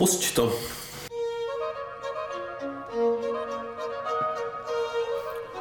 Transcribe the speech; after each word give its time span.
Pusť 0.00 0.34
to. 0.34 0.48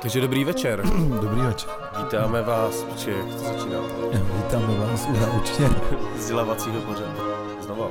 Takže 0.01 0.21
dobrý 0.21 0.43
večer. 0.43 0.83
Dobrý 1.21 1.41
večer. 1.41 1.69
Vítáme 2.03 2.41
vás, 2.41 2.83
protože 2.83 3.11
jak 3.11 3.25
to 3.25 3.37
začíná? 3.37 3.79
Vítáme 4.43 4.79
vás 4.79 5.07
u 5.09 5.19
naučně. 5.19 5.69
Vzdělávacího 6.17 6.81
pořadu. 6.81 7.19
Znova. 7.61 7.89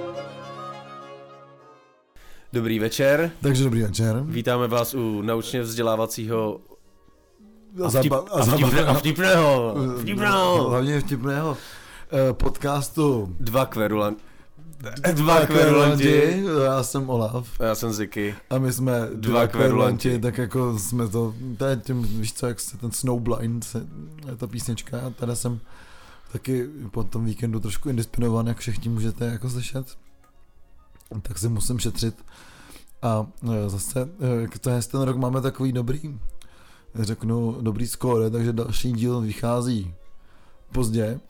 Dobrý 2.53 2.79
večer. 2.79 3.31
Takže 3.41 3.65
dobrý 3.65 3.83
večer. 3.83 4.23
Vítáme 4.25 4.69
vás 4.69 4.95
u 4.95 5.23
naučně 5.23 5.63
vzdělávacího 5.63 6.61
A, 7.85 7.89
vtip, 7.89 8.13
zaba- 8.13 8.25
a, 8.31 8.43
vtipne, 8.43 8.85
a 8.85 8.95
vtipného. 8.95 9.75
Vtipného. 10.01 10.71
Hlavně 10.71 11.01
vtipného 11.01 11.57
eh, 12.13 12.33
podcastu 12.33 13.37
Dva 13.41 13.67
kverulan... 13.67 14.17
Dva 15.13 15.47
kverulanti. 15.47 16.45
Já 16.65 16.83
jsem 16.83 17.11
Olaf. 17.11 17.61
Já 17.61 17.75
jsem 17.75 17.93
Ziky. 17.93 18.35
A 18.51 18.59
my 18.59 18.73
jsme 18.73 18.93
Dva 19.01 19.07
dva 19.11 19.47
kverulanti. 19.47 19.49
kverulanti, 19.49 20.19
tak 20.19 20.39
jako 20.39 20.79
jsme 20.79 21.09
to, 21.09 21.35
to 21.59 21.65
je 21.65 21.77
tím, 21.77 22.03
víš 22.03 22.33
co, 22.33 22.47
jak 22.47 22.61
se 22.61 22.79
ten 22.79 22.91
Snowblind, 22.93 23.65
se, 23.65 23.87
je 24.27 24.37
ta 24.37 24.47
písnička, 24.47 25.01
a 25.01 25.11
tady 25.11 25.37
jsem 25.37 25.61
taky 26.33 26.67
po 26.91 27.05
tom 27.05 27.25
víkendu 27.25 27.61
trošku 27.61 27.89
indisponovan, 27.89 28.47
jak 28.47 28.59
všichni 28.59 28.89
můžete 28.89 29.25
jako 29.25 29.51
slyšet. 29.51 29.87
Tak 31.23 31.39
si 31.39 31.49
musím 31.49 31.79
šetřit. 31.79 32.25
A 33.03 33.27
eh, 33.53 33.69
zase, 33.71 34.09
eh, 34.45 34.59
to 34.61 34.71
je, 34.71 34.83
ten 34.83 35.01
rok 35.03 35.17
máme 35.17 35.41
takový 35.41 35.73
dobrý, 35.73 36.19
řeknu, 36.95 37.57
dobrý 37.61 37.87
skóre, 37.87 38.31
takže 38.31 38.53
další 38.53 38.93
díl 38.93 39.21
vychází 39.21 39.95
pozdě. 40.73 41.21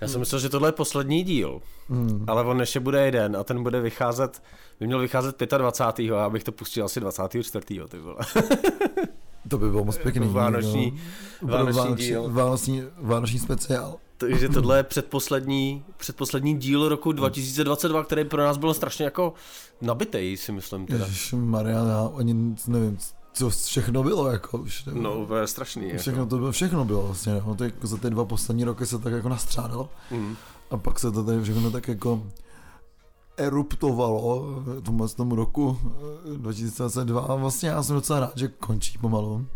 Já 0.00 0.08
jsem 0.08 0.20
myslel, 0.20 0.40
že 0.40 0.48
tohle 0.48 0.68
je 0.68 0.72
poslední 0.72 1.24
díl, 1.24 1.60
Hmm. 1.92 2.24
ale 2.26 2.44
on 2.44 2.60
ještě 2.60 2.80
bude 2.80 3.04
jeden 3.04 3.36
a 3.36 3.44
ten 3.44 3.62
bude 3.62 3.80
vycházet, 3.80 4.42
by 4.80 4.86
měl 4.86 4.98
vycházet 4.98 5.36
25. 5.58 6.12
a 6.12 6.18
já 6.20 6.30
bych 6.30 6.44
to 6.44 6.52
pustil 6.52 6.84
asi 6.84 7.00
24. 7.00 7.64
ty 7.88 7.98
vole. 7.98 8.16
To 9.48 9.58
by 9.58 9.70
bylo 9.70 9.84
moc 9.84 9.98
pěkný. 9.98 10.28
Vánoční- 10.28 10.98
no. 11.42 11.48
vánoční 11.48 11.78
vánoční, 11.78 12.06
díl. 12.06 12.30
vánoční, 12.30 12.82
vánoční 13.00 13.38
speciál. 13.38 13.96
Takže 14.16 14.48
tohle 14.54 14.76
je 14.76 14.82
předposlední, 14.82 15.84
předposlední 15.96 16.54
díl 16.58 16.88
roku 16.88 17.12
2022, 17.12 18.04
který 18.04 18.24
pro 18.24 18.42
nás 18.42 18.56
byl 18.56 18.74
strašně 18.74 19.04
jako 19.04 19.34
nabitej, 19.80 20.36
si 20.36 20.52
myslím 20.52 20.86
teda. 20.86 21.06
Maria, 21.34 21.84
já 21.84 22.10
ani 22.18 22.32
nic 22.32 22.66
nevím, 22.66 22.98
co 23.32 23.50
všechno 23.50 24.02
bylo, 24.02 24.30
jako 24.30 24.58
už. 24.58 24.84
nevím. 24.84 25.02
No, 25.02 25.14
úplně 25.20 25.46
strašný. 25.46 25.88
Jako. 25.88 25.98
Všechno 25.98 26.26
to 26.26 26.36
bylo, 26.38 26.52
všechno 26.52 26.84
bylo 26.84 27.02
vlastně, 27.02 27.32
no. 27.46 27.54
to 27.54 27.64
jako 27.64 27.86
za 27.86 27.96
ty 27.96 28.10
dva 28.10 28.24
poslední 28.24 28.64
roky 28.64 28.86
se 28.86 28.98
tak 28.98 29.12
jako 29.12 29.28
nastřádalo 29.28 29.88
Mm. 30.10 30.36
A 30.72 30.76
pak 30.76 30.98
se 30.98 31.12
to 31.12 31.24
tady 31.24 31.42
všechno 31.42 31.70
tak 31.70 31.88
jako 31.88 32.22
eruptovalo 33.36 34.42
v 34.64 34.80
tomhle 34.82 35.08
tomu 35.08 35.34
roku 35.34 35.78
eh, 36.34 36.38
2022 36.38 37.20
a 37.20 37.34
vlastně 37.34 37.68
já 37.68 37.82
jsem 37.82 37.96
docela 37.96 38.20
rád, 38.20 38.32
že 38.36 38.48
končí 38.48 38.98
pomalu. 38.98 39.46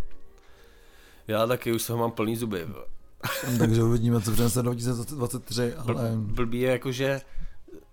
Já 1.28 1.46
taky 1.46 1.72
už 1.72 1.86
toho 1.86 1.98
mám 1.98 2.10
plný 2.10 2.36
zuby. 2.36 2.64
vole. 2.64 2.84
Takže 3.58 3.82
uvidíme, 3.82 4.20
co 4.20 4.32
přinese 4.32 4.62
2023, 4.62 5.74
ale 5.74 6.12
Blbý 6.16 6.60
je 6.60 6.70
jako, 6.70 6.92
že 6.92 7.20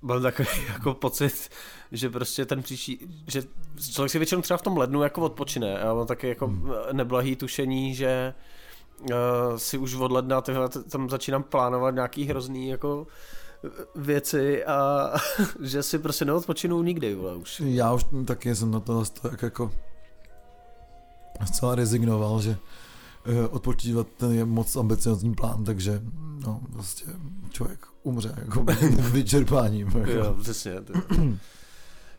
mám 0.02 0.22
takový 0.22 0.48
jako 0.74 0.94
pocit, 0.94 1.50
že 1.92 2.10
prostě 2.10 2.46
ten 2.46 2.64
příští, 2.64 3.24
že 3.28 3.44
člověk 3.92 4.12
si 4.12 4.20
většinou 4.20 4.42
třeba 4.42 4.58
v 4.58 4.62
tom 4.62 4.78
lednu 4.78 5.04
jako 5.04 5.22
odpočine 5.22 5.80
a 5.80 5.94
mám 5.94 6.08
taky 6.08 6.28
jako 6.28 6.48
Hmm. 6.48 6.72
neblahý 6.92 7.36
tušení, 7.36 7.96
že 7.96 8.34
si 9.58 9.78
už 9.78 9.96
od 9.96 10.12
ledna 10.12 10.42
tyhle, 10.42 10.70
tam 10.70 11.10
začínám 11.10 11.44
plánovat 11.44 11.96
nějaký 11.96 12.26
hrozný 12.26 12.70
jako 12.70 13.08
věci 13.96 14.66
a 14.66 15.10
že 15.62 15.84
si 15.84 16.00
prostě 16.00 16.26
neodpočinu 16.26 16.84
nikdy, 16.84 17.16
vole, 17.16 17.36
už. 17.36 17.62
Já 17.66 17.94
už 17.94 18.06
taky 18.26 18.56
jsem 18.56 18.72
na 18.72 18.80
to 18.80 19.04
tak 19.22 19.42
jako 19.42 19.72
zcela 21.46 21.76
rezignoval, 21.76 22.42
že 22.42 22.58
eh, 23.26 23.48
odpočívat 23.48 24.08
ten 24.18 24.32
je 24.32 24.46
moc 24.46 24.76
ambiciozní 24.76 25.34
plán, 25.34 25.64
takže 25.64 26.02
no, 26.46 26.62
prostě 26.74 27.06
člověk 27.50 27.86
umře 28.04 28.36
jako 28.38 28.64
vyčerpáním. 29.12 29.88
Jako. 29.88 30.12
Jo, 30.12 30.36
přesně. 30.42 30.82
ty. 30.82 30.94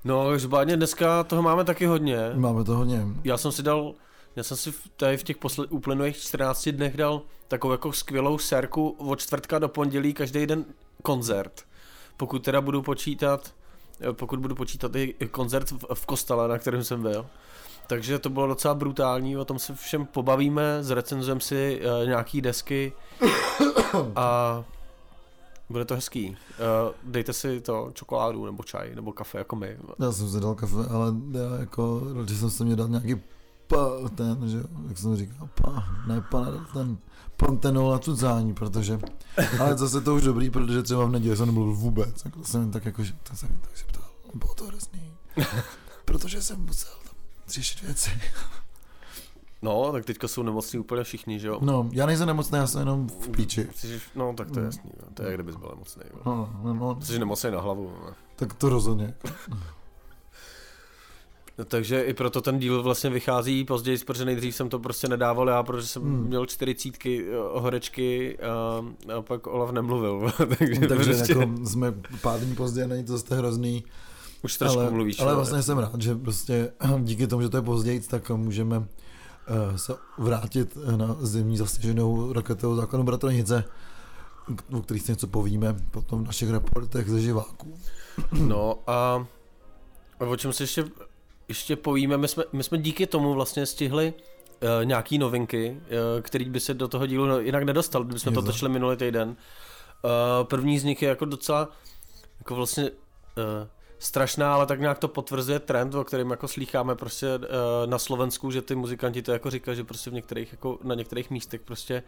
No, 0.04 0.30
každopádně 0.30 0.76
dneska 0.76 1.24
toho 1.24 1.42
máme 1.42 1.64
taky 1.64 1.86
hodně. 1.86 2.32
Máme 2.34 2.64
to 2.64 2.76
hodně. 2.76 3.06
Já 3.24 3.36
jsem 3.36 3.52
si 3.52 3.62
dal, 3.62 3.94
já 4.36 4.42
jsem 4.42 4.56
si 4.56 4.72
tady 4.96 5.16
v 5.16 5.22
těch 5.22 5.36
posled, 5.36 5.72
uplynulých 5.72 6.16
14 6.16 6.68
dnech 6.68 6.96
dal 6.96 7.22
takovou 7.48 7.72
jako 7.72 7.92
skvělou 7.92 8.38
sérku 8.38 8.88
od 8.88 9.20
čtvrtka 9.20 9.58
do 9.58 9.68
pondělí 9.68 10.14
každý 10.14 10.46
den 10.46 10.64
koncert. 11.02 11.62
Pokud 12.16 12.44
teda 12.44 12.60
budu 12.60 12.82
počítat, 12.82 13.54
eh, 14.00 14.12
pokud 14.12 14.38
budu 14.38 14.54
počítat 14.54 14.96
i 14.96 15.14
koncert 15.30 15.70
v, 15.70 15.94
v 15.94 16.06
kostele, 16.06 16.48
na 16.48 16.58
kterém 16.58 16.84
jsem 16.84 17.02
byl. 17.02 17.26
Takže 17.86 18.18
to 18.18 18.30
bylo 18.30 18.46
docela 18.46 18.74
brutální, 18.74 19.36
o 19.36 19.44
tom 19.44 19.58
se 19.58 19.74
všem 19.74 20.06
pobavíme, 20.06 20.78
zrecenzujeme 20.80 21.40
si 21.40 21.80
uh, 21.80 22.06
nějaký 22.06 22.40
desky 22.40 22.92
a 24.16 24.64
bude 25.70 25.84
to 25.84 25.94
hezký. 25.94 26.30
Uh, 26.30 26.36
dejte 27.02 27.32
si 27.32 27.60
to 27.60 27.90
čokoládu 27.94 28.46
nebo 28.46 28.62
čaj 28.62 28.94
nebo 28.94 29.12
kafe 29.12 29.38
jako 29.38 29.56
my. 29.56 29.76
Já 29.98 30.12
jsem 30.12 30.30
si 30.30 30.40
dal 30.40 30.54
kafe, 30.54 30.76
ale 30.90 31.12
já 31.32 31.60
jako, 31.60 32.02
že 32.26 32.34
jsem 32.34 32.50
se 32.50 32.64
mě 32.64 32.76
dal 32.76 32.88
nějaký 32.88 33.16
pa, 33.66 34.08
ten, 34.14 34.48
že 34.48 34.56
jo, 34.56 34.64
jak 34.88 34.98
jsem 34.98 35.16
říkal, 35.16 35.48
pa, 35.62 35.84
ne 36.06 36.20
pa, 36.20 36.46
ten 36.72 36.98
pantenol 37.36 37.90
na 37.90 37.98
tucání, 37.98 38.54
protože, 38.54 39.00
ale 39.60 39.78
zase 39.78 40.00
to 40.00 40.14
už 40.14 40.22
dobrý, 40.22 40.50
protože 40.50 40.82
třeba 40.82 41.04
v 41.04 41.10
neděli 41.10 41.36
jsem 41.36 41.46
nebyl 41.46 41.74
vůbec, 41.74 42.24
jako 42.24 42.44
jsem 42.44 42.60
jen 42.60 42.70
tak 42.70 42.84
jako, 42.84 43.02
to 43.22 43.36
jsem 43.36 43.48
tak 43.60 43.76
se 43.76 43.84
ptal, 43.84 44.04
bylo 44.34 44.54
to 44.54 44.66
hrozný, 44.66 45.12
protože 46.04 46.42
jsem 46.42 46.60
musel 46.60 46.92
tam 47.04 47.14
řešit 47.48 47.82
věci. 47.82 48.10
No, 49.62 49.92
tak 49.92 50.04
teďka 50.04 50.28
jsou 50.28 50.42
nemocní 50.42 50.78
úplně 50.78 51.04
všichni, 51.04 51.40
že 51.40 51.48
jo? 51.48 51.58
No, 51.62 51.88
já 51.92 52.06
nejsem 52.06 52.26
nemocný, 52.26 52.58
já 52.58 52.66
jsem 52.66 52.80
jenom 52.80 53.08
v 53.08 53.28
píči. 53.28 53.68
No, 54.14 54.34
tak 54.36 54.50
to 54.50 54.60
je 54.60 54.64
jasný. 54.64 54.90
No. 55.02 55.08
To 55.14 55.22
je, 55.22 55.26
jak 55.26 55.36
kdybys 55.36 55.56
byl 55.56 55.68
nemocný. 55.68 56.02
No. 56.26 56.60
No, 56.62 56.74
no, 56.74 56.98
Jsi 57.00 57.18
nemocný 57.18 57.50
na 57.50 57.60
hlavu. 57.60 57.92
No. 58.00 58.12
tak 58.36 58.54
to 58.54 58.68
rozhodně. 58.68 59.14
No, 61.58 61.64
takže 61.64 62.02
i 62.02 62.14
proto 62.14 62.40
ten 62.40 62.58
díl 62.58 62.82
vlastně 62.82 63.10
vychází 63.10 63.64
později, 63.64 63.98
protože 63.98 64.24
nejdřív 64.24 64.54
jsem 64.56 64.68
to 64.68 64.78
prostě 64.78 65.08
nedával 65.08 65.48
já, 65.48 65.62
protože 65.62 65.86
jsem 65.86 66.02
Hmm. 66.02 66.26
měl 66.26 66.46
čtyřicítky 66.46 67.26
eh, 67.28 67.34
horečky 67.60 68.38
a, 68.38 68.84
a 69.18 69.22
pak 69.22 69.46
Olaf 69.46 69.70
nemluvil. 69.72 70.30
takže 70.58 70.86
Takže 70.88 71.12
prostě 71.12 71.32
jako 71.32 71.52
jsme 71.66 71.94
pár 72.22 72.40
dní 72.40 72.54
později, 72.54 72.86
není 72.88 73.04
to 73.04 73.18
zase 73.18 73.36
hrozný. 73.36 73.84
už 74.42 74.56
trošku 74.56 74.80
ale, 74.80 74.90
mluvíš. 74.90 75.20
Ale 75.20 75.34
vlastně 75.34 75.62
jsem 75.62 75.78
rád, 75.78 76.02
že 76.02 76.14
prostě 76.14 76.72
díky 76.98 77.26
tomu, 77.26 77.42
že 77.42 77.48
to 77.48 77.56
je 77.56 77.62
později, 77.62 78.00
tak 78.00 78.30
můžeme 78.30 78.86
eh, 79.74 79.78
se 79.78 79.94
vrátit 80.18 80.78
na 80.96 81.16
zimní 81.20 81.56
zasněženou 81.56 82.32
raketovou 82.32 82.76
základnu 82.76 83.04
Bratronice, 83.06 83.64
o 84.72 84.80
kterých 84.80 85.02
si 85.02 85.12
něco 85.12 85.26
povíme 85.26 85.76
potom 85.90 86.22
v 86.22 86.26
našich 86.26 86.50
reportech 86.50 87.08
ze 87.10 87.20
živáků. 87.20 87.74
No 88.32 88.78
a 88.86 89.26
o 90.18 90.36
čem 90.36 90.52
si 90.52 90.62
ještě, 90.62 90.84
ještě 91.48 91.76
povíme, 91.76 92.18
my 92.18 92.28
jsme, 92.28 92.44
my 92.52 92.64
jsme 92.64 92.78
díky 92.78 93.06
tomu 93.06 93.34
vlastně 93.34 93.66
stihli 93.66 94.14
uh, 94.62 94.84
nějaký 94.84 95.18
novinky, 95.18 95.70
uh, 95.70 96.22
který 96.22 96.44
by 96.44 96.60
se 96.60 96.74
do 96.74 96.88
toho 96.88 97.06
dílu 97.06 97.40
jinak 97.40 97.62
nedostal, 97.62 98.04
kdybychom 98.04 98.34
to 98.34 98.42
to. 98.42 98.46
točili 98.46 98.70
minulý 98.70 98.96
týden. 98.96 99.28
Uh, 99.28 100.46
první 100.46 100.78
z 100.78 100.84
nich 100.84 101.02
je 101.02 101.08
jako 101.08 101.24
docela 101.24 101.68
jako 102.38 102.54
vlastně 102.54 102.90
uh, 102.90 102.96
strašná, 103.98 104.54
ale 104.54 104.66
tak 104.66 104.80
nějak 104.80 104.98
to 104.98 105.08
potvrzuje 105.08 105.58
trend, 105.58 105.94
o 105.94 106.04
kterém 106.04 106.30
jako 106.30 106.48
slýcháme 106.48 106.94
prostě 106.94 107.26
uh, 107.36 107.42
na 107.86 107.98
Slovensku, 107.98 108.50
že 108.50 108.62
ty 108.62 108.74
muzikanti 108.74 109.22
to 109.22 109.32
jako 109.32 109.50
říkají, 109.50 109.76
že 109.76 109.84
prostě 109.84 110.10
v 110.10 110.14
některých, 110.14 110.52
jako 110.52 110.78
na 110.82 110.94
některých 110.94 111.30
místech 111.30 111.60
prostě 111.60 112.02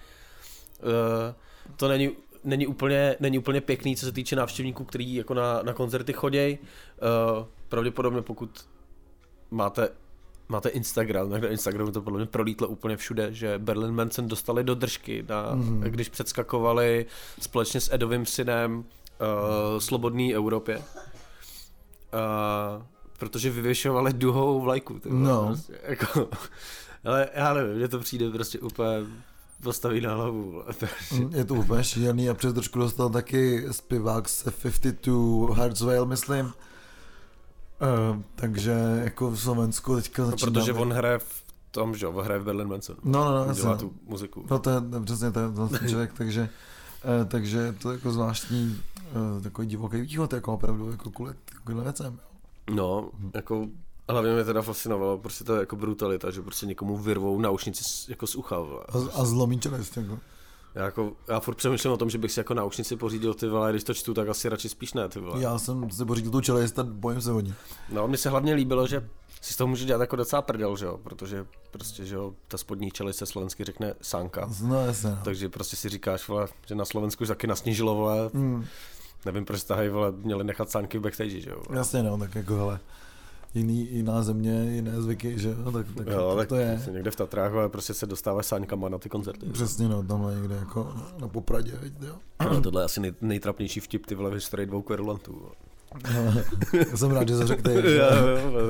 uh, 0.83 1.73
to 1.77 1.89
není 1.89 2.11
není 2.45 2.67
úplně, 2.67 3.17
není 3.21 3.39
úplně 3.39 3.61
pěkný, 3.61 3.97
co 3.97 4.07
se 4.07 4.13
týče 4.13 4.37
návštěvníků, 4.37 4.85
kteří 4.85 5.15
jako 5.15 5.35
na, 5.35 5.63
na 5.63 5.73
koncerty 5.73 6.13
chodějí. 6.13 6.59
Uh, 6.59 7.47
pravděpodobně 7.69 8.23
pokud 8.23 8.67
máte, 9.51 9.89
máte 10.49 10.69
Instagram, 10.69 11.31
tak 11.31 11.43
na 11.43 11.49
Instagramu 11.49 11.93
to 11.93 12.03
podle 12.03 12.19
mě 12.19 12.27
prolítlo 12.27 12.69
úplně 12.69 12.97
všude, 12.97 13.33
že 13.35 13.59
Berlin 13.59 13.95
Manson 13.95 14.29
dostali 14.29 14.65
do 14.65 14.75
držky, 14.75 15.25
na, 15.29 15.55
mm. 15.55 15.81
když 15.81 16.09
předskakovali 16.09 17.07
společně 17.41 17.81
s 17.81 17.95
Edovým 17.95 18.27
synem 18.27 18.77
uh, 18.79 18.85
Slobodný 19.79 20.35
Evropě. 20.35 20.77
Uh, 20.79 20.83
protože 23.19 23.51
vyvěšovali 23.51 24.13
duhovou 24.13 24.61
vlajku. 24.61 24.99
ty 24.99 25.09
vole, 25.09 25.23
No. 25.23 25.47
Prostě, 25.47 25.79
jako, 25.83 26.29
ale 27.05 27.29
já 27.35 27.55
nevím, 27.55 27.77
mně 27.77 27.89
to 27.89 27.99
přijde 27.99 28.31
prostě 28.31 28.59
úplně 28.59 29.07
postaví 29.63 30.01
na 30.01 30.15
hlavu. 30.15 30.63
takže- 30.79 31.25
Je 31.39 31.45
to 31.45 31.55
úplně 31.55 31.85
šílený 31.85 32.31
a 32.31 32.35
přes 32.35 32.53
trošku 32.55 32.79
dostal 32.79 33.09
taky 33.11 33.65
zpěvák 33.71 34.29
se 34.29 34.51
52 34.51 35.55
Hardswale, 35.55 36.07
myslím. 36.07 36.53
Uh, 37.81 38.23
takže 38.35 38.71
jako 39.05 39.31
v 39.31 39.41
Slovensku 39.41 39.97
teďka 39.97 40.23
No, 40.23 40.31
začíná... 40.31 40.53
protože 40.53 40.73
on 40.73 40.93
hraje 40.93 41.19
v 41.19 41.45
tom, 41.71 41.97
že 41.97 42.07
jo, 42.07 42.13
hraje 42.13 42.41
v 42.41 42.45
Berlin 42.45 42.69
Manson. 42.69 42.97
No, 43.05 43.25
no, 43.25 43.35
no, 43.35 43.47
On 43.47 43.55
dělá 43.55 43.77
tu 43.77 43.93
muziku. 44.07 44.47
No 44.51 44.59
to 44.59 44.71
je 44.71 44.77
je 44.95 45.01
přesně 45.01 45.31
to 45.31 45.41
je 45.41 45.47
ten 45.79 45.89
člověk, 45.89 46.13
takže, 46.13 46.49
eh, 47.05 47.25
takže 47.25 47.59
je 47.59 47.73
to 47.73 47.93
jako 47.93 48.13
zvláštní 48.13 48.81
eh, 48.99 49.41
takový 49.43 49.67
divoký 49.67 50.01
východ, 50.01 50.33
jako 50.33 50.55
opravdu, 50.55 50.91
jako 50.91 51.11
kvůli, 51.11 51.35
kvůli 51.65 51.83
věcem. 51.83 52.19
No, 52.71 53.11
jako 53.35 53.67
hlavně 54.09 54.35
mě 54.35 54.45
teda 54.45 54.63
fascinovalo 54.63 55.19
prostě 55.19 55.45
to 55.45 55.57
jako 55.57 55.77
brutalita, 55.77 56.31
že 56.31 56.43
prostě 56.43 56.67
někomu 56.67 56.97
vyrvou 56.97 57.41
naušnici 57.41 57.85
jako 58.09 58.27
z 58.27 58.35
ucha. 58.35 58.57
A, 58.57 59.21
a 59.21 59.25
zlomí 59.25 59.61
čelist, 59.61 59.97
jako. 59.97 60.19
Já, 60.77 60.85
jako, 60.85 61.13
já 61.29 61.41
furt 61.41 61.55
přemýšlím 61.55 61.93
o 61.93 61.97
tom, 61.97 62.11
že 62.11 62.19
bych 62.19 62.33
si 62.33 62.41
jako 62.41 62.55
naušnici 62.55 62.97
pořídil 62.97 63.35
ty 63.35 63.49
vole, 63.49 63.71
když 63.71 63.85
to 63.85 63.95
čtu, 63.95 64.15
tak 64.15 64.29
asi 64.29 64.49
radši 64.49 64.69
spíš 64.69 64.93
ne, 64.95 65.09
ty 65.09 65.21
vole. 65.21 65.43
Já 65.43 65.59
jsem 65.59 65.91
si 65.91 66.05
pořídil 66.05 66.31
tu 66.31 66.41
čelist 66.41 66.79
a 66.79 66.83
bojím 66.83 67.21
se 67.21 67.33
o 67.33 67.41
ní. 67.41 67.55
No, 67.89 68.09
mně 68.09 68.17
se 68.17 68.31
hlavně 68.31 68.55
líbilo, 68.55 68.87
že 68.87 69.09
si 69.41 69.53
z 69.53 69.57
toho 69.57 69.69
může 69.69 69.85
dělat 69.85 70.01
jako 70.01 70.17
docela 70.17 70.43
prdel, 70.43 70.77
že 70.77 70.85
jo, 70.85 70.99
protože 71.03 71.47
prostě, 71.71 72.05
že 72.07 72.15
jo, 72.15 72.35
ta 72.49 72.59
spodní 72.59 72.91
čelist 72.91 73.19
se 73.19 73.27
slovensky 73.27 73.65
řekne 73.65 73.95
sánka. 74.03 74.51
No 74.63 74.87
jasně, 74.87 75.11
no. 75.11 75.19
Takže 75.25 75.49
prostě 75.49 75.77
si 75.77 75.89
říkáš, 75.89 76.29
vole, 76.29 76.47
že 76.67 76.75
na 76.75 76.85
Slovensku 76.85 77.23
už 77.23 77.29
taky 77.29 77.47
nasnížilo, 77.47 77.95
vole, 77.95 78.31
Hmm, 78.35 78.65
nevím, 79.25 79.45
proč 79.45 79.65
tahají, 79.65 79.89
vole, 79.89 80.13
měli 80.13 80.45
nechat 80.45 80.71
sánky 80.71 80.99
v 80.99 81.01
backstage, 81.01 81.41
že 81.41 81.51
jo. 81.51 81.63
vole. 81.69 81.79
jasně, 81.79 82.03
no, 82.03 82.19
tak 82.19 82.35
jako, 82.35 82.55
hele, 82.55 82.81
jiný, 83.57 83.89
jiná 83.91 84.23
země, 84.23 84.65
jiné 84.75 85.03
zvyky, 85.03 85.39
že 85.39 85.49
jo, 85.65 85.73
tak, 85.73 85.87
tak, 85.97 86.07
Jo, 86.07 86.29
tak, 86.29 86.39
tak 86.39 86.49
to 86.49 86.55
je. 86.57 86.83
někde 86.93 87.11
v 87.11 87.17
Tatrách, 87.17 87.53
ale 87.53 87.69
prostě 87.69 87.95
se 87.95 88.07
dostáváš 88.07 88.47
sáňkama 88.47 88.89
na 88.89 88.99
ty 88.99 89.09
koncerty. 89.09 89.47
Přesně, 89.47 89.89
no, 89.89 90.03
tamhle 90.03 90.35
někde 90.35 90.55
jako 90.55 90.95
na 91.21 91.29
popradě, 91.29 91.73
viď, 91.83 91.93
jo. 92.07 92.17
No, 92.53 92.61
tohle 92.63 92.81
je 92.81 92.85
asi 92.85 93.01
nej, 93.01 93.13
nejtrapnější 93.21 93.81
vtip, 93.81 94.07
ty 94.07 94.15
vole, 94.15 94.31
v 94.31 94.35
historii 94.35 94.67
dvou 94.67 94.83
kverulantů. 94.83 95.43
Já 96.91 96.97
jsem 96.97 97.11
rád, 97.11 97.29
že 97.29 97.37
to 97.37 97.47
řekl 97.47 97.71
že? 97.83 97.97
já, 97.97 98.15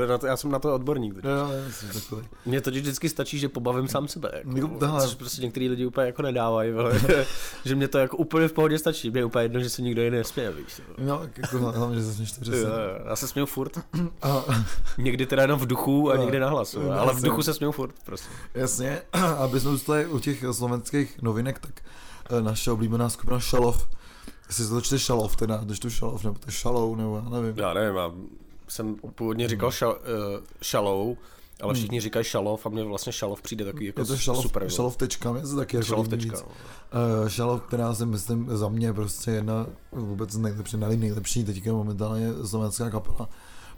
já, 0.01 0.07
na 0.07 0.19
to, 0.19 0.27
já 0.27 0.37
jsem 0.37 0.51
na 0.51 0.59
to 0.59 0.75
odborník. 0.75 1.15
teď. 1.15 1.25
Jo, 1.25 1.31
jo, 1.31 1.51
já 1.67 1.73
jsem 1.73 1.89
takový. 2.01 2.23
Mně 2.47 2.61
totiž 2.61 2.83
vždycky 2.83 3.09
stačí, 3.09 3.39
že 3.39 3.49
pobavím 3.49 3.89
sám 3.89 4.09
sebe. 4.09 4.43
Jako, 4.55 4.69
tohle- 4.69 5.03
což 5.03 5.15
prostě 5.15 5.43
některý 5.43 5.69
lidi 5.69 5.87
úplně 5.87 6.07
jako 6.07 6.23
nedávají, 6.23 6.73
vole, 6.73 6.99
že, 7.65 7.75
mě 7.75 7.89
to 7.89 7.99
jako 7.99 8.17
úplně 8.17 8.49
v 8.49 8.53
pohodě 8.53 8.79
stačí. 8.79 9.11
Mě 9.11 9.21
je 9.21 9.25
úplně 9.25 9.45
jedno, 9.45 9.61
že 9.61 9.71
se 9.71 9.83
nikdo 9.83 10.03
jiný 10.03 10.17
nesměje, 10.17 10.53
víš. 10.53 10.83
No, 10.99 11.23
jako 11.37 11.59
hlavně, 11.59 11.97
že 11.97 12.05
se 12.05 12.15
směš 12.15 12.33
to 12.33 12.51
Já 13.09 13.17
se 13.17 13.29
směju 13.29 13.47
furt. 13.47 13.79
A, 14.23 14.45
Někdy 14.99 15.27
teda 15.27 15.43
jenom 15.43 15.61
v 15.61 15.67
duchu 15.67 16.11
a 16.13 16.17
No. 16.17 16.23
někdy 16.23 16.41
na 16.41 16.49
hlasu. 16.49 16.83
No, 16.83 17.01
Ale 17.01 17.15
v 17.15 17.23
duchu 17.23 17.43
se 17.43 17.55
směju 17.55 17.73
furt, 17.73 17.95
prostě. 18.07 18.29
jasně, 18.55 19.03
aby 19.39 19.61
jsme 19.61 19.71
zůstali 19.71 20.07
u 20.07 20.19
těch 20.19 20.45
slovenských 20.53 21.23
novinek, 21.23 21.59
tak 21.59 21.71
eh, 22.31 22.43
naše 22.43 22.71
oblíbená 22.71 23.09
skupina 23.09 23.41
Šalov, 23.41 23.89
jestli 24.48 24.69
to 24.69 24.81
čte 24.81 24.98
Šalov, 24.98 25.37
teda, 25.37 25.56
když 25.56 25.78
to 25.78 25.90
Šalov, 25.90 26.25
nebo 26.25 26.38
to 26.38 26.50
Šalou, 26.50 26.94
nebo 26.94 27.16
já 27.16 27.28
nevím. 27.28 27.58
Já 27.58 27.75
nevím, 27.75 27.96
já 27.96 28.12
jsem 28.69 28.96
původně 28.96 29.48
říkal 29.48 29.70
šal, 29.70 29.90
uh, 29.90 30.44
šalou, 30.62 31.16
ale 31.60 31.75
všichni 31.75 32.00
říkají 32.00 32.25
šalov 32.25 32.66
a 32.66 32.69
mně 32.69 32.84
vlastně 32.84 33.12
šalov 33.12 33.43
přijde 33.43 33.64
takový 33.64 33.87
jako 33.87 34.00
Hmm. 34.00 34.10
Je 34.10 34.16
to 34.16 34.22
šalov, 34.22 34.43
super. 34.43 34.69
šalov 34.69 34.96
tečka, 34.96 35.32
mě 35.32 35.46
se 35.46 35.56
taky 35.56 35.76
jako 35.76 35.87
šalov 35.87 36.08
tečka. 36.08 36.37
víc. 36.37 36.43
Uh, 36.43 37.28
šalov, 37.28 37.62
která 37.62 37.94
si 37.94 38.06
myslím 38.06 38.48
za 38.56 38.69
mě 38.69 38.93
prostě 38.93 39.31
jedna 39.31 39.66
vůbec 39.93 40.37
nejlepší, 40.37 40.76
ne 40.76 40.96
nejlepší 40.96 41.44
teďka 41.44 41.72
momentálně 41.72 42.28
slovenská 42.44 42.90
kapela, 42.90 43.28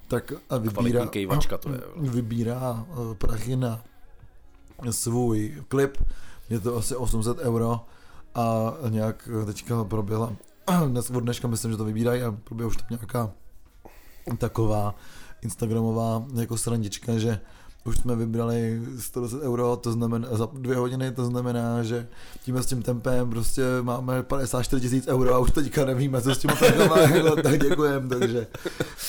tak 0.09 0.33
a 0.51 0.57
vybírá, 0.57 1.07
kejvačka 1.07 1.59
to 1.59 1.73
je. 1.73 1.81
vybírá 1.97 2.87
eh, 2.91 3.15
prachy 3.15 3.57
na 3.57 3.83
svůj 4.91 5.63
klip, 5.69 5.99
je 6.51 6.61
to 6.61 6.77
asi 6.77 6.97
800 6.97 7.39
euro 7.39 7.81
a 8.35 8.75
nějak 8.89 9.29
eh, 9.43 9.47
teďka 9.47 9.85
proběhla, 9.85 10.33
dnes 10.89 11.11
od 11.11 11.21
dneška 11.21 11.49
myslím, 11.49 11.71
že 11.71 11.77
to 11.77 11.85
vybírají 11.85 12.23
a 12.23 12.33
proběhla 12.45 12.69
už 12.69 12.77
tam 12.77 12.87
nějaká 12.91 13.31
taková 14.39 14.95
instagramová 15.43 16.25
jako 16.35 16.59
srandička, 16.59 17.19
že 17.19 17.41
už 17.85 17.97
jsme 17.97 18.17
vybrali 18.17 18.83
110 18.99 19.43
euro, 19.43 19.77
to 19.77 19.93
znamená 19.93 20.29
za 20.31 20.49
dvě 20.53 20.77
hodiny, 20.77 21.13
to 21.13 21.25
znamená, 21.25 21.83
že 21.83 22.09
tím 22.45 22.57
s 22.57 22.67
tím 22.67 22.83
tempem 22.83 23.31
prostě 23.31 23.63
máme 23.83 24.23
54 24.23 24.81
tisíc 24.81 25.07
euro 25.07 25.35
a 25.35 25.39
už 25.39 25.51
teďka 25.51 25.85
nevíme, 25.85 26.23
co 26.23 26.35
s 26.35 26.39
tím 26.39 26.51
penězma, 26.59 26.99
jako, 26.99 27.43
tak 27.43 27.59
děkujem, 27.61 28.09
takže, 28.09 28.47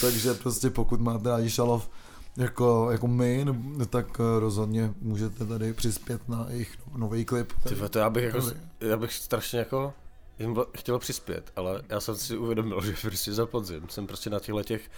takže 0.02 0.34
prostě 0.34 0.70
pokud 0.70 1.02
máte 1.02 1.30
rádi 1.30 1.50
šalov, 1.50 1.90
jako, 2.38 2.88
jako 2.92 3.08
my, 3.08 3.46
no, 3.46 3.86
tak 3.86 4.20
eh, 4.20 4.40
rozhodně 4.40 4.94
můžete 5.02 5.46
tady 5.46 5.74
přispět 5.74 6.30
na 6.30 6.46
jejich 6.50 6.78
nový 6.98 7.26
klip. 7.26 7.54
Ty 7.68 7.76
vole, 7.76 7.90
to 7.90 8.00
já 8.00 8.10
bych 8.10 8.24
jako, 8.24 8.42
já 8.82 8.98
bych 8.98 9.14
strašně 9.14 9.60
jako 9.60 9.94
jim 10.40 10.58
chtěl 10.78 11.00
přispět, 11.00 11.52
ale 11.56 11.82
já 11.90 12.00
jsem 12.00 12.16
si 12.16 12.38
uvědomil, 12.38 12.82
že 12.86 12.94
prostě 13.02 13.34
za 13.34 13.46
podzim 13.46 13.90
jsem 13.90 14.08
prostě 14.08 14.30
na 14.30 14.40
těchto 14.40 14.64
těch 14.64 14.90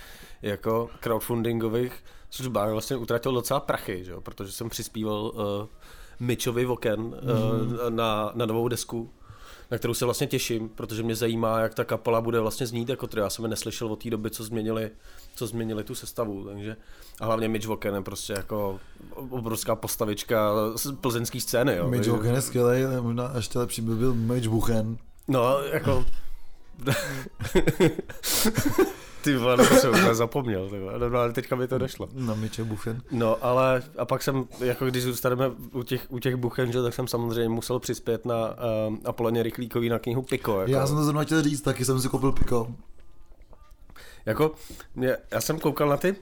jako 0.42 0.90
crowdfundingových 1.00 2.04
službách 2.30 2.72
vlastně 2.72 2.98
utratil 2.98 3.34
docela 3.34 3.60
prachy, 3.60 4.04
že 4.04 4.12
jo? 4.12 4.22
protože 4.22 4.52
jsem 4.52 4.70
přispíval 4.70 5.32
uh, 5.36 5.42
Mitchovi 6.20 6.66
Voken 6.66 7.00
uh, 7.00 7.14
na, 7.90 8.32
na 8.36 8.46
novou 8.46 8.68
desku, 8.68 9.10
na 9.72 9.78
kterou 9.78 9.94
se 9.94 10.06
vlastně 10.06 10.28
těším, 10.28 10.70
protože 10.70 11.04
mě 11.04 11.16
zajímá, 11.16 11.60
jak 11.60 11.74
ta 11.74 11.84
kapela 11.84 12.22
bude 12.22 12.40
vlastně 12.40 12.68
znít 12.68 12.90
jako 12.90 13.08
trio. 13.08 13.24
Já 13.24 13.30
jsem 13.30 13.46
je 13.46 13.50
neslyšel 13.50 13.88
od 13.88 14.04
té 14.04 14.10
doby, 14.10 14.30
co 14.30 14.44
změnili, 14.44 14.92
co 15.36 15.48
změnili 15.48 15.84
tu 15.84 15.96
sestavu, 15.96 16.46
takže 16.46 16.76
a 17.20 17.26
hlavně 17.26 17.48
Mitch 17.48 17.68
Voken 17.68 17.96
je 17.96 18.02
prostě 18.02 18.34
jako 18.34 18.80
obrovská 19.30 19.76
postavička 19.76 20.52
z 20.76 20.92
plzeňské 20.92 21.40
scény. 21.40 21.76
Jo? 21.76 21.88
Mitch 21.88 22.08
Hogan 22.08 22.36
je 22.36 22.42
skvělý, 22.42 22.82
možná 23.02 23.34
ještě 23.36 23.60
lepší 23.60 23.82
by 23.82 23.96
byl 23.96 24.14
Mitch 24.14 24.48
Buchen. 24.48 24.98
No, 25.32 25.60
jako... 25.72 26.06
ty 29.24 29.36
vole, 29.38 29.58
to 29.58 29.64
jsem 29.76 29.90
úplně 29.90 30.16
zapomněl, 30.16 30.70
ty 30.70 30.80
vole, 30.80 31.10
no, 31.10 31.20
ale 31.20 31.34
teďka 31.34 31.56
mi 31.56 31.68
to 31.68 31.78
došlo. 31.78 32.08
Na 32.14 32.34
Mitche 32.34 32.64
Buchen. 32.64 33.02
No, 33.12 33.38
ale 33.46 33.84
a 33.98 34.06
pak 34.06 34.24
jsem, 34.24 34.46
jako 34.60 34.86
když 34.86 35.04
zůstaneme 35.04 35.50
u 35.72 35.84
těch, 35.84 36.06
u 36.10 36.20
těch 36.20 36.36
buchen, 36.36 36.72
že, 36.72 36.82
tak 36.82 36.94
jsem 36.94 37.08
samozřejmě 37.08 37.50
musel 37.50 37.80
přispět 37.80 38.26
na 38.26 38.36
uh, 38.50 38.96
Apoloně 39.06 39.44
Rychlíkový 39.44 39.90
na 39.90 40.00
knihu 40.00 40.22
Piko. 40.22 40.60
Jako, 40.60 40.72
Já 40.72 40.88
jsem 40.88 40.96
to 40.96 41.04
zrovna 41.04 41.24
chtěl 41.24 41.42
říct, 41.42 41.62
taky 41.62 41.86
jsem 41.86 42.02
si 42.02 42.10
koupil 42.10 42.32
piko. 42.32 42.68
jako 44.26 44.52
mě, 44.96 45.18
já 45.32 45.42
jsem 45.42 45.60
koukal 45.60 45.90
na 45.90 45.98
ty, 45.98 46.16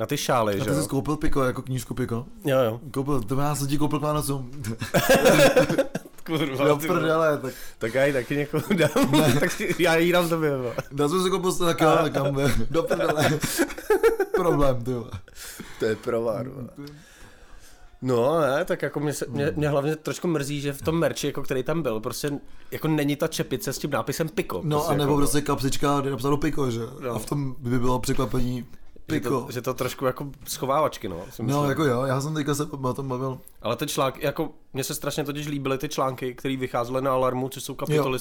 na 0.00 0.06
ty 0.06 0.16
šály, 0.16 0.54
A 0.60 0.64
že 0.64 0.70
ty 0.70 0.82
jsi 0.82 0.88
koupil 0.88 1.16
piko, 1.16 1.42
jako 1.44 1.62
knížku 1.62 1.94
piko. 1.94 2.26
Jo, 2.44 2.58
jo. 2.58 2.80
Koupil, 2.94 3.20
to 3.22 3.40
já 3.40 3.54
jsem 3.54 3.68
ti 3.68 3.78
koupil 3.78 3.98
k 3.98 4.02
Vánocům. 4.02 4.50
Kurva, 6.26 6.64
vole. 6.74 6.86
prdele, 6.86 7.38
tak 7.38 7.54
tak 7.78 7.94
já 7.94 8.04
ji 8.04 8.12
taky 8.12 8.36
někomu 8.36 8.62
dám, 8.76 9.34
tak 9.40 9.60
já 9.78 9.96
ji 9.96 10.12
dám 10.12 10.28
tobě. 10.28 10.56
vole. 10.56 10.74
dá 10.92 11.08
jsem 11.08 11.22
si 11.22 11.52
se 11.52 11.64
taky, 11.64 11.84
ale 11.84 12.10
kam 12.10 12.34
be. 12.34 12.54
Do 12.70 12.82
prdele. 12.82 13.38
Problém, 14.34 14.84
ty. 14.84 14.90
To 15.78 15.84
je 15.84 15.96
provár. 15.96 16.46
No 18.02 18.40
ne, 18.40 18.64
tak 18.64 18.82
jako 18.82 19.00
mě, 19.00 19.12
se, 19.12 19.26
mě, 19.28 19.52
mě 19.56 19.68
hlavně 19.68 19.96
trošku 19.96 20.28
mrzí, 20.28 20.60
že 20.60 20.72
v 20.72 20.82
tom 20.82 20.98
merči, 20.98 21.26
jako 21.26 21.42
který 21.42 21.62
tam 21.62 21.82
byl, 21.82 22.00
prostě 22.00 22.30
jako 22.70 22.88
není 22.88 23.16
ta 23.16 23.28
čepice 23.28 23.72
s 23.72 23.78
tím 23.78 23.90
nápisem 23.90 24.28
Piko. 24.28 24.60
No 24.64 24.76
prostě 24.76 24.94
a 24.94 24.96
nebo 24.96 25.12
jako, 25.12 25.16
prostě 25.16 25.40
kapsička, 25.40 26.00
kde 26.00 26.08
je 26.08 26.10
napsáno 26.10 26.36
piko, 26.36 26.70
že? 26.70 26.80
No. 27.00 27.10
A 27.10 27.18
v 27.18 27.26
tom 27.26 27.56
by 27.58 27.78
bylo 27.78 27.98
překvapení 27.98 28.66
že 29.12 29.20
to, 29.20 29.46
že 29.50 29.62
to 29.62 29.74
trošku 29.74 30.04
jako 30.04 30.30
schovávačky, 30.48 31.08
no. 31.08 31.24
si 31.30 31.42
No, 31.42 31.68
jako 31.68 31.84
jo, 31.84 32.02
já 32.04 32.20
jsem 32.20 32.34
teďka 32.34 32.54
se 32.54 32.64
o 32.64 32.94
tom 32.94 33.08
bavil. 33.08 33.38
Ale 33.62 33.76
ty 33.76 33.86
články, 33.86 34.26
jako 34.26 34.50
mně 34.72 34.84
se 34.84 34.94
strašně 34.94 35.24
totiž 35.24 35.46
líbily 35.46 35.78
ty 35.78 35.88
články, 35.88 36.34
které 36.34 36.56
vycházely 36.56 37.02
na 37.02 37.12
Alarmu, 37.12 37.48
což 37.48 37.62
jsou 37.62 37.74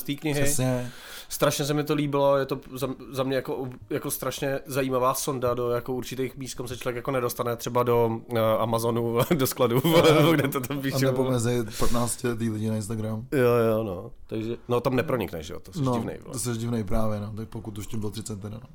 té 0.03 0.13
knihy. 0.15 0.41
Přesně. 0.43 0.91
Strašně 1.29 1.65
se 1.65 1.73
mi 1.73 1.83
to 1.83 1.93
líbilo, 1.93 2.37
je 2.37 2.45
to 2.45 2.59
za, 2.73 2.87
za 3.11 3.23
mě 3.23 3.35
jako, 3.35 3.69
jako 3.89 4.11
strašně 4.11 4.59
zajímavá 4.65 5.13
sonda 5.13 5.53
do 5.53 5.69
jako 5.69 5.93
určitých 5.93 6.37
míst, 6.37 6.53
kam 6.53 6.67
se 6.67 6.77
člověk 6.77 6.95
jako 6.95 7.11
nedostane 7.11 7.55
třeba 7.55 7.83
do 7.83 8.07
uh, 8.31 8.37
Amazonu, 8.39 9.17
do 9.37 9.47
skladu, 9.47 9.81
kde 10.31 10.47
to 10.47 10.61
tam 10.61 10.77
A 10.77 10.81
píše. 10.81 11.05
nebo 11.05 11.23
mezi 11.31 11.63
15 11.79 12.25
tý 12.37 12.49
lidí 12.49 12.69
na 12.69 12.75
Instagram. 12.75 13.27
Jo, 13.31 13.49
jo, 13.69 13.83
no. 13.83 14.11
Takže, 14.27 14.57
no 14.67 14.81
tam 14.81 14.95
nepronikneš, 14.95 15.49
jo, 15.49 15.59
to 15.59 15.73
jsi 15.73 15.81
No, 15.81 15.93
divnej, 15.93 16.19
vole. 16.23 16.33
to 16.33 16.39
jsi 16.39 16.57
divnej 16.57 16.83
právě, 16.83 17.19
no, 17.19 17.33
tak 17.35 17.49
pokud 17.49 17.77
už 17.77 17.87
tím 17.87 17.99
bylo 17.99 18.11
30 18.11 18.41
teda, 18.41 18.57
no. 18.63 18.69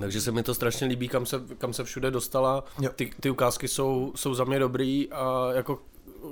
Takže 0.00 0.20
se 0.20 0.32
mi 0.32 0.42
to 0.42 0.54
strašně 0.54 0.86
líbí, 0.86 1.08
kam 1.08 1.26
se, 1.26 1.42
kam 1.58 1.72
se 1.72 1.84
všude 1.84 2.10
dostala. 2.10 2.64
Jo. 2.80 2.90
Ty, 2.96 3.10
ty 3.20 3.30
ukázky 3.30 3.68
jsou, 3.68 4.12
jsou 4.16 4.34
za 4.34 4.44
mě 4.44 4.58
dobrý 4.58 5.12
a 5.12 5.48
jako 5.52 5.78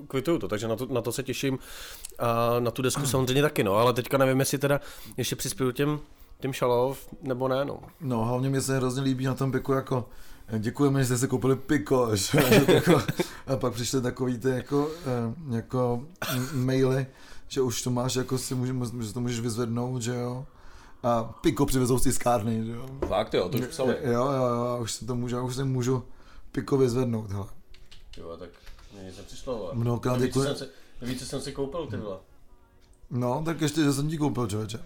kvituju 0.09 0.39
to, 0.39 0.49
takže 0.49 0.69
na 0.69 0.77
to, 0.77 0.87
na 0.91 1.01
to 1.01 1.13
se 1.13 1.23
těším. 1.23 1.59
A 2.19 2.61
na 2.61 2.71
tu 2.71 2.83
desku 2.83 3.07
samozřejmě 3.07 3.43
taky, 3.43 3.65
no, 3.65 3.75
ale 3.75 3.93
teďka 3.93 4.19
nevím, 4.19 4.41
jestli 4.41 4.59
teda 4.59 4.81
ještě 5.17 5.37
přispěju 5.37 5.71
těm, 5.71 6.01
těm 6.41 6.53
šalov, 6.53 7.09
nebo 7.23 7.49
ne, 7.49 7.65
no. 7.65 7.81
No, 8.01 8.25
hlavně 8.25 8.51
mi 8.51 8.61
se 8.61 8.77
hrozně 8.77 9.03
líbí 9.03 9.25
na 9.25 9.35
tom 9.35 9.53
piku 9.53 9.73
jako 9.73 10.09
Děkujeme, 10.59 11.01
že 11.01 11.07
jste 11.07 11.19
si 11.19 11.29
koupili 11.29 11.57
piko, 11.57 12.11
že? 12.17 12.65
Jako- 12.69 13.03
a 13.47 13.57
pak 13.57 13.73
přišly 13.73 14.03
takový 14.03 14.39
ty 14.39 14.49
jako, 14.49 14.91
eh, 15.07 15.57
jako 15.57 16.03
maily, 16.53 17.07
že 17.49 17.61
už 17.61 17.83
to 17.83 17.91
máš, 17.91 18.15
jako 18.15 18.39
si 18.39 18.55
může, 18.55 18.75
že 19.01 19.13
to 19.13 19.21
můžeš 19.21 19.41
vyzvednout, 19.41 20.03
že 20.03 20.15
jo. 20.15 20.47
A 21.03 21.25
piko 21.25 21.67
přivezou 21.67 21.99
z 21.99 22.03
tiskárny, 22.03 22.65
že 22.65 22.73
jo. 22.73 22.87
Fakt 23.09 23.35
jo, 23.35 23.49
to 23.49 23.59
už 23.59 23.79
Jo, 23.79 23.87
jo, 24.03 24.33
jo, 24.33 24.67
a 24.69 24.77
už 24.77 24.93
si 24.93 25.07
to 25.07 25.15
můžu, 25.15 25.37
já 25.37 25.43
už 25.43 25.57
si 25.57 25.65
můžu 25.65 26.05
piko 26.53 26.79
vyzvednout, 26.79 27.31
hele. 27.31 27.47
Jo, 28.17 28.37
tak 28.37 28.51
mě 28.93 29.03
nic 29.03 29.17
nepřišlo. 29.17 29.71
Mnohokrát 29.75 30.21
děkuji. 30.21 30.49
Víš, 31.03 31.19
co 31.19 31.27
jsem 31.27 31.41
si 31.41 31.53
koupil, 31.53 31.87
ty 31.87 31.97
vole. 31.97 32.19
No, 33.11 33.43
tak 33.45 33.61
ještě, 33.61 33.85
že 33.85 33.93
jsem 33.93 34.09
ti 34.09 34.19
koupil, 34.19 34.47
člověče. 34.47 34.81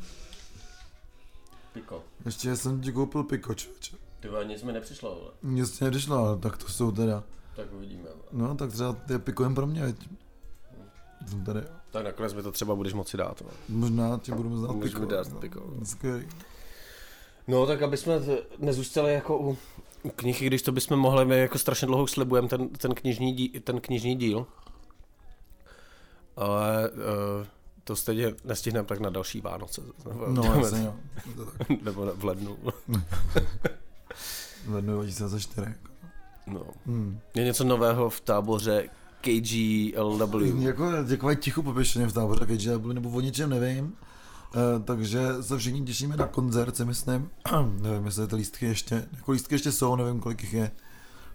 Piko. 1.72 2.02
Ještě, 2.24 2.48
že 2.48 2.56
jsem 2.56 2.80
ti 2.80 2.92
koupil 2.92 3.22
piko, 3.22 3.54
člověče. 3.54 3.96
Ty 4.20 4.28
vole, 4.28 4.44
nic 4.44 4.62
mi 4.62 4.72
nepřišlo, 4.72 5.14
vole. 5.14 5.30
Nic 5.42 5.78
ti 5.78 5.84
nedošlo, 5.84 6.16
ale 6.16 6.38
tak 6.38 6.56
to 6.56 6.68
jsou 6.68 6.92
teda. 6.92 7.22
Tak 7.56 7.72
uvidíme, 7.72 8.02
vole. 8.02 8.48
No, 8.48 8.54
tak 8.54 8.72
třeba 8.72 8.96
je 9.08 9.18
piko 9.18 9.42
jen 9.42 9.54
pro 9.54 9.66
mě, 9.66 9.82
veď. 9.82 10.08
Jsem 11.26 11.44
tady. 11.44 11.60
Tak 11.90 12.04
nakonec 12.04 12.34
mi 12.34 12.42
to 12.42 12.52
třeba 12.52 12.74
budeš 12.74 12.92
moci 12.92 13.16
dát, 13.16 13.40
vole. 13.40 13.52
Možná 13.68 14.18
ti 14.18 14.32
budu 14.32 14.56
znát 14.58 14.72
Můžeš 14.72 14.94
mi 14.94 15.06
dát 15.06 15.32
no. 15.32 15.40
piko. 15.40 15.70
Skvělý. 15.84 16.28
No 17.48 17.66
tak 17.66 17.82
aby 17.82 17.96
jsme 17.96 18.20
nezůstali 18.58 19.12
jako 19.12 19.38
u, 19.38 19.56
u 20.02 20.10
knih, 20.10 20.42
i 20.42 20.46
když 20.46 20.62
to 20.62 20.72
bychom 20.72 20.98
mohli, 20.98 21.24
my 21.24 21.38
jako 21.38 21.58
strašně 21.58 21.86
dlouho 21.86 22.06
slibujeme 22.06 22.48
ten, 22.48 22.68
ten, 22.68 22.94
knižní 22.94 23.32
díl, 23.32 23.48
ten 23.64 23.80
knižní 23.80 24.16
díl. 24.16 24.46
Ale 26.36 26.90
uh, 26.90 27.46
to 27.84 27.96
stejně 27.96 28.34
nestihneme 28.44 28.86
tak 28.86 29.00
na 29.00 29.10
další 29.10 29.40
Vánoce. 29.40 29.82
Nebo, 30.08 30.26
No, 30.28 30.42
jasně, 30.42 30.84
jo. 30.84 30.94
Nebo 31.82 32.12
v 32.14 32.24
lednu. 32.24 32.58
V 34.66 34.74
lednu 34.74 34.94
2004. 34.94 35.74
No. 36.46 36.62
Hmm. 36.86 37.20
Je 37.34 37.44
něco 37.44 37.64
nového 37.64 38.10
v 38.10 38.20
táboře 38.20 38.88
KGLW. 39.24 40.62
Jako 40.62 40.90
takový 41.08 41.36
ticho 41.36 41.62
popěšeně 41.62 42.06
v 42.06 42.12
táboře 42.12 42.46
KGW, 42.46 42.92
nebo 42.92 43.10
o 43.10 43.20
ničem 43.20 43.50
nevím. 43.50 43.84
Uh, 43.84 44.82
takže 44.84 45.28
se 45.40 45.58
všichni 45.58 45.82
těšíme 45.82 46.16
na 46.16 46.26
koncert, 46.26 46.76
si 46.76 46.84
myslím. 46.84 47.30
nevím, 47.80 48.06
jestli 48.06 48.26
ty 48.26 48.36
lístky 48.36 48.66
ještě, 48.66 49.08
jako 49.16 49.32
lístky 49.32 49.54
ještě 49.54 49.72
jsou, 49.72 49.96
nevím, 49.96 50.20
kolik 50.20 50.42
jich 50.42 50.54
je. 50.54 50.70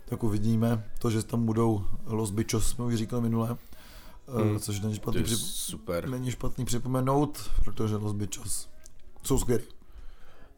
Tak 0.06 0.24
uvidíme. 0.24 0.86
To, 1.00 1.10
že 1.10 1.24
tam 1.24 1.46
budou 1.46 1.84
Los 2.06 2.32
Bichos, 2.32 2.70
jsme 2.70 2.86
už 2.86 2.96
říkali 2.96 3.22
minule. 3.22 3.50
Uh, 3.52 3.58
Hmm. 4.36 4.60
Což 4.60 4.80
není 4.80 4.96
špatný, 4.96 5.24
přip... 5.24 5.40
super. 5.40 6.10
není 6.10 6.32
špatný 6.32 6.66
připomenout, 6.66 7.52
protože 7.66 7.96
Los 7.96 8.14
Bichos 8.14 8.70
jsou 9.24 9.38
skvělí. 9.40 9.64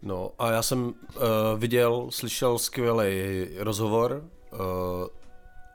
No 0.02 0.32
a 0.40 0.52
já 0.52 0.62
jsem 0.62 0.84
uh, 0.84 0.94
viděl, 1.58 2.08
slyšel 2.10 2.60
skvělý 2.60 3.48
rozhovor 3.58 4.24
uh, 4.54 4.60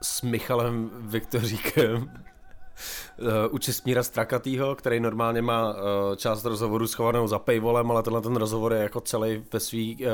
s 0.03 0.23
Michalem 0.23 0.91
Viktoríkem 0.95 1.97
uh, 2.03 3.29
u 3.51 3.59
Čestmíra 3.59 4.03
Strakatýho, 4.03 4.75
který 4.75 5.01
normálně 5.01 5.43
má 5.43 5.75
uh, 5.75 5.81
část 6.17 6.45
rozhovoru 6.45 6.87
schovanou 6.87 7.27
za 7.27 7.39
paywallem, 7.39 7.91
ale 7.91 8.03
tenhle 8.03 8.23
ten 8.23 8.37
rozhovor 8.37 8.73
je 8.73 8.83
jako 8.83 9.01
celý 9.01 9.45
ve 9.53 9.61
svý 9.61 9.97
uh, 9.97 10.11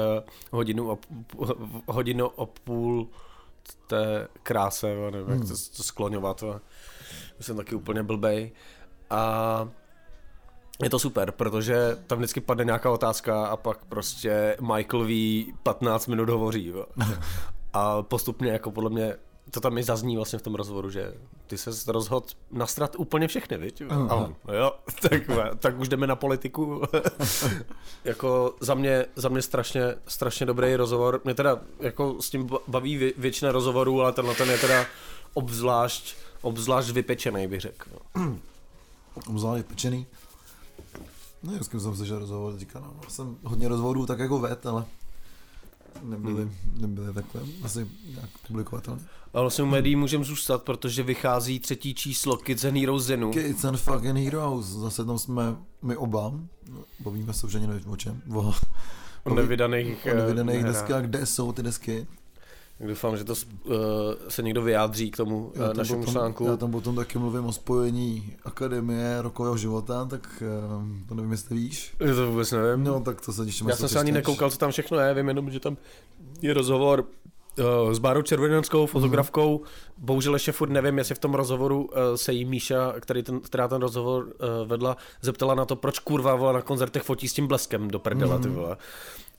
hodinu, 0.51 0.93
a, 0.93 0.99
hodinu 1.87 2.41
a 2.41 2.47
půl 2.47 3.09
té 3.87 4.29
kráse, 4.43 4.87
nevím, 4.87 5.29
jak 5.29 5.39
Hmm. 5.39 5.49
to, 5.49 5.55
to 5.77 5.83
skloňovat. 5.83 6.45
Jsem 7.41 7.57
taky 7.57 7.75
úplně 7.75 8.03
blbej. 8.03 8.53
A 9.11 9.69
je 10.83 10.91
to 10.91 10.99
super, 10.99 11.31
protože 11.33 11.97
tam 12.07 12.19
vždycky 12.19 12.41
padne 12.41 12.65
nějaká 12.65 12.91
otázka 12.91 13.47
a 13.47 13.57
pak 13.57 13.85
prostě 13.85 14.57
Michael 14.61 15.05
ví 15.05 15.55
15 15.63 16.07
minut 16.07 16.29
hovoří. 16.29 16.67
Jo. 16.67 16.87
A 17.73 18.03
postupně 18.03 18.53
jako 18.53 18.71
podle 18.71 18.91
mě 18.91 19.17
to 19.55 19.61
tam 19.61 19.79
i 19.79 19.83
zazní 19.83 20.17
vlastně 20.17 20.39
v 20.39 20.43
tom 20.43 20.55
rozhovoru, 20.55 20.91
že 20.91 21.15
ty 21.47 21.59
se 21.59 21.93
rozhodl 21.93 22.27
nastrat 22.51 22.97
úplně 22.99 23.29
všechny, 23.29 23.59
viď? 23.59 23.83
Aha. 23.89 24.07
A 24.11 24.15
on, 24.15 24.37
no 24.49 24.55
jo, 24.55 24.73
tak, 25.09 25.23
tak 25.59 25.81
už 25.81 25.89
jdeme 25.89 26.07
na 26.07 26.17
politiku. 26.17 26.83
jako 28.05 28.55
za 28.61 28.75
mě, 28.75 29.07
za 29.17 29.29
mě 29.29 29.43
strašně, 29.43 29.95
strašně 30.07 30.47
dobrý 30.47 30.77
rozhovor. 30.77 31.21
Mě 31.25 31.35
teda 31.35 31.61
jako 31.81 32.23
s 32.23 32.31
tím 32.31 32.51
baví 32.69 32.99
vě- 32.99 33.13
většina 33.19 33.53
rozhovorů, 33.53 34.01
ale 34.01 34.13
tenhle 34.13 34.35
ten 34.35 34.51
je 34.51 34.59
teda 34.59 34.87
obzvlášť, 35.35 36.17
obzvlášť 36.43 36.91
vypečený, 36.91 37.47
bych 37.49 37.61
řekl. 37.61 37.91
no. 38.15 38.39
Obzvlášť 39.29 39.67
pečený. 39.67 40.07
No, 41.43 41.65
s 41.65 41.69
kým 41.69 41.81
jsem 41.81 41.97
slyšel 41.97 42.19
rozhovor, 42.19 42.59
říká, 42.59 42.81
no, 42.81 42.95
jsem 43.09 43.37
hodně 43.45 43.69
rozhovorů 43.69 44.07
tak 44.07 44.19
jako 44.19 44.39
ved, 44.39 44.67
ale 44.67 44.85
nebyly, 46.03 46.43
Hmm. 46.43 46.53
nebyly 46.81 47.15
takhle 47.15 47.43
asi 47.63 47.87
nějak 48.15 48.31
publikovatelné. 48.47 49.03
A 49.35 49.41
vlastně 49.41 49.65
u 49.65 49.67
médií 49.67 49.97
můžeme 49.97 50.25
zůstat, 50.25 50.63
protože 50.63 51.03
vychází 51.03 51.61
třetí 51.61 51.95
číslo 51.95 52.37
Kids 52.37 52.65
and 52.65 52.77
Heroes 52.77 53.05
Zenu. 53.05 53.31
Kids 53.33 53.65
and 53.65 53.77
fucking 53.77 54.17
heroes, 54.19 54.67
zase 54.67 55.05
tam 55.05 55.19
jsme 55.19 55.57
my 55.83 55.97
oba, 55.97 56.33
no, 56.71 56.85
bavíme 57.01 57.33
se 57.33 57.47
už 57.47 57.55
ani 57.55 57.67
nevím 57.67 57.91
o 57.91 57.97
čem, 57.97 58.23
o, 58.35 58.53
O 59.25 59.35
nevydaných, 59.35 60.07
o 60.13 60.17
nevydaných 60.17 60.61
eh, 60.61 60.67
deskách, 60.67 61.03
kde 61.05 61.27
jsou 61.27 61.53
ty 61.53 61.63
desky. 61.63 62.07
Tak 62.79 62.89
Doufám, 62.89 63.17
že 63.17 63.25
to 63.25 63.33
uh, 63.65 63.75
se 64.29 64.43
někdo 64.43 64.63
vyjádří 64.63 65.11
k 65.11 65.17
tomu 65.17 65.53
Já 65.55 65.71
uh, 65.71 65.77
našemu 65.77 65.99
potom, 65.99 66.15
článku. 66.15 66.45
já 66.47 66.57
tam 66.57 66.71
potom 66.71 66.97
taky 66.97 67.19
mluvím 67.19 67.45
o 67.45 67.53
spojení 67.53 68.37
akademie 68.45 69.23
rokového 69.23 69.57
života, 69.57 70.05
tak 70.05 70.43
eh, 70.47 71.07
to 71.09 71.15
nevím, 71.15 71.31
jestli 71.33 71.57
víš. 71.57 71.95
Já 72.01 72.15
to 72.15 72.27
vůbec 72.31 72.53
nevím. 72.53 72.85
No, 72.85 73.01
tak 73.01 73.21
to 73.21 73.33
se 73.33 73.45
těším. 73.47 73.69
Já 73.69 73.77
jsem 73.77 73.89
se 73.89 73.99
ani 74.01 74.13
nekoukal, 74.13 74.51
co 74.51 74.59
tam 74.59 74.71
všechno 74.71 74.99
je, 74.99 75.15
vím 75.15 75.29
jenom, 75.29 75.51
že 75.51 75.61
tam 75.61 75.77
je 76.43 76.55
rozhovor 76.55 77.05
uh, 77.85 77.93
s 77.93 77.99
Bárou 77.99 78.23
Červenanskou, 78.23 78.87
fotografkou. 78.87 79.59
Mhm. 79.59 79.69
Bohužel 79.99 80.35
ještě 80.35 80.53
furt 80.53 80.69
nevím, 80.71 80.99
jestli 80.99 81.15
v 81.15 81.19
tom 81.19 81.35
rozhovoru 81.35 81.85
uh, 81.85 81.89
se 82.15 82.33
jí 82.33 82.45
Míša, 82.45 82.95
který 83.01 83.23
ten, 83.23 83.41
která 83.41 83.69
ten 83.69 83.81
rozhovor 83.83 84.25
uh, 84.25 84.69
vedla, 84.69 84.97
zeptala 85.21 85.55
na 85.55 85.65
to, 85.65 85.77
proč 85.77 85.99
kurva 85.99 86.35
vole 86.35 86.53
na 86.53 86.63
koncertech 86.63 87.03
fotí 87.03 87.29
s 87.29 87.33
tím 87.33 87.47
bleskem 87.47 87.89
do 87.89 87.99
prdela, 87.99 88.39
ty 88.39 88.49
Mhm. 88.49 88.57
vole. 88.57 88.77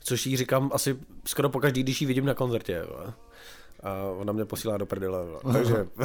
Což 0.06 0.26
jí 0.26 0.36
říkám 0.36 0.70
asi 0.74 0.98
skoro 1.26 1.48
pokaždý, 1.48 1.82
když 1.82 2.00
ji 2.00 2.06
vidím 2.06 2.24
na 2.26 2.34
koncertě. 2.34 2.82
A 3.82 4.02
ona 4.18 4.32
mě 4.32 4.44
posílá 4.44 4.76
do 4.76 4.86
prdele. 4.86 5.18
Takže... 5.52 5.86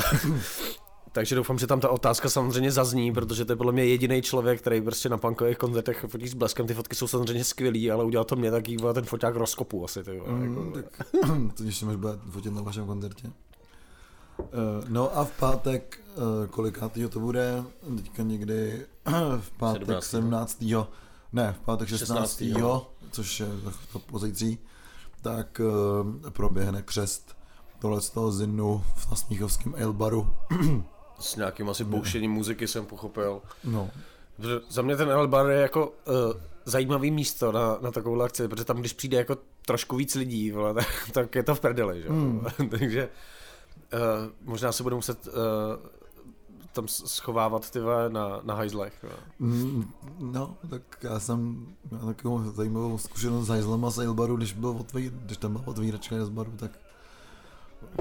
Takže 1.11 1.35
doufám, 1.35 1.59
že 1.59 1.67
tam 1.67 1.79
ta 1.79 1.89
otázka 1.89 2.29
samozřejmě 2.29 2.71
zazní, 2.71 3.13
protože 3.13 3.45
to 3.45 3.51
je 3.51 3.55
podle 3.55 3.71
mě 3.71 3.85
jediný 3.85 4.21
člověk, 4.21 4.61
který 4.61 4.81
prostě 4.81 5.09
na 5.09 5.17
punkových 5.17 5.57
koncertech 5.57 6.05
fotí 6.07 6.27
s 6.27 6.33
bleskem. 6.33 6.67
Ty 6.67 6.73
fotky 6.73 6.95
jsou 6.95 7.07
samozřejmě 7.07 7.43
skvělý, 7.43 7.91
ale 7.91 8.03
udělal 8.03 8.25
to 8.25 8.35
mě 8.35 8.51
taký 8.51 8.77
vole, 8.77 8.93
ten 8.93 9.05
foťák 9.05 9.35
rozkopu 9.35 9.85
asi. 9.85 10.03
Ty, 10.03 10.21
Mm, 10.27 10.43
jako, 10.43 10.71
tak 10.71 10.85
to 11.57 11.63
těším, 11.63 11.89
až 11.89 11.95
bude 11.95 12.13
fotit 12.31 12.53
na 12.53 12.61
vašem 12.61 12.85
koncertě. 12.85 13.27
Eh, 14.39 14.85
No 14.87 15.17
a 15.17 15.25
v 15.25 15.31
pátek, 15.31 15.99
eh, 16.11 16.47
kolikátýho 16.47 17.09
to 17.09 17.19
bude? 17.19 17.63
Teďka 17.95 18.23
někdy 18.23 18.85
v 19.39 19.51
pátek 19.51 20.03
17.. 20.03 20.57
17. 20.59 20.75
Ne, 21.33 21.53
v 21.53 21.59
pátek 21.59 21.87
16. 21.87 22.37
16., 22.39 22.85
což 23.11 23.39
je 23.39 23.47
to 23.93 23.99
pozítří, 23.99 24.59
tak 25.21 25.61
eh, 25.61 26.31
proběhne 26.31 26.81
křest 26.81 27.37
tohle 27.79 28.01
z 28.01 28.09
toho 28.09 28.31
zinu 28.31 28.83
v 28.95 29.09
Nasmíchovském 29.09 29.73
Elbaru. 29.77 30.33
S 31.19 31.35
nějakým 31.35 31.69
asi 31.69 31.83
boušením 31.83 32.31
muziky 32.31 32.67
jsem 32.67 32.85
pochopil. 32.85 33.41
No, 33.63 33.89
Za 34.69 34.81
mě 34.81 34.95
ten 34.95 35.09
Elbar 35.09 35.49
je 35.49 35.61
jako 35.61 35.87
uh, 35.87 35.93
zajímavý 36.65 37.11
místo 37.11 37.51
na, 37.51 37.77
na 37.81 37.91
takovou 37.91 38.21
akci, 38.21 38.47
protože 38.47 38.65
tam, 38.65 38.77
když 38.77 38.93
přijde 38.93 39.17
jako 39.17 39.37
trošku 39.65 39.95
víc 39.95 40.15
lidí, 40.15 40.51
vole, 40.51 40.73
tak, 40.73 40.87
tak 41.13 41.35
je 41.35 41.43
to 41.43 41.55
v 41.55 41.59
prdeli, 41.59 42.01
že? 42.01 42.09
Mm. 42.09 42.45
Takže 42.69 43.09
uh, 43.93 43.99
možná 44.41 44.71
se 44.71 44.83
budu 44.83 44.95
muset 44.95 45.27
uh, 45.27 45.33
tam 46.73 46.87
schovávat 46.87 47.69
ty 47.69 47.79
na, 48.07 48.39
na 48.43 48.53
hajzlech. 48.53 49.05
Mm, 49.39 49.91
no, 50.19 50.57
tak 50.69 50.81
já 51.03 51.19
jsem 51.19 51.67
měl 51.91 52.05
takovou 52.05 52.51
zajímavou 52.51 52.97
zkušenost 52.97 53.47
s 53.47 53.83
a 53.83 53.89
z 53.89 53.99
Elbaru, 53.99 54.37
když, 54.37 54.53
byl 54.53 54.69
otví, 54.69 55.11
když 55.25 55.37
tam 55.37 55.51
byla 55.51 55.67
otvíračka 55.67 56.15
Elbaru, 56.15 56.51
tak 56.51 56.71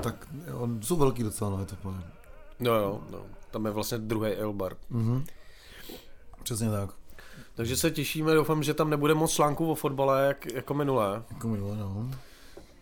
tak 0.02 0.28
jo, 0.46 0.68
jsou 0.80 0.96
velký 0.96 1.22
docela, 1.22 1.50
no, 1.50 1.60
je 1.60 1.66
to 1.66 1.76
plně. 1.76 2.02
No 2.60 2.75
jo, 2.75 3.00
no. 3.10 3.22
Tam 3.50 3.64
je 3.64 3.70
vlastně 3.70 3.98
druhý 3.98 4.32
Elbar. 4.32 4.76
Mhm. 4.90 5.25
Přesně 6.42 6.70
tak. 6.70 6.90
Takže 7.54 7.76
se 7.76 7.90
těšíme, 7.90 8.34
doufám, 8.34 8.62
že 8.62 8.75
tam 8.75 8.90
nebude 8.90 9.14
moc 9.14 9.30
článků 9.30 9.70
o 9.70 9.75
fotbale, 9.75 10.26
jak, 10.26 10.52
jako 10.52 10.75
minulé. 10.75 11.22
Jako 11.30 11.48
minule, 11.48 11.76
no. 11.76 12.10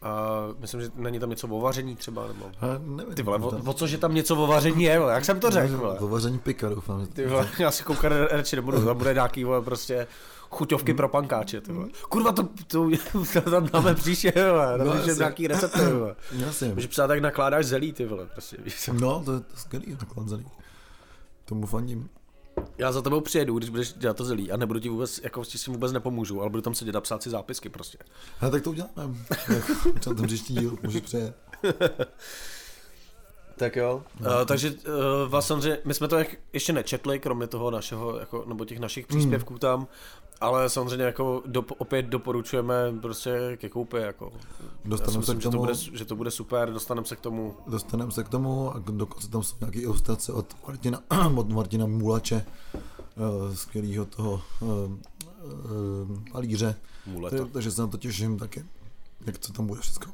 A 0.07 0.41
myslím, 0.59 0.81
že 0.81 0.91
není 0.95 1.19
tam 1.21 1.31
něco 1.31 1.49
o 1.49 1.61
vaření 1.61 1.97
třeba, 1.97 2.27
nebo... 2.29 2.51
Ale 2.61 2.81
nevím. 2.85 3.15
Ty 3.15 3.23
vole, 3.23 3.39
o, 3.39 3.71
o 3.71 3.73
co, 3.73 3.87
že 3.87 3.99
tam 3.99 4.15
něco 4.15 4.37
o 4.37 4.47
vaření 4.47 4.85
je, 4.85 4.99
vole, 4.99 5.13
jak 5.13 5.25
jsem 5.25 5.41
to 5.41 5.51
řekl, 5.51 5.77
vole. 5.77 5.97
To 5.99 6.09
vaření 6.09 6.39
pika, 6.39 6.69
doufám. 6.69 7.01
že- 7.01 7.07
Ty 7.07 7.27
vole, 7.27 7.49
já 7.59 7.71
si 7.71 7.83
koukat 7.85 8.13
radši 8.31 8.57
nebudu, 8.57 8.85
tam 8.85 8.99
bude 8.99 9.15
nějaký, 9.15 9.45
vole, 9.45 9.63
prostě 9.63 10.07
chuťovky 10.51 10.95
pro 10.95 11.09
pankáče, 11.09 11.61
ty 11.61 11.73
vole. 11.73 11.89
Kurva, 12.09 12.33
to, 12.33 12.49
to, 12.67 12.91
to 13.33 13.51
tam 13.51 13.69
dáme 13.73 13.95
příště, 13.95 14.33
vole, 14.51 14.79
No, 14.79 14.85
no, 14.85 14.95
jasně. 14.95 15.13
nějaký 15.13 15.47
recepty, 15.49 15.79
vole. 15.93 16.17
Jasně. 16.33 16.69
Může 16.75 16.89
psát, 16.89 17.11
jak 17.11 17.21
nakládáš 17.21 17.67
zelí, 17.67 17.93
ty 17.93 18.07
vole, 18.07 18.27
prostě, 18.27 18.57
víš. 18.65 18.91
No, 18.93 19.23
to 19.25 19.33
je 19.33 19.41
to 19.41 19.57
skvělý, 19.57 19.97
naklad 20.01 20.29
zelí. 20.29 20.47
Tomu 21.45 21.67
fandím. 21.67 22.09
Já 22.79 22.93
za 22.93 23.03
tebou 23.03 23.21
přijedu, 23.21 23.59
když 23.59 23.71
budeš 23.71 23.93
dělat 23.93 24.17
to 24.17 24.25
zelí 24.25 24.53
a 24.53 24.57
nebudu 24.57 24.81
ti 24.81 24.89
vůbec, 24.89 25.21
jako 25.25 25.45
ti 25.45 25.59
si 25.59 25.71
vůbec 25.71 25.93
nepomůžu, 25.93 26.41
ale 26.41 26.51
budu 26.51 26.63
tam 26.63 26.75
sedět 26.75 26.97
a 26.97 27.01
psát 27.01 27.23
si 27.23 27.31
zápisky 27.31 27.69
prostě. 27.69 27.99
Ale 28.41 28.51
tak 28.51 28.63
to 28.63 28.71
uděláme. 28.71 29.15
Třeba 30.01 30.17
ten 30.17 30.27
příští 30.27 30.55
díl 30.55 30.79
můžeš 30.83 31.03
přijet. 31.03 31.37
Tak 33.57 33.77
jo. 33.77 34.03
Uh, 34.21 34.27
takže 34.47 34.71
uh, 34.71 34.77
vás 35.29 35.47
samozřejmě, 35.47 35.79
my 35.85 35.95
jsme 35.95 36.09
to 36.09 36.17
jak, 36.19 36.29
ještě 36.53 36.73
nečetli, 36.73 37.19
kromě 37.19 37.47
toho 37.47 37.71
našeho, 37.71 38.19
jako, 38.19 38.45
nebo 38.47 38.65
těch 38.65 38.79
našich 38.79 39.07
příspěvků 39.07 39.59
tam, 39.59 39.87
ale 40.41 40.71
samozřejmě 40.71 41.05
jako 41.05 41.43
do, 41.47 41.65
opět 41.79 42.07
doporučujeme 42.07 42.75
prostě 43.03 43.57
ke 43.57 43.69
koupi, 43.69 43.97
jako. 43.97 44.33
Dostaneme 44.85 45.25
se 45.25 45.35
k 45.35 45.39
že 45.39 45.43
to, 45.43 45.51
tomu, 45.51 45.63
bude, 45.63 45.75
že 45.75 46.05
to 46.05 46.17
bude 46.17 46.31
super, 46.31 46.73
dostaneme 46.73 47.07
se 47.07 47.17
k 47.17 47.21
tomu. 47.21 47.57
dostaneme 47.67 48.13
se 48.13 48.25
k 48.25 48.29
tomu 48.29 48.75
a 48.75 48.79
dokonce 48.79 49.31
tam 49.31 49.43
jsou 49.43 49.57
nějaké 49.61 49.81
ilustrace 49.81 50.33
od 50.33 50.47
Martina, 50.67 51.01
od 51.37 51.53
Martina 51.53 51.87
Mulače, 51.87 52.47
uh, 52.75 53.55
skvělého 53.55 54.05
toho 54.05 54.43
uh, 54.61 54.69
uh. 54.69 54.91
Muleta. 57.07 57.37
Tak- 57.37 57.51
Takže 57.53 57.71
se 57.71 57.83
na 57.83 57.89
to 57.89 57.97
těším 57.97 58.39
taky, 58.39 58.65
jak 59.27 59.39
to 59.39 59.53
tam 59.53 59.67
bude 59.67 59.81
všechno. 59.81 60.13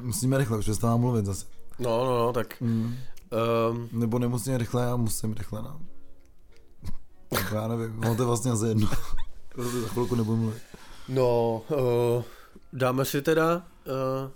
Musíme 0.00 0.38
rychle, 0.38 0.58
už 0.58 0.64
přestávám 0.64 1.00
mluvit 1.00 1.26
zase. 1.26 1.46
No, 1.78 2.04
no, 2.04 2.18
no, 2.18 2.32
tak. 2.32 2.60
Mm. 2.60 2.96
Um, 3.70 3.88
Nebo 3.92 4.18
nemusíme 4.18 4.58
rychle, 4.58 4.82
já 4.82 4.96
musím 4.96 5.32
rychle, 5.32 5.62
no. 5.62 5.80
Já 7.54 7.68
nevím, 7.68 8.00
no 8.00 8.14
to 8.14 8.22
je 8.22 8.26
vlastně 8.26 8.50
asi 8.50 8.66
jedno. 8.66 8.88
Za 9.82 9.88
chvilku 9.88 10.14
nebudu 10.14 10.36
mluvit. 10.36 10.62
no, 11.08 11.62
uh, 11.70 12.22
dáme 12.72 13.04
si 13.04 13.22
teda 13.22 13.56
uh, 13.56 14.30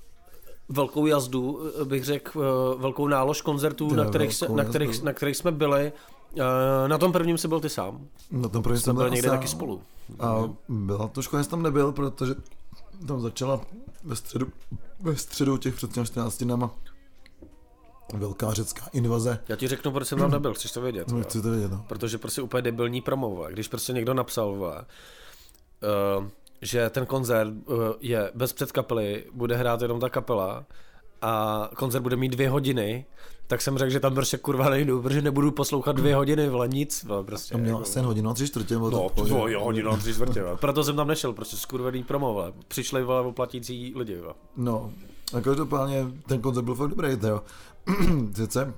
velkou 0.68 1.06
jazdu, 1.06 1.60
eh, 1.80 1.84
bych 1.84 2.04
řekl, 2.04 2.38
uh, 2.38 2.80
velkou 2.80 3.08
nálož 3.08 3.42
koncertů, 3.42 3.94
na 3.94 4.04
kterých, 4.04 4.34
se, 4.34 4.48
na, 4.48 4.64
kterých, 4.64 5.02
na 5.02 5.12
kterých 5.12 5.36
jsme 5.36 5.52
byli. 5.52 5.92
Uh, 6.34 6.42
na 6.86 6.98
tom 6.98 7.12
prvním 7.12 7.38
si 7.38 7.48
byl 7.48 7.60
ty 7.60 7.68
sám. 7.68 8.06
Na 8.30 8.48
tom 8.48 8.62
prvním 8.62 8.80
jsme 8.80 8.92
byli 8.92 9.10
někde 9.10 9.28
sám. 9.28 9.38
taky 9.38 9.48
spolu. 9.48 9.82
A 10.20 10.50
byla 10.68 11.08
to 11.08 11.22
škoda, 11.22 11.42
že 11.42 11.48
tam 11.48 11.62
nebyl, 11.62 11.92
protože 11.92 12.34
tam 13.06 13.20
začala 13.20 13.60
ve 14.08 14.16
středu, 14.16 14.52
ve 15.00 15.16
středu 15.16 15.56
těch 15.56 15.74
před 15.74 15.90
14 16.04 16.42
dnama 16.42 16.70
velká 18.14 18.52
řecká 18.52 18.88
invaze. 18.92 19.38
Já 19.48 19.56
ti 19.56 19.68
řeknu, 19.68 19.92
proč 19.92 20.08
jsem 20.08 20.18
tam 20.18 20.30
nebyl, 20.30 20.54
chceš 20.54 20.72
to 20.72 20.80
vědět? 20.80 21.08
No, 21.08 21.22
chci 21.22 21.42
to 21.42 21.50
vědět, 21.50 21.70
no. 21.70 21.84
Protože 21.88 22.18
prostě 22.18 22.42
úplně 22.42 22.62
debilní 22.62 23.00
promova. 23.00 23.50
Když 23.50 23.68
prostě 23.68 23.92
někdo 23.92 24.14
napsal, 24.14 24.50
uh, 24.50 26.26
že 26.62 26.90
ten 26.90 27.06
koncert 27.06 27.48
uh, 27.48 27.78
je 28.00 28.30
bez 28.34 28.52
předkapely, 28.52 29.24
bude 29.32 29.56
hrát 29.56 29.82
jenom 29.82 30.00
ta 30.00 30.08
kapela 30.08 30.66
a 31.22 31.70
koncert 31.76 32.02
bude 32.02 32.16
mít 32.16 32.28
dvě 32.28 32.50
hodiny, 32.50 33.06
tak 33.46 33.62
jsem 33.62 33.78
řekl, 33.78 33.90
že 33.90 34.00
tam 34.00 34.14
prostě 34.14 34.38
kurva 34.38 34.70
nejdu, 34.70 35.02
protože 35.02 35.22
nebudu 35.22 35.50
poslouchat 35.50 35.96
dvě 35.96 36.14
hodiny, 36.14 36.48
vole, 36.48 36.68
nic, 36.68 37.04
vole, 37.04 37.24
prostě. 37.24 37.54
A 37.54 37.58
měl 37.58 37.70
jako, 37.70 37.82
asi 37.82 38.00
hodinu 38.00 38.30
a 38.30 38.34
tři 38.34 38.46
čtvrtě, 38.46 38.74
no, 38.74 39.10
to 39.10 39.24
dvoj, 39.24 39.54
hodinu 39.54 39.90
a 39.90 39.96
tři 39.96 40.14
čtvrtě, 40.14 40.42
vole. 40.42 40.56
Proto 40.56 40.84
jsem 40.84 40.96
tam 40.96 41.08
nešel, 41.08 41.32
prostě 41.32 41.56
skurvený 41.56 42.04
promo, 42.04 42.34
vole. 42.34 42.52
Přišli, 42.68 43.04
vole, 43.04 43.20
oplatící 43.20 43.92
lidi, 43.96 44.20
vole. 44.20 44.34
No, 44.56 44.92
a 45.36 45.40
každopádně 45.40 46.06
ten 46.26 46.40
koncert 46.40 46.64
byl 46.64 46.74
fakt 46.74 46.90
dobrý, 46.90 47.08
jo. 47.28 47.42
Sice 48.34 48.74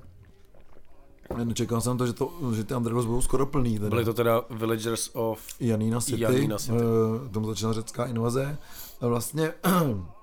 Nečekal 1.43 1.81
jsem 1.81 1.97
to, 1.97 2.07
že, 2.07 2.13
to, 2.13 2.31
že 2.55 2.63
ty 2.63 2.75
Underdogs 2.75 3.05
budou 3.05 3.21
skoro 3.21 3.45
plný. 3.45 3.77
Teda. 3.79 3.89
Byli 3.89 4.05
to 4.05 4.13
teda 4.13 4.41
Villagers 4.49 5.09
of 5.13 5.39
Janina 5.59 6.01
City, 6.01 6.21
Janina 6.21 6.57
City. 6.57 6.77
Uh, 6.77 7.27
tomu 7.31 7.47
začala 7.47 7.73
řecká 7.73 8.05
invaze. 8.05 8.57
A 9.01 9.07
vlastně 9.07 9.53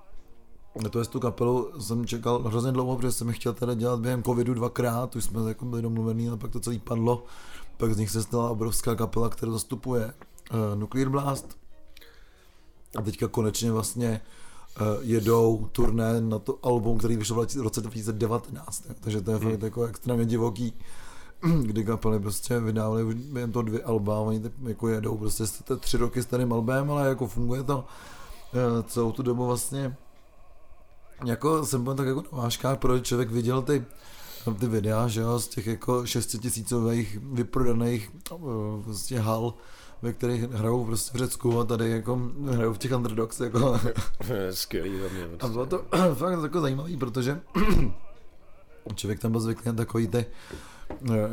to 0.89 0.99
je 0.99 1.05
tu 1.05 1.19
kapelu 1.19 1.71
jsem 1.79 2.05
čekal 2.05 2.39
hrozně 2.39 2.71
dlouho, 2.71 2.97
protože 2.97 3.11
jsem 3.11 3.31
chtěl 3.31 3.53
teda 3.53 3.73
dělat 3.73 3.99
během 3.99 4.23
covidu 4.23 4.53
dvakrát, 4.53 5.15
už 5.15 5.23
jsme 5.23 5.47
jako 5.47 5.65
byli 5.65 5.81
domluvený, 5.81 6.27
ale 6.27 6.37
pak 6.37 6.51
to 6.51 6.59
celý 6.59 6.79
padlo. 6.79 7.23
Pak 7.77 7.93
z 7.93 7.97
nich 7.97 8.09
se 8.09 8.23
stala 8.23 8.49
obrovská 8.49 8.95
kapela, 8.95 9.29
která 9.29 9.51
zastupuje 9.51 10.05
uh, 10.51 10.79
Nuclear 10.79 11.09
Blast. 11.09 11.57
A 12.97 13.01
teďka 13.01 13.27
konečně 13.27 13.71
vlastně 13.71 14.21
uh, 14.81 14.87
jedou 15.01 15.69
turné 15.71 16.21
na 16.21 16.39
to 16.39 16.59
album, 16.63 16.97
který 16.97 17.17
vyšel 17.17 17.35
v 17.35 17.55
roce 17.55 17.81
2019. 17.81 18.83
Takže 18.99 19.21
to 19.21 19.31
je 19.31 19.37
hmm. 19.37 19.51
fakt 19.51 19.61
jako 19.61 19.83
extrémně 19.83 20.25
divoký 20.25 20.73
kdy 21.61 21.83
kapely 21.83 22.19
prostě 22.19 22.59
vydávali 22.59 23.03
už 23.03 23.15
jen 23.35 23.51
to 23.51 23.61
dvě 23.61 23.83
alba, 23.83 24.19
oni 24.19 24.39
tak 24.39 24.51
jako 24.63 24.87
jedou 24.87 25.17
prostě 25.17 25.47
jste 25.47 25.75
tři 25.75 25.97
roky 25.97 26.23
starým 26.23 26.53
albem, 26.53 26.91
ale 26.91 27.07
jako 27.07 27.27
funguje 27.27 27.63
to 27.63 27.77
uh, 27.77 28.83
celou 28.87 29.11
tu 29.11 29.23
dobu 29.23 29.45
vlastně 29.45 29.95
jako 31.25 31.65
jsem 31.65 31.83
byl 31.83 31.95
tak 31.95 32.07
jako 32.07 32.23
na 32.31 32.37
váškách, 32.37 32.77
protože 32.77 33.01
člověk 33.01 33.31
viděl 33.31 33.61
ty, 33.61 33.85
ty 34.59 34.67
videa, 34.67 35.07
že 35.07 35.21
jo, 35.21 35.39
z 35.39 35.47
těch 35.47 35.67
jako 35.67 36.05
šestitisícových 36.05 37.19
vyprodaných 37.21 38.11
prostě 38.83 39.19
hal, 39.19 39.53
ve 40.01 40.13
kterých 40.13 40.43
hrajou 40.43 40.85
prostě 40.85 41.11
v 41.13 41.19
Řecku 41.19 41.59
a 41.59 41.65
tady 41.65 41.89
jako 41.89 42.21
hrajou 42.45 42.73
v 42.73 42.77
těch 42.77 42.91
underdogs, 42.91 43.39
jako. 43.39 43.79
Skvělý 44.51 44.99
za 44.99 45.07
mě. 45.13 45.27
A 45.39 45.47
bylo 45.47 45.65
to 45.65 45.85
fakt 46.13 46.43
jako 46.43 46.61
zajímavý, 46.61 46.97
protože 46.97 47.41
člověk 48.95 49.19
tam 49.19 49.31
byl 49.31 49.41
zvyklý 49.41 49.63
na 49.65 49.73
takový 49.73 50.07
ty 50.07 50.25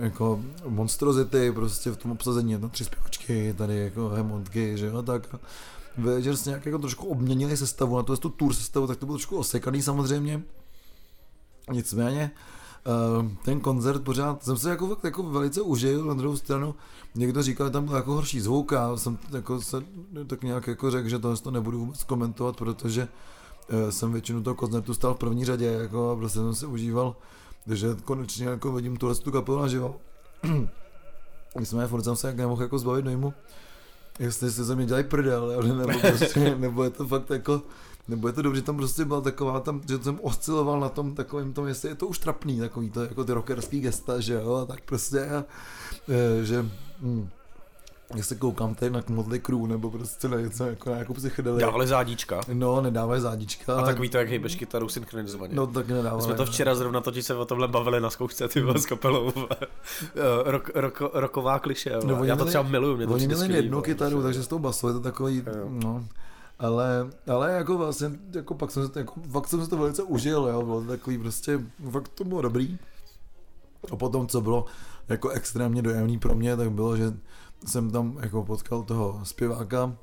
jako 0.00 0.40
monstrozity 0.66 1.52
prostě 1.52 1.90
v 1.90 1.96
tom 1.96 2.12
obsazení, 2.12 2.58
na 2.58 2.68
tři 2.68 2.84
zpěvačky, 2.84 3.54
tady 3.58 3.78
jako 3.78 4.08
hemontky, 4.08 4.78
že 4.78 4.86
jo, 4.86 5.02
tak 5.02 5.34
Villagers 5.98 6.44
nějak 6.44 6.66
jako 6.66 6.78
trošku 6.78 7.06
obměnili 7.06 7.56
sestavu, 7.56 7.96
na 7.96 8.04
je 8.10 8.16
tu 8.16 8.28
tour 8.28 8.54
sestavu, 8.54 8.86
tak 8.86 8.98
to 8.98 9.06
bylo 9.06 9.18
trošku 9.18 9.36
osekaný 9.36 9.82
samozřejmě. 9.82 10.42
Nicméně, 11.72 12.30
Uh, 13.18 13.28
ten 13.44 13.60
koncert 13.60 14.04
pořád, 14.04 14.44
jsem 14.44 14.56
se 14.56 14.70
jako, 14.70 14.96
jako 15.04 15.22
velice 15.22 15.60
užil, 15.60 16.04
na 16.04 16.14
druhou 16.14 16.36
stranu 16.36 16.74
někdo 17.14 17.42
říkal, 17.42 17.66
že 17.66 17.70
tam 17.70 17.84
byl 17.84 17.96
jako 17.96 18.12
horší 18.12 18.40
zvuk 18.40 18.72
a 18.72 18.96
jsem 18.96 19.18
jako 19.32 19.60
se 19.60 19.82
tak 20.26 20.42
nějak 20.42 20.66
jako 20.66 20.90
řekl, 20.90 21.08
že 21.08 21.18
to, 21.18 21.36
to 21.36 21.50
nebudu 21.50 21.78
vůbec 21.78 22.04
komentovat, 22.04 22.56
protože 22.56 23.08
uh, 23.72 23.90
jsem 23.90 24.12
většinu 24.12 24.42
toho 24.42 24.54
koncertu 24.54 24.94
stál 24.94 25.14
v 25.14 25.18
první 25.18 25.44
řadě 25.44 25.66
jako 25.66 26.10
a 26.10 26.16
prostě 26.16 26.38
jsem 26.38 26.54
se 26.54 26.66
užíval, 26.66 27.16
že 27.72 27.88
konečně 28.04 28.46
jako 28.46 28.72
vidím 28.72 28.96
tuhle 28.96 29.14
tu 29.14 29.32
kapelu 29.32 29.60
naživo. 29.60 29.96
Nicméně 31.60 31.86
furt 31.86 32.02
jsem 32.02 32.16
se 32.16 32.26
jak 32.26 32.36
nemohl 32.36 32.62
jako 32.62 32.78
zbavit 32.78 33.04
dojmu, 33.04 33.34
jestli 34.18 34.50
se 34.50 34.64
ze 34.64 34.76
mě 34.76 34.86
dělají 34.86 35.04
prdel, 35.04 35.62
nebo, 35.76 35.98
prostě, 36.00 36.56
nebo 36.58 36.84
je 36.84 36.90
to 36.90 37.06
fakt 37.06 37.30
jako, 37.30 37.62
nebo 38.08 38.26
je 38.26 38.32
to 38.32 38.42
dobře, 38.42 38.62
tam 38.62 38.76
prostě 38.76 39.04
byla 39.04 39.20
taková, 39.20 39.60
tam, 39.60 39.80
že 39.88 39.98
jsem 39.98 40.18
osciloval 40.22 40.80
na 40.80 40.88
tom 40.88 41.14
takovým 41.14 41.52
tom, 41.52 41.66
jestli 41.66 41.88
je 41.88 41.94
to 41.94 42.06
už 42.06 42.18
trapný, 42.18 42.58
takový 42.58 42.90
to, 42.90 43.02
jako 43.02 43.24
ty 43.24 43.32
rockerský 43.32 43.80
gesta, 43.80 44.20
že 44.20 44.34
jo, 44.34 44.66
tak 44.68 44.80
prostě, 44.84 45.26
a, 45.26 45.44
e, 46.08 46.44
že, 46.44 46.66
hm, 47.00 47.28
já 48.14 48.22
se 48.22 48.34
koukám 48.34 48.74
tady 48.74 48.90
na 48.90 49.02
Motley 49.08 49.40
Crue, 49.40 49.68
nebo 49.68 49.90
prostě 49.90 50.28
na 50.28 50.40
něco 50.40 50.64
jako 50.64 50.90
na 50.90 50.96
nějakou 50.96 51.14
psychedelii. 51.14 51.60
Dávali 51.60 51.86
zádíčka. 51.86 52.40
No, 52.52 52.80
nedávají 52.80 53.20
zádíčka. 53.20 53.76
A 53.76 53.82
takový 53.82 54.08
to, 54.08 54.18
jak 54.18 54.28
hejbeš 54.28 54.56
kytaru 54.56 54.88
synchronizovaně. 54.88 55.54
No, 55.54 55.66
tak 55.66 55.88
nedávali. 55.88 56.22
jsme 56.22 56.34
to 56.34 56.46
včera 56.46 56.74
zrovna 56.74 57.00
totiž 57.00 57.26
se 57.26 57.34
o 57.34 57.44
tomhle 57.44 57.68
bavili 57.68 58.00
na 58.00 58.10
zkoušce, 58.10 58.48
ty 58.48 58.64
s 58.76 58.86
kapelou. 58.86 59.32
Rok, 60.44 60.70
rok, 60.74 61.02
roková 61.12 61.58
kliše. 61.58 61.92
No, 62.04 62.24
Já 62.24 62.36
to 62.36 62.44
třeba 62.44 62.64
miluju. 62.64 62.96
Mě 62.96 63.06
to 63.06 63.12
oni 63.12 63.26
měli 63.26 63.54
jednu 63.54 63.82
kytaru, 63.82 64.22
takže 64.22 64.42
s 64.42 64.48
tou 64.48 64.58
basou 64.58 64.88
je 64.88 64.94
to 64.94 65.00
takový, 65.00 65.42
no. 65.68 66.04
Ale, 66.58 67.10
ale 67.26 67.52
jako 67.52 67.78
vlastně, 67.78 68.10
jako 68.34 68.54
pak 68.54 68.70
jsem 68.70 68.88
se, 68.88 68.98
jako, 68.98 69.20
fakt 69.30 69.48
jsem 69.48 69.64
se 69.64 69.70
to 69.70 69.76
velice 69.76 70.02
užil, 70.02 70.48
jo, 70.52 70.62
bylo 70.62 70.80
to 70.80 70.86
takový 70.86 71.18
prostě, 71.18 71.60
fakt 71.90 72.08
to 72.08 72.24
bylo 72.24 72.42
dobrý. 72.42 72.78
A 73.92 73.96
potom, 73.96 74.26
co 74.26 74.40
bylo 74.40 74.64
jako 75.08 75.28
extrémně 75.28 75.82
dojemný 75.82 76.18
pro 76.18 76.34
mě, 76.34 76.56
tak 76.56 76.70
bylo, 76.70 76.96
že 76.96 77.12
jsem 77.66 77.90
tam 77.90 78.18
jako 78.20 78.44
potkal 78.44 78.82
toho 78.82 79.20
zpěváka 79.22 79.96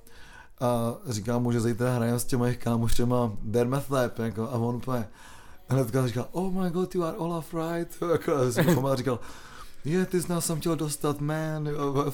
a 0.59 0.95
říkám 1.09 1.43
mu, 1.43 1.51
že 1.51 1.61
zítra 1.61 1.95
hrajeme 1.95 2.19
s 2.19 2.25
těmi 2.25 2.39
mojich 2.39 2.57
kámoštěma 2.57 3.31
Dermeth 3.41 3.91
Lab, 3.91 4.19
jako, 4.19 4.43
a 4.43 4.51
on 4.51 4.75
úplně 4.75 5.07
hnedka 5.67 6.07
říkal, 6.07 6.27
oh 6.31 6.53
my 6.53 6.69
god, 6.69 6.95
you 6.95 7.03
are 7.03 7.17
Olaf 7.17 7.53
Wright, 7.53 8.01
jako, 8.11 8.35
a 8.35 8.51
jsem 8.51 8.85
a 8.85 8.95
říkal, 8.95 9.19
je, 9.85 10.05
ty 10.05 10.19
z 10.19 10.27
nás 10.27 10.45
jsem 10.45 10.59
chtěl 10.59 10.75
dostat, 10.75 11.21
man, 11.21 11.69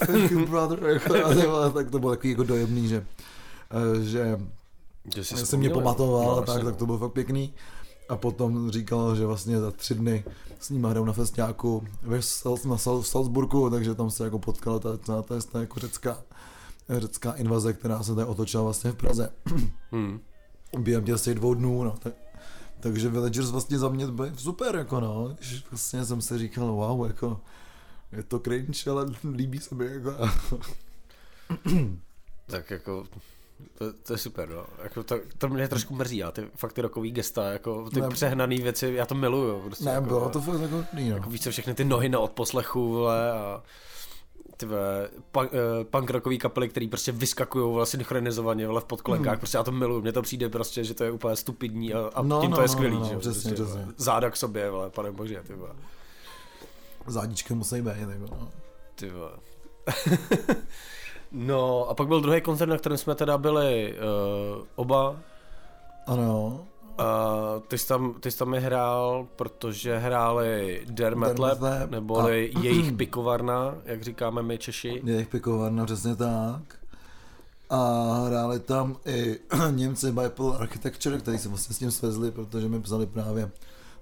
thank 0.07 0.31
you 0.31 0.45
brother, 0.45 0.83
jako, 0.93 1.15
a, 1.55 1.69
tak 1.69 1.91
to 1.91 1.99
bylo 1.99 2.11
takový 2.11 2.29
jako 2.29 2.43
dojemný, 2.43 2.87
že, 2.87 3.05
že, 4.01 4.39
že 5.15 5.23
si 5.23 5.57
mě 5.57 5.69
pamatoval, 5.69 6.35
no, 6.35 6.41
tak, 6.41 6.63
tak 6.63 6.75
to 6.75 6.85
bylo 6.85 6.97
fakt 6.97 7.11
pěkný. 7.11 7.53
A 8.09 8.17
potom 8.17 8.71
říkal, 8.71 9.15
že 9.15 9.25
vlastně 9.25 9.59
za 9.59 9.71
tři 9.71 9.95
dny 9.95 10.23
s 10.59 10.69
ním 10.69 10.83
hrajou 10.83 11.05
na 11.05 11.13
festiáku 11.13 11.87
ve 12.01 12.19
na 12.65 12.77
Salzburgu, 13.01 13.69
takže 13.69 13.95
tam 13.95 14.11
se 14.11 14.23
jako 14.23 14.39
potkala 14.39 14.79
ta, 14.79 14.97
ta, 14.97 15.21
ta, 15.21 15.39
ta 15.51 15.59
jako 15.59 15.79
řecká, 15.79 16.23
řecká 16.89 17.31
invaze, 17.31 17.73
která 17.73 18.03
se 18.03 18.15
tady 18.15 18.27
otočila 18.27 18.63
vlastně 18.63 18.91
v 18.91 18.95
Praze. 18.95 19.29
Hmm. 19.91 20.19
Během 20.79 21.03
těch 21.03 21.15
asi 21.15 21.35
dvou 21.35 21.53
dnů, 21.53 21.83
no. 21.83 21.95
Tak, 21.99 22.13
takže 22.79 23.09
Villagers 23.09 23.49
vlastně 23.49 23.79
za 23.79 23.89
mě 23.89 24.07
byli 24.07 24.31
super, 24.37 24.75
jako 24.75 24.99
no. 24.99 25.35
Vlastně 25.71 26.05
jsem 26.05 26.21
si 26.21 26.37
říkal, 26.37 26.67
wow, 26.67 27.07
jako 27.07 27.41
je 28.11 28.23
to 28.23 28.39
cringe, 28.39 28.89
ale 28.89 29.05
líbí 29.35 29.59
se 29.59 29.75
mi, 29.75 29.85
jako. 29.85 30.11
tak 32.45 32.71
jako 32.71 33.05
to, 33.77 33.93
to 33.93 34.13
je 34.13 34.17
super, 34.17 34.49
no. 34.49 34.65
Jako 34.83 35.03
to, 35.03 35.19
to 35.37 35.49
mě 35.49 35.67
trošku 35.67 35.95
mrzí, 35.95 36.17
já 36.17 36.31
ty 36.31 36.47
fakt 36.55 36.73
ty 36.73 36.81
rokový 36.81 37.11
gesta, 37.11 37.51
jako 37.51 37.89
ty 37.89 38.01
ne, 38.01 38.09
přehnaný 38.09 38.57
věci, 38.57 38.93
já 38.95 39.05
to 39.05 39.15
miluju. 39.15 39.59
Prostě, 39.59 39.85
ne, 39.85 39.91
jako, 39.91 40.07
bylo 40.07 40.29
to 40.29 40.41
fakt 40.41 40.61
jako, 40.61 40.75
no. 40.75 40.85
jako 40.99 41.29
víš 41.29 41.41
co, 41.41 41.51
všechny 41.51 41.73
ty 41.73 41.85
nohy 41.85 42.09
na 42.09 42.19
odposlechu, 42.19 42.89
vole, 42.89 43.31
a 43.31 43.63
ty 44.57 44.67
punk, 45.31 45.53
uh, 45.53 45.83
punk 45.83 46.09
rockový 46.09 46.37
kapely, 46.37 46.69
který 46.69 46.87
prostě 46.87 47.11
vyskakují 47.11 47.73
vlastně 47.73 47.97
synchronizovaně 47.97 48.67
vole, 48.67 48.81
v 48.81 48.85
podkolenkách, 48.85 49.33
hmm. 49.33 49.39
prostě 49.39 49.57
já 49.57 49.63
to 49.63 49.71
miluju, 49.71 50.01
mně 50.01 50.11
to 50.11 50.21
přijde 50.21 50.49
prostě, 50.49 50.83
že 50.83 50.93
to 50.93 51.03
je 51.03 51.11
úplně 51.11 51.35
stupidní 51.35 51.93
a, 51.93 52.09
a 52.13 52.21
no, 52.21 52.41
tím 52.41 52.51
no, 52.51 52.57
to 52.57 52.61
je 52.61 52.67
no, 52.67 52.73
skvělý, 52.73 52.95
no, 52.95 53.01
no, 53.01 53.09
že? 53.09 53.17
Přesně, 53.17 53.51
prostě, 53.51 53.63
přesně. 53.63 53.87
Záda 53.97 54.29
k 54.29 54.35
sobě, 54.35 54.69
vole, 54.69 54.89
pane 54.89 55.11
bože, 55.11 55.43
ty 55.47 55.53
vole. 55.53 55.75
Zádičky 57.07 57.53
musí 57.53 57.81
být, 57.81 57.97
jako 58.09 58.35
no. 58.35 58.51
Ty 58.95 59.09
vole. 59.09 59.31
No 61.31 61.89
a 61.89 61.93
pak 61.93 62.07
byl 62.07 62.21
druhý 62.21 62.41
koncert, 62.41 62.69
na 62.69 62.77
kterém 62.77 62.97
jsme 62.97 63.15
teda 63.15 63.37
byli 63.37 63.93
uh, 63.93 64.65
oba. 64.75 65.15
Ano. 66.07 66.65
A 66.97 67.35
ty 67.67 67.77
jsi 67.77 67.87
tam, 67.87 68.13
ty 68.19 68.31
jsi 68.31 68.37
tam 68.37 68.53
je 68.53 68.59
hrál, 68.59 69.27
protože 69.35 69.97
hráli 69.97 70.85
Dermet 70.89 71.39
Lab, 71.39 71.59
neboli 71.89 72.51
a... 72.55 72.59
jejich 72.63 72.91
pikovarna, 72.91 73.75
jak 73.85 74.03
říkáme 74.03 74.43
my 74.43 74.57
Češi. 74.57 75.01
Jejich 75.05 75.27
pikovarna, 75.27 75.85
přesně 75.85 76.15
tak. 76.15 76.61
A 77.69 78.13
hráli 78.27 78.59
tam 78.59 78.97
i 79.05 79.39
Němci 79.71 80.07
Bible 80.07 80.57
Architecture, 80.59 81.17
který 81.17 81.37
se 81.37 81.49
vlastně 81.49 81.75
s 81.75 81.79
tím 81.79 81.91
svezli, 81.91 82.31
protože 82.31 82.69
mi 82.69 82.81
psali 82.81 83.05
právě 83.05 83.51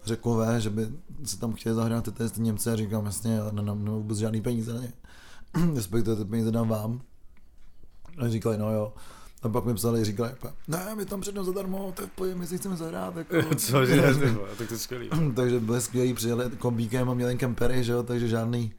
řekové, 0.05 0.61
že 0.61 0.69
by 0.69 0.87
se 1.23 1.39
tam 1.39 1.53
chtěli 1.53 1.75
zahrát 1.75 2.03
ty 2.03 2.11
testy 2.11 2.41
Němce 2.41 2.71
a 2.71 2.75
říkám 2.75 3.05
jasně, 3.05 3.33
já 3.33 3.51
nemám 3.51 3.85
vůbec 3.85 4.17
žádný 4.17 4.41
peníze 4.41 4.73
na 4.73 4.81
ně. 4.81 4.93
Respektive 5.75 6.15
ty 6.15 6.25
peníze 6.25 6.51
dám 6.51 6.67
vám. 6.67 7.01
A 8.17 8.29
říkali, 8.29 8.57
no 8.57 8.71
jo, 8.71 8.93
A 9.41 9.49
pak 9.49 9.65
mi 9.65 9.73
psali, 9.73 10.05
říkali, 10.05 10.31
ne, 10.67 10.95
my 10.95 11.05
tam 11.05 11.21
přednou 11.21 11.43
zadarmo, 11.43 11.93
tak 11.95 12.09
pojďme, 12.15 12.35
my 12.35 12.47
si 12.47 12.57
chceme 12.57 12.75
zahrát. 12.75 13.15
Jako. 13.15 13.35
Cože, 13.55 14.01
tak 14.57 14.67
to 14.67 14.73
je 14.73 14.77
skvělý. 14.77 15.09
takže 15.35 15.59
byli 15.59 15.81
skvělí, 15.81 16.13
přijeli 16.13 16.49
kombíkem 16.57 17.09
a 17.09 17.13
měli 17.13 17.37
kempery, 17.37 17.83
že 17.83 17.91
jo, 17.91 18.03
takže 18.03 18.27
žádný, 18.27 18.73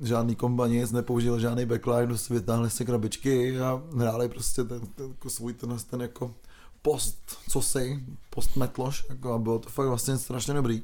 žádný 0.00 0.36
komba 0.36 0.66
nic, 0.66 0.92
nepoužil 0.92 1.38
žádný 1.38 1.66
backline, 1.66 2.06
prostě 2.06 2.34
vytáhli 2.34 2.70
si 2.70 2.84
krabičky 2.84 3.60
a 3.60 3.82
hráli 3.96 4.28
prostě 4.28 4.64
ten, 4.64 4.80
ten, 4.80 5.08
jako 5.08 5.30
svůj 5.30 5.52
ten, 5.52 5.76
ten 5.90 6.00
jako 6.00 6.34
post, 6.82 7.38
co 7.48 7.62
si, 7.62 8.04
post 8.30 8.56
metloš, 8.56 9.06
jako 9.08 9.32
a 9.32 9.38
bylo 9.38 9.58
to 9.58 9.68
fakt 9.68 9.88
vlastně 9.88 10.18
strašně 10.18 10.54
dobrý. 10.54 10.82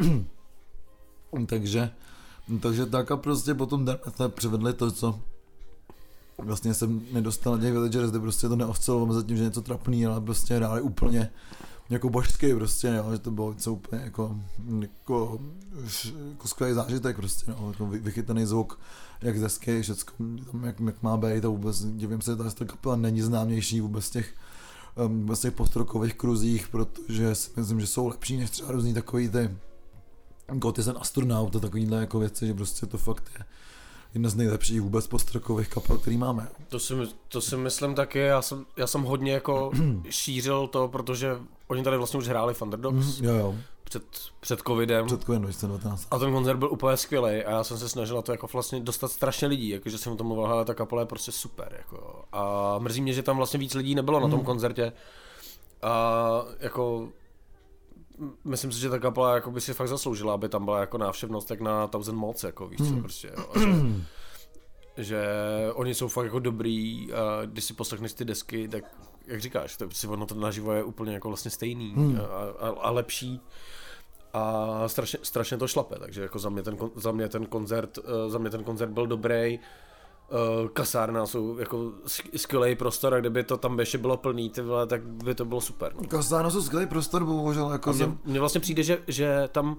takže, 1.46 1.90
takže 2.60 2.86
tak 2.86 3.10
a 3.10 3.16
prostě 3.16 3.54
potom 3.54 3.86
jsme 4.14 4.28
přivedli 4.28 4.72
to, 4.72 4.90
co 4.90 5.20
vlastně 6.38 6.74
jsem 6.74 7.02
nedostal 7.12 7.56
na 7.56 7.62
těch 7.62 7.72
Villagers, 7.72 8.10
kde 8.10 8.20
prostě 8.20 8.48
to 8.48 8.56
neoscilovalo 8.56 9.06
mezi 9.06 9.24
tím, 9.24 9.36
že 9.36 9.42
něco 9.42 9.62
trapný, 9.62 10.06
ale 10.06 10.20
prostě 10.20 10.54
hráli 10.54 10.80
úplně 10.80 11.30
jako 11.90 12.10
božský 12.10 12.54
prostě, 12.54 12.88
jo, 12.88 13.12
že 13.12 13.18
to 13.18 13.30
bylo 13.30 13.52
něco 13.52 13.72
úplně 13.72 14.02
jako, 14.02 14.36
jako, 14.80 15.38
jako 16.30 16.48
skvělý 16.48 16.74
zážitek 16.74 17.16
prostě, 17.16 17.50
no, 17.50 17.68
jako 17.68 17.86
vychytaný 17.86 18.46
zvuk, 18.46 18.80
jak 19.20 19.38
zesky, 19.38 19.82
všecko, 19.82 20.12
tam, 20.52 20.64
jak, 20.64 20.80
jak 20.80 21.02
má 21.02 21.16
být 21.16 21.44
a 21.44 21.48
vůbec 21.48 21.84
divím 21.84 22.20
se, 22.20 22.30
že 22.30 22.54
ta 22.54 22.64
kapela 22.64 22.96
není 22.96 23.22
známější 23.22 23.80
vůbec 23.80 24.10
těch 24.10 24.34
vůbec 25.08 25.40
těch 25.40 25.52
postrokových 25.52 26.14
kruzích, 26.14 26.68
protože 26.68 27.34
si 27.34 27.50
myslím, 27.56 27.80
že 27.80 27.86
jsou 27.86 28.08
lepší 28.08 28.36
než 28.36 28.50
třeba 28.50 28.72
různý 28.72 28.94
takový 28.94 29.28
ty 29.28 29.50
Gotis 30.52 30.88
and 30.88 30.98
Astronaut 31.00 31.56
a 31.56 31.60
takovýhle 31.60 32.00
jako 32.00 32.18
věci, 32.18 32.46
že 32.46 32.54
prostě 32.54 32.86
to 32.86 32.98
fakt 32.98 33.30
je 33.38 33.44
jedna 34.16 34.28
z 34.28 34.34
nejlepších 34.34 34.80
vůbec 34.80 35.06
postrokových 35.06 35.68
kapel, 35.68 35.98
který 35.98 36.16
máme. 36.16 36.48
To 36.68 36.80
si, 36.80 36.94
to 37.28 37.40
si 37.40 37.56
myslím 37.56 37.94
taky, 37.94 38.18
já 38.18 38.42
jsem, 38.42 38.66
já 38.76 38.86
jsem 38.86 39.02
hodně 39.02 39.32
jako 39.32 39.70
šířil 40.10 40.66
to, 40.66 40.88
protože 40.88 41.36
oni 41.68 41.82
tady 41.82 41.96
vlastně 41.96 42.18
už 42.18 42.28
hráli 42.28 42.54
Thunderdogs. 42.54 43.20
Mm, 43.20 43.26
jo, 43.26 43.34
jo. 43.34 43.54
Před, 43.84 44.02
před 44.40 44.60
covidem. 44.66 45.06
Před 45.06 45.20
covidem 45.20 45.42
2019. 45.42 46.06
A 46.10 46.18
ten 46.18 46.32
koncert 46.32 46.56
byl 46.56 46.72
úplně 46.72 46.96
skvělý 46.96 47.44
a 47.44 47.50
já 47.50 47.64
jsem 47.64 47.78
se 47.78 47.88
snažil 47.88 48.22
to 48.22 48.32
jako 48.32 48.48
vlastně 48.52 48.80
dostat 48.80 49.08
strašně 49.08 49.48
lidí, 49.48 49.68
jakože 49.68 49.98
jsem 49.98 50.12
o 50.12 50.16
tom 50.16 50.26
mluvil, 50.26 50.46
ale 50.46 50.64
ta 50.64 50.74
kapela 50.74 51.02
je 51.02 51.06
prostě 51.06 51.32
super. 51.32 51.74
Jako. 51.78 52.24
A 52.32 52.74
mrzí 52.78 53.00
mě, 53.00 53.12
že 53.12 53.22
tam 53.22 53.36
vlastně 53.36 53.58
víc 53.58 53.74
lidí 53.74 53.94
nebylo 53.94 54.18
mm. 54.18 54.22
na 54.22 54.30
tom 54.30 54.38
hmm. 54.38 54.46
koncertě. 54.46 54.92
A 55.82 56.44
jako 56.60 57.08
myslím 58.44 58.72
si, 58.72 58.80
že 58.80 58.90
ta 58.90 58.98
kapela 58.98 59.34
jako 59.34 59.50
by 59.50 59.60
si 59.60 59.74
fakt 59.74 59.88
zasloužila, 59.88 60.34
aby 60.34 60.48
tam 60.48 60.64
byla 60.64 60.80
jako 60.80 60.98
návštěvnost 60.98 61.48
tak 61.48 61.60
na 61.60 61.86
Thousand 61.86 62.18
Mods, 62.18 62.44
jako 62.44 62.68
víš 62.68 62.78
co, 62.78 62.84
hmm. 62.84 63.02
prostě, 63.02 63.32
jo. 63.36 63.52
Že, 64.96 65.04
že 65.04 65.26
oni 65.74 65.94
jsou 65.94 66.08
fakt 66.08 66.24
jako 66.24 66.38
dobrý 66.38 67.08
a 67.12 67.44
když 67.46 67.64
si 67.64 67.74
poslechneš 67.74 68.12
ty 68.12 68.24
desky, 68.24 68.68
tak 68.68 68.84
jak 69.26 69.40
říkáš, 69.40 69.76
to 69.76 69.90
si 69.90 70.06
ono 70.06 70.26
to 70.26 70.34
naživo 70.34 70.72
je 70.72 70.84
úplně 70.84 71.14
jako 71.14 71.28
vlastně 71.28 71.50
stejný 71.50 71.94
hmm. 71.96 72.20
a, 72.20 72.66
a, 72.66 72.68
a, 72.68 72.90
lepší 72.90 73.40
a 74.32 74.82
strašně, 74.88 75.18
strašně 75.22 75.56
to 75.56 75.68
šlape, 75.68 75.98
takže 75.98 76.22
jako 76.22 76.38
za 76.38 76.48
mě 76.48 76.62
ten, 76.62 76.76
za 76.94 77.12
mě 77.12 77.28
ten 77.28 77.46
koncert, 77.46 77.98
eh, 77.98 78.30
za 78.30 78.38
mě 78.38 78.50
ten 78.50 78.64
koncert 78.64 78.90
byl 78.90 79.06
dobrý 79.06 79.58
uh, 80.30 80.68
kasárna 80.68 81.26
jsou 81.26 81.58
jako 81.58 81.92
skvělý 82.36 82.74
prostor 82.74 83.14
a 83.14 83.20
kdyby 83.20 83.44
to 83.44 83.56
tam 83.56 83.78
ještě 83.78 83.98
bylo 83.98 84.16
plný, 84.16 84.50
ty 84.50 84.62
vole, 84.62 84.86
tak 84.86 85.02
by 85.06 85.34
to 85.34 85.44
bylo 85.44 85.60
super. 85.60 85.92
No. 85.96 86.08
Kasárna 86.08 86.50
jsou 86.50 86.62
skvělý 86.62 86.86
prostor, 86.86 87.24
bohužel. 87.24 87.70
Jako 87.70 87.90
mně, 87.90 87.98
jsem... 87.98 88.18
mně 88.24 88.40
vlastně 88.40 88.60
přijde, 88.60 88.82
že, 88.82 88.98
že 89.06 89.48
tam 89.52 89.76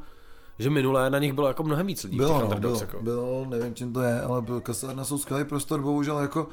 že 0.60 0.69
minulé 0.69 1.10
na 1.10 1.19
nich 1.19 1.33
bylo 1.33 1.47
jako 1.47 1.63
mnohem 1.63 1.88
víc 1.88 2.03
lidí. 2.03 2.17
Bylo, 2.17 2.41
no, 2.41 2.60
bylo, 2.60 2.79
jako. 2.79 3.01
bylo, 3.01 3.45
nevím 3.49 3.75
čím 3.75 3.93
to 3.93 4.01
je, 4.01 4.21
ale 4.21 4.41
byl, 4.41 4.62
kasárna 4.62 5.05
jsou 5.05 5.17
skvělý 5.17 5.45
prostor, 5.45 5.81
bohužel 5.81 6.19
jako 6.19 6.47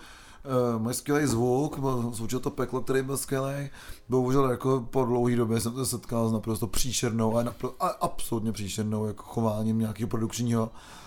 uh, 0.75 0.83
mají 0.83 0.95
skvělý 0.95 1.27
zvuk, 1.27 1.79
zvučilo 2.13 2.41
to 2.41 2.51
peklo, 2.51 2.81
který 2.81 3.03
byl 3.03 3.17
skvělý. 3.17 3.71
Bohužel 4.09 4.51
jako 4.51 4.89
po 4.91 5.05
dlouhé 5.05 5.37
době 5.37 5.61
jsem 5.61 5.75
se 5.75 5.87
setkal 5.87 6.29
s 6.29 6.33
naprosto 6.33 6.67
příšernou 6.67 7.37
a, 7.37 7.43
napr- 7.43 7.75
a 7.81 7.87
absolutně 7.89 8.53
příšernou 8.53 9.07
jako 9.07 9.23
chováním 9.23 9.79
nějakého 9.79 10.09
produkčního 10.09 10.63
Uh, 10.63 11.04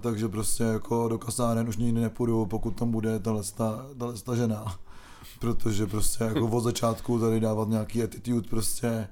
takže 0.00 0.28
prostě 0.28 0.64
jako 0.64 1.08
do 1.08 1.18
kasáren 1.18 1.68
už 1.68 1.76
nikdy 1.76 2.00
nepůjdu, 2.00 2.46
pokud 2.46 2.70
tam 2.70 2.90
bude 2.90 3.20
ta 4.24 4.34
žena. 4.34 4.64
Protože 5.40 5.86
prostě 5.86 6.24
jako 6.24 6.46
od 6.46 6.60
začátku 6.60 7.18
tady 7.18 7.40
dávat 7.40 7.68
nějaký 7.68 8.02
attitude 8.02 8.48
prostě, 8.48 9.08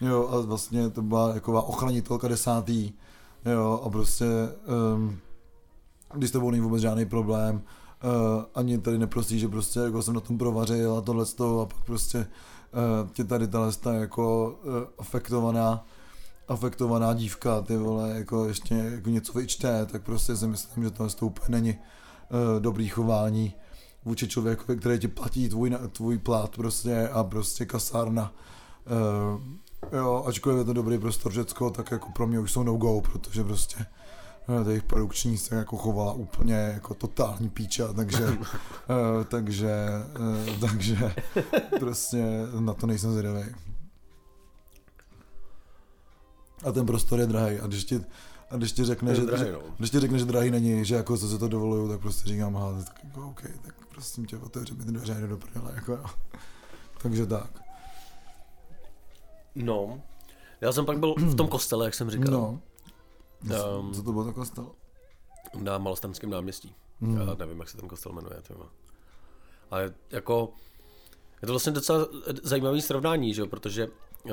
jo, 0.00 0.28
a 0.32 0.40
vlastně 0.40 0.90
to 0.90 1.02
byla 1.02 1.34
jako 1.34 1.62
ochranitelka 1.62 2.28
desátý, 2.28 2.92
jo, 3.44 3.82
a 3.84 3.90
prostě, 3.90 4.26
um, 4.94 5.18
když 6.14 6.30
to 6.30 6.50
není 6.50 6.62
vůbec 6.62 6.82
žádný 6.82 7.06
problém, 7.06 7.54
uh, 7.56 8.44
ani 8.54 8.78
tady 8.78 8.98
neprostí, 8.98 9.38
že 9.38 9.48
prostě 9.48 9.80
jako 9.80 10.02
jsem 10.02 10.14
na 10.14 10.20
tom 10.20 10.38
provařil 10.38 10.96
a 10.96 11.00
tohle 11.00 11.24
a 11.62 11.66
pak 11.66 11.84
prostě 11.86 12.18
uh, 12.18 13.10
tě 13.12 13.24
tady 13.24 13.48
tahle 13.48 13.72
jako 13.92 14.56
uh, 14.64 14.72
afektovaná 14.98 15.84
afektovaná 16.48 17.14
dívka, 17.14 17.60
ty 17.60 17.76
vole, 17.76 18.10
jako 18.10 18.44
ještě 18.44 18.74
jako 18.74 19.10
něco 19.10 19.32
vyčte, 19.32 19.86
tak 19.86 20.02
prostě 20.02 20.36
si 20.36 20.46
myslím, 20.46 20.84
že 20.84 20.90
to 20.90 21.26
úplně 21.26 21.60
není 21.60 21.74
uh, 21.74 22.62
dobrý 22.62 22.88
chování 22.88 23.54
vůči 24.04 24.28
člověku, 24.28 24.76
který 24.76 24.98
ti 24.98 25.08
platí 25.08 25.48
tvůj, 25.48 25.76
tvůj 25.92 26.18
plát 26.18 26.56
prostě 26.56 27.08
a 27.08 27.24
prostě 27.24 27.66
kasárna. 27.66 28.32
Uh, 29.32 29.40
jo, 29.98 30.24
ačkoliv 30.26 30.58
je 30.58 30.64
to 30.64 30.72
dobrý 30.72 30.98
prostor 30.98 31.32
Řecko, 31.32 31.70
tak 31.70 31.90
jako 31.90 32.12
pro 32.12 32.26
mě 32.26 32.38
už 32.38 32.52
jsou 32.52 32.62
no-go, 32.62 33.00
protože 33.00 33.44
prostě 33.44 33.86
uh, 34.48 34.68
jejich 34.68 34.82
produkční 34.82 35.38
se 35.38 35.54
jako 35.54 35.76
chovala 35.76 36.12
úplně 36.12 36.54
jako 36.54 36.94
totální 36.94 37.48
píča, 37.48 37.92
takže, 37.92 38.28
uh, 38.28 38.38
takže, 39.28 39.74
uh, 40.48 40.60
takže 40.60 41.14
prostě 41.78 42.24
na 42.60 42.74
to 42.74 42.86
nejsem 42.86 43.12
zvědavý. 43.12 43.44
A 46.64 46.72
ten 46.72 46.86
prostor 46.86 47.20
je 47.20 47.26
drahý. 47.26 47.60
A 47.60 47.66
když 47.66 47.84
ti, 47.84 48.04
a 48.50 48.56
když 48.56 48.72
ti 48.72 48.84
řekne, 48.84 49.14
že, 49.14 49.22
drahý, 49.22 49.50
no. 49.52 49.60
když 49.78 49.90
ti 49.90 50.00
řekne, 50.00 50.18
že 50.18 50.24
drahý 50.24 50.50
není, 50.50 50.84
že 50.84 50.94
jako 50.94 51.18
co 51.18 51.28
se 51.28 51.38
to 51.38 51.48
dovoluju, 51.48 51.88
tak 51.88 52.00
prostě 52.00 52.28
říkám, 52.28 52.56
aha, 52.56 52.82
tak 52.84 53.04
jako 53.04 53.28
OK, 53.28 53.42
tak 53.62 53.74
prosím 53.88 54.26
tě, 54.26 54.36
otevři 54.36 54.74
mi 54.74 54.84
ty 54.84 54.92
dveře 54.92 55.24
a 55.24 55.26
do 55.26 55.36
prdele, 55.36 55.72
jako 55.74 55.92
jo. 55.92 56.04
Takže 57.02 57.26
tak. 57.26 57.50
No, 59.54 60.02
já 60.60 60.72
jsem 60.72 60.86
pak 60.86 60.98
byl 60.98 61.14
v 61.14 61.34
tom 61.34 61.48
kostele, 61.48 61.84
jak 61.84 61.94
jsem 61.94 62.10
říkal. 62.10 62.32
No. 62.32 62.60
Um, 63.80 63.94
co 63.94 64.02
to 64.02 64.12
bylo 64.12 64.24
za 64.24 64.32
kostel? 64.32 64.66
Na 65.58 65.78
Malostranském 65.78 66.30
náměstí. 66.30 66.74
Hmm. 67.00 67.20
Já 67.20 67.34
nevím, 67.34 67.58
jak 67.58 67.68
se 67.68 67.76
ten 67.76 67.88
kostel 67.88 68.12
jmenuje. 68.12 68.42
Tyma. 68.42 68.68
Ale 69.70 69.94
jako, 70.10 70.52
je 71.42 71.46
to 71.46 71.52
vlastně 71.52 71.72
docela 71.72 72.06
zajímavý 72.42 72.82
srovnání, 72.82 73.34
že 73.34 73.40
jo, 73.40 73.46
protože 73.46 73.86
uh, 73.86 74.32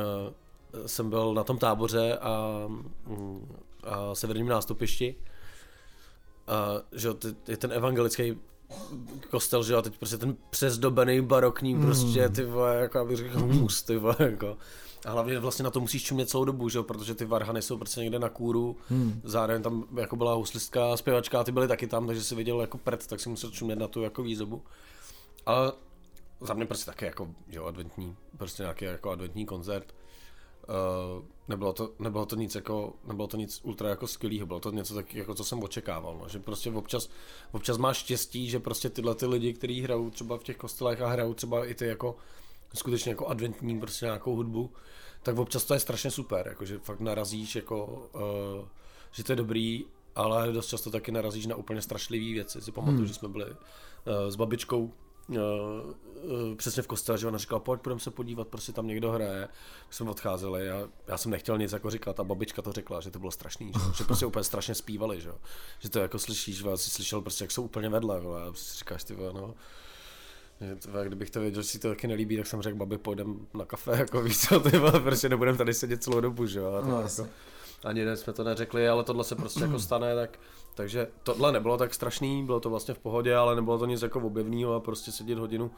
jsem 0.85 1.09
byl 1.09 1.33
na 1.33 1.43
tom 1.43 1.57
táboře 1.57 2.17
a, 2.17 2.63
mm, 3.07 3.55
a 3.83 4.15
severním 4.15 4.47
nástupišti. 4.47 5.15
A, 6.47 6.81
že 6.91 7.09
je 7.47 7.57
ten 7.57 7.71
evangelický 7.71 8.38
kostel, 9.29 9.63
že 9.63 9.73
jo, 9.73 9.81
teď 9.81 9.97
prostě 9.97 10.17
ten 10.17 10.38
přezdobený 10.49 11.21
barokní 11.21 11.75
mm. 11.75 11.85
prostě, 11.85 12.29
ty 12.29 12.43
vole, 12.43 12.75
jako 12.75 12.99
abych 12.99 13.17
řekl 13.17 13.39
humus, 13.39 13.83
ty 13.83 13.97
vole, 13.97 14.15
jako. 14.19 14.57
A 15.05 15.11
hlavně 15.11 15.39
vlastně 15.39 15.63
na 15.63 15.71
to 15.71 15.79
musíš 15.79 16.03
čumět 16.03 16.29
celou 16.29 16.45
dobu, 16.45 16.69
že 16.69 16.77
jo, 16.77 16.83
protože 16.83 17.15
ty 17.15 17.25
varhany 17.25 17.61
jsou 17.61 17.77
prostě 17.77 18.01
někde 18.01 18.19
na 18.19 18.29
kůru, 18.29 18.77
hmm. 18.89 19.21
zároveň 19.23 19.61
tam 19.61 19.83
jako 19.95 20.15
byla 20.15 20.33
huslistka, 20.33 20.97
zpěvačka, 20.97 21.43
ty 21.43 21.51
byly 21.51 21.67
taky 21.67 21.88
tam, 21.88 22.07
takže 22.07 22.23
si 22.23 22.35
viděl 22.35 22.61
jako 22.61 22.77
prd, 22.77 23.07
tak 23.07 23.19
si 23.19 23.29
musel 23.29 23.51
čumět 23.51 23.79
na 23.79 23.88
tu 23.88 24.01
jako 24.01 24.23
výzobu. 24.23 24.63
Ale 25.45 25.71
za 26.41 26.53
mě 26.53 26.65
prostě 26.65 26.85
taky 26.85 27.05
jako, 27.05 27.27
jo, 27.47 27.65
adventní, 27.65 28.15
prostě 28.38 28.63
nějaký 28.63 28.85
jako 28.85 29.11
adventní 29.11 29.45
koncert. 29.45 29.93
Uh, 30.67 31.23
nebylo, 31.47 31.73
to, 31.73 31.91
nebylo 31.99 32.25
to 32.25 32.36
nic 32.36 32.56
jako, 32.56 32.93
nebylo 33.08 33.28
to 33.28 33.38
nic 33.38 33.62
ultra 33.63 33.89
jako 33.89 34.08
skvělého, 34.08 34.47
bylo 34.47 34.60
to 34.60 34.71
něco 34.71 34.95
tak, 34.95 35.13
jako 35.13 35.34
co 35.34 35.43
jsem 35.43 35.63
očekával, 35.63 36.17
no. 36.21 36.30
že 36.30 36.39
prostě 36.39 36.71
občas, 36.71 37.10
občas 37.51 37.78
máš 37.78 37.97
štěstí, 37.97 38.49
že 38.49 38.60
prostě 38.60 38.89
tyhle 38.89 39.15
ty 39.15 39.25
lidi, 39.25 39.54
kteří 39.54 39.82
hrajou 39.82 40.10
třeba 40.10 40.38
v 40.38 40.43
těch 40.43 40.58
kostelech 40.58 41.01
a 41.01 41.08
hrajou 41.08 41.34
třeba 41.34 41.65
i 41.65 41.73
ty 41.73 41.86
jako 41.86 42.15
skutečně 42.73 43.12
jako 43.12 43.28
adventní 43.28 43.80
prostě 43.80 44.06
nějakou 44.06 44.36
hudbu, 44.36 44.71
tak 45.23 45.38
občas 45.38 45.63
to 45.63 45.73
je 45.73 45.80
strašně 45.80 46.12
super, 46.12 46.47
jako 46.47 46.65
že 46.65 46.80
fakt 46.80 46.99
narazíš 46.99 47.56
jako, 47.56 48.10
uh, 48.13 48.67
že 49.12 49.23
to 49.23 49.32
je 49.32 49.36
dobrý, 49.36 49.86
ale 50.15 50.51
dost 50.51 50.67
často 50.67 50.91
taky 50.91 51.12
narazíš 51.12 51.45
na 51.45 51.56
úplně 51.56 51.82
strašlivé 51.82 52.34
věci. 52.34 52.62
Si 52.62 52.71
pamatuju, 52.71 52.97
hmm. 52.97 53.08
že 53.08 53.13
jsme 53.13 53.28
byli 53.28 53.45
uh, 53.45 53.56
s 54.30 54.36
babičkou 54.36 54.93
přesně 56.55 56.83
v 56.83 56.88
kostele, 56.88 57.17
že 57.17 57.27
ona 57.27 57.38
říkala, 57.38 57.59
pojď, 57.59 57.81
půjdeme 57.81 57.99
se 57.99 58.11
podívat, 58.11 58.47
prostě 58.47 58.71
tam 58.71 58.88
někdo 58.88 59.11
hraje. 59.11 59.47
Jsme 59.89 60.09
odcházeli 60.09 60.71
a 60.71 60.89
já 61.07 61.17
jsem 61.17 61.31
nechtěl 61.31 61.57
nic 61.57 61.71
jako 61.71 61.89
říkat. 61.89 62.19
A 62.19 62.23
babička 62.23 62.61
to 62.61 62.71
řekla, 62.71 63.01
že 63.01 63.11
to 63.11 63.19
bylo 63.19 63.31
strašný, 63.31 63.71
že, 63.73 63.97
že 63.97 64.03
prostě 64.03 64.25
úplně 64.25 64.43
strašně 64.43 64.75
zpívali, 64.75 65.21
že, 65.21 65.31
že 65.79 65.89
to 65.89 65.99
jako 65.99 66.19
slyšíš, 66.19 66.57
že 66.57 66.63
jsi 66.75 66.89
slyšel 66.89 67.21
prostě, 67.21 67.43
jak 67.43 67.51
jsou 67.51 67.63
úplně 67.63 67.89
vedle, 67.89 68.17
a 68.17 68.45
prostě 68.45 68.79
říkáš, 68.79 69.03
ty 69.03 69.15
no, 69.15 69.53
že 70.61 70.75
tve, 70.75 71.05
kdybych 71.07 71.29
to 71.29 71.39
věděl, 71.39 71.61
že 71.61 71.69
si 71.69 71.79
to 71.79 71.89
taky 71.89 72.07
nelíbí, 72.07 72.38
tak 72.38 72.47
jsem 72.47 72.61
řekl, 72.61 72.77
babi, 72.77 72.97
půjdem 72.97 73.47
na 73.53 73.65
kafe, 73.65 73.91
jako 73.91 74.21
víš 74.21 74.39
co, 74.39 74.59
ty 74.59 74.77
vole, 74.77 74.99
prostě 75.03 75.29
nebudem 75.29 75.57
tady 75.57 75.73
sedět 75.73 76.03
celou 76.03 76.19
dobu, 76.19 76.45
že 76.45 76.59
jo. 76.59 76.81
No, 76.85 77.01
jako, 77.01 77.27
ani 77.83 77.99
jeden 77.99 78.17
jsme 78.17 78.33
to 78.33 78.43
neřekli, 78.43 78.89
ale 78.89 79.03
tohle 79.03 79.23
se 79.23 79.35
prostě 79.35 79.63
jako 79.63 79.79
stane, 79.79 80.15
tak 80.15 80.39
takže 80.75 81.07
tohle 81.23 81.51
nebylo 81.51 81.77
tak 81.77 81.93
strašný, 81.93 82.45
bylo 82.45 82.59
to 82.59 82.69
vlastně 82.69 82.93
v 82.93 82.99
pohodě, 82.99 83.35
ale 83.35 83.55
nebylo 83.55 83.77
to 83.77 83.85
nic 83.85 84.01
jako 84.01 84.19
objevného 84.19 84.73
a 84.73 84.79
prostě 84.79 85.11
sedět 85.11 85.38
hodinu, 85.38 85.71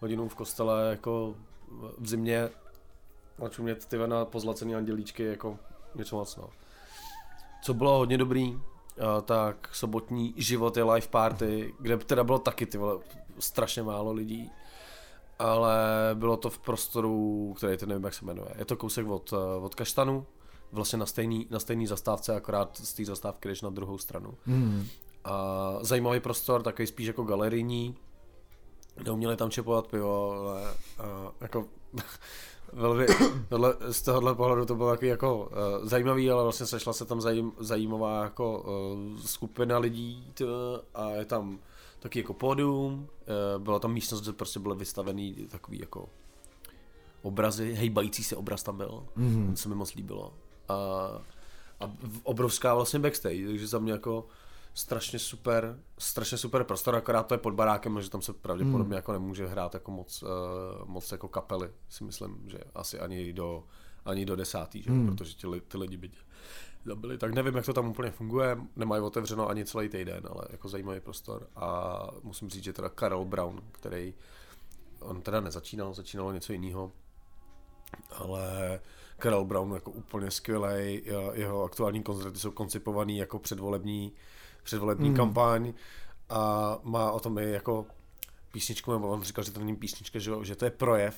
hodinu 0.00 0.28
v 0.28 0.34
kostele 0.34 0.90
jako 0.90 1.34
v 1.98 2.08
zimě 2.08 2.50
a 3.44 3.48
čumět 3.48 3.86
ty 3.86 3.98
na 3.98 4.24
pozlacený 4.24 4.74
andělíčky 4.74 5.24
jako 5.24 5.58
něco 5.94 6.16
moc 6.16 6.36
no. 6.36 6.48
Co 7.62 7.74
bylo 7.74 7.98
hodně 7.98 8.18
dobrý, 8.18 8.60
tak 9.24 9.68
sobotní 9.72 10.34
život 10.36 10.76
je 10.76 10.84
live 10.84 11.06
party, 11.06 11.74
kde 11.80 11.96
teda 11.96 12.24
bylo 12.24 12.38
taky 12.38 12.66
ty 12.66 12.78
vole, 12.78 12.98
strašně 13.38 13.82
málo 13.82 14.12
lidí, 14.12 14.50
ale 15.38 15.76
bylo 16.14 16.36
to 16.36 16.50
v 16.50 16.58
prostoru, 16.58 17.54
který 17.56 17.76
to 17.76 17.86
nevím, 17.86 18.04
jak 18.04 18.14
se 18.14 18.24
jmenuje. 18.24 18.48
Je 18.58 18.64
to 18.64 18.76
kousek 18.76 19.06
od, 19.06 19.32
od 19.62 19.74
Kaštanu, 19.74 20.26
vlastně 20.72 20.98
na 20.98 21.06
stejný, 21.06 21.46
na 21.50 21.58
stejný 21.58 21.86
zastávce, 21.86 22.36
akorát 22.36 22.76
z 22.76 22.94
té 22.94 23.04
zastávky 23.04 23.48
jdeš 23.48 23.62
na 23.62 23.70
druhou 23.70 23.98
stranu. 23.98 24.34
Mm. 24.46 24.86
A 25.24 25.78
zajímavý 25.80 26.20
prostor, 26.20 26.62
takový 26.62 26.86
spíš 26.86 27.06
jako 27.06 27.22
galerijní, 27.22 27.96
neuměli 29.04 29.36
tam 29.36 29.50
čepovat 29.50 29.86
pivo, 29.86 30.32
ale 30.32 30.70
a, 30.98 31.32
jako 31.40 31.64
velmi, 32.72 33.06
tohle, 33.48 33.74
z 33.90 34.02
tohohle 34.02 34.34
pohledu 34.34 34.64
to 34.64 34.74
bylo 34.74 34.90
takový 34.90 35.08
jako 35.08 35.38
uh, 35.38 35.88
zajímavý, 35.88 36.30
ale 36.30 36.42
vlastně 36.42 36.66
sešla 36.66 36.92
se 36.92 37.04
tam 37.04 37.20
zajím, 37.20 37.52
zajímavá 37.58 38.22
jako 38.22 38.60
uh, 38.60 39.20
skupina 39.20 39.78
lidí 39.78 40.30
tě, 40.34 40.44
a 40.94 41.10
je 41.10 41.24
tam 41.24 41.58
taky 41.98 42.18
jako 42.18 42.34
pódium, 42.34 43.08
uh, 43.54 43.62
byla 43.62 43.78
tam 43.78 43.92
místnost, 43.92 44.20
kde 44.22 44.32
prostě 44.32 44.60
byly 44.60 44.76
vystavený 44.76 45.34
takový 45.34 45.78
jako 45.78 46.08
obrazy, 47.22 47.72
hejbající 47.72 48.24
se 48.24 48.36
obraz 48.36 48.62
tam 48.62 48.76
byl, 48.76 49.06
mm-hmm. 49.16 49.50
to 49.50 49.56
se 49.56 49.68
mi 49.68 49.74
moc 49.74 49.94
líbilo. 49.94 50.32
A, 50.70 51.22
a 51.80 51.92
obrovská 52.22 52.74
vlastně 52.74 52.98
backstage, 52.98 53.46
takže 53.46 53.66
za 53.66 53.78
mě 53.78 53.92
jako 53.92 54.26
strašně 54.74 55.18
super, 55.18 55.78
strašně 55.98 56.38
super 56.38 56.64
prostor, 56.64 56.96
akorát 56.96 57.26
to 57.26 57.34
je 57.34 57.38
pod 57.38 57.54
barákem, 57.54 58.00
že 58.02 58.10
tam 58.10 58.22
se 58.22 58.32
pravděpodobně 58.32 58.84
hmm. 58.84 58.92
jako 58.92 59.12
nemůže 59.12 59.46
hrát 59.46 59.74
jako 59.74 59.90
moc, 59.90 60.22
uh, 60.22 60.28
moc 60.84 61.12
jako 61.12 61.28
kapely, 61.28 61.70
si 61.88 62.04
myslím, 62.04 62.42
že 62.46 62.58
asi 62.74 63.00
ani 63.00 63.32
do, 63.32 63.64
ani 64.04 64.24
do 64.24 64.36
desátý, 64.36 64.82
že? 64.82 64.90
Hmm. 64.90 65.06
protože 65.06 65.34
ti, 65.34 65.46
ty 65.68 65.78
lidi 65.78 65.96
by 65.96 66.10
zabili. 66.84 67.18
Tak 67.18 67.34
nevím, 67.34 67.56
jak 67.56 67.66
to 67.66 67.72
tam 67.72 67.88
úplně 67.88 68.10
funguje, 68.10 68.58
nemají 68.76 69.02
otevřeno 69.02 69.48
ani 69.48 69.64
celý 69.64 69.88
týden, 69.88 70.28
ale 70.30 70.42
jako 70.50 70.68
zajímavý 70.68 71.00
prostor 71.00 71.46
a 71.56 71.98
musím 72.22 72.50
říct, 72.50 72.64
že 72.64 72.72
teda 72.72 72.88
Karel 72.88 73.24
Brown, 73.24 73.62
který 73.72 74.14
on 75.00 75.22
teda 75.22 75.40
nezačínal, 75.40 75.94
začínalo 75.94 76.32
něco 76.32 76.52
jiného, 76.52 76.92
ale 78.10 78.80
Karel 79.20 79.44
Brown 79.44 79.74
jako 79.74 79.90
úplně 79.90 80.30
skvělý, 80.30 81.02
jeho 81.32 81.64
aktuální 81.64 82.02
koncerty 82.02 82.38
jsou 82.38 82.50
koncipovaný 82.50 83.18
jako 83.18 83.38
předvolební 83.38 84.12
předvolební 84.62 85.10
mm. 85.10 85.16
kampaň 85.16 85.72
a 86.28 86.78
má 86.82 87.12
o 87.12 87.20
tom 87.20 87.38
i 87.38 87.50
jako 87.50 87.86
písničku, 88.52 88.92
nebo 88.92 89.08
on 89.08 89.22
říkal, 89.22 89.44
že 89.44 89.50
to 89.50 89.60
není 89.60 89.76
písnička, 89.76 90.18
že, 90.18 90.32
že 90.42 90.56
to 90.56 90.64
je 90.64 90.70
projev, 90.70 91.16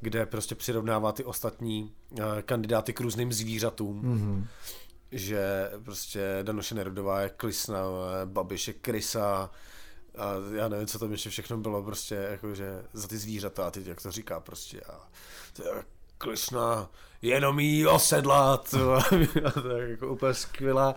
kde 0.00 0.26
prostě 0.26 0.54
přirovnává 0.54 1.12
ty 1.12 1.24
ostatní 1.24 1.94
uh, 2.10 2.18
kandidáty 2.42 2.92
k 2.92 3.00
různým 3.00 3.32
zvířatům. 3.32 4.02
Mm-hmm. 4.02 4.46
Že 5.12 5.70
prostě 5.84 6.38
Danuše 6.42 6.74
Nerudová 6.74 7.20
je 7.20 7.28
klisna, 7.28 7.78
Babiš 8.24 8.68
je 8.68 8.74
krysa, 8.74 9.50
a 10.18 10.32
já 10.54 10.68
nevím, 10.68 10.86
co 10.86 10.98
tam 10.98 11.12
ještě 11.12 11.30
všechno 11.30 11.58
bylo, 11.58 11.82
prostě 11.82 12.14
jakože 12.14 12.84
za 12.92 13.08
ty 13.08 13.18
zvířata, 13.18 13.66
a 13.66 13.70
teď 13.70 13.86
jak 13.86 14.02
to 14.02 14.10
říká 14.10 14.40
prostě 14.40 14.80
a 14.80 15.08
klisna, 16.22 16.88
jenom 17.22 17.60
jí 17.60 17.86
osedlat, 17.86 18.70
to 19.62 19.70
je 19.76 19.90
jako 19.90 20.08
úplně 20.08 20.34
skvělá, 20.34 20.94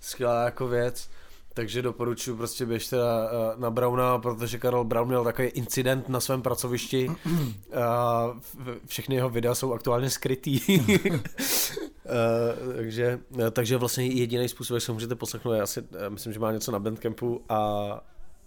skvělá 0.00 0.44
jako 0.44 0.68
věc. 0.68 1.08
Takže 1.54 1.82
doporučuji 1.82 2.36
prostě 2.36 2.66
běžte 2.66 2.96
na, 2.96 3.28
na 3.56 3.70
Brauna, 3.70 4.18
protože 4.18 4.58
Karel 4.58 4.84
Brown 4.84 5.08
měl 5.08 5.24
takový 5.24 5.48
incident 5.48 6.08
na 6.08 6.20
svém 6.20 6.42
pracovišti 6.42 7.10
a 7.82 8.24
všechny 8.86 9.14
jeho 9.14 9.30
videa 9.30 9.54
jsou 9.54 9.72
aktuálně 9.72 10.10
skrytý. 10.10 10.60
takže, 12.76 13.18
takže 13.50 13.76
vlastně 13.76 14.06
jediný 14.06 14.48
způsob, 14.48 14.74
jak 14.74 14.82
se 14.82 14.92
můžete 14.92 15.14
poslechnout, 15.14 15.52
je 15.52 15.62
asi, 15.62 15.82
myslím, 16.08 16.32
že 16.32 16.38
má 16.38 16.52
něco 16.52 16.72
na 16.72 16.78
Bandcampu 16.78 17.44
a, 17.48 17.58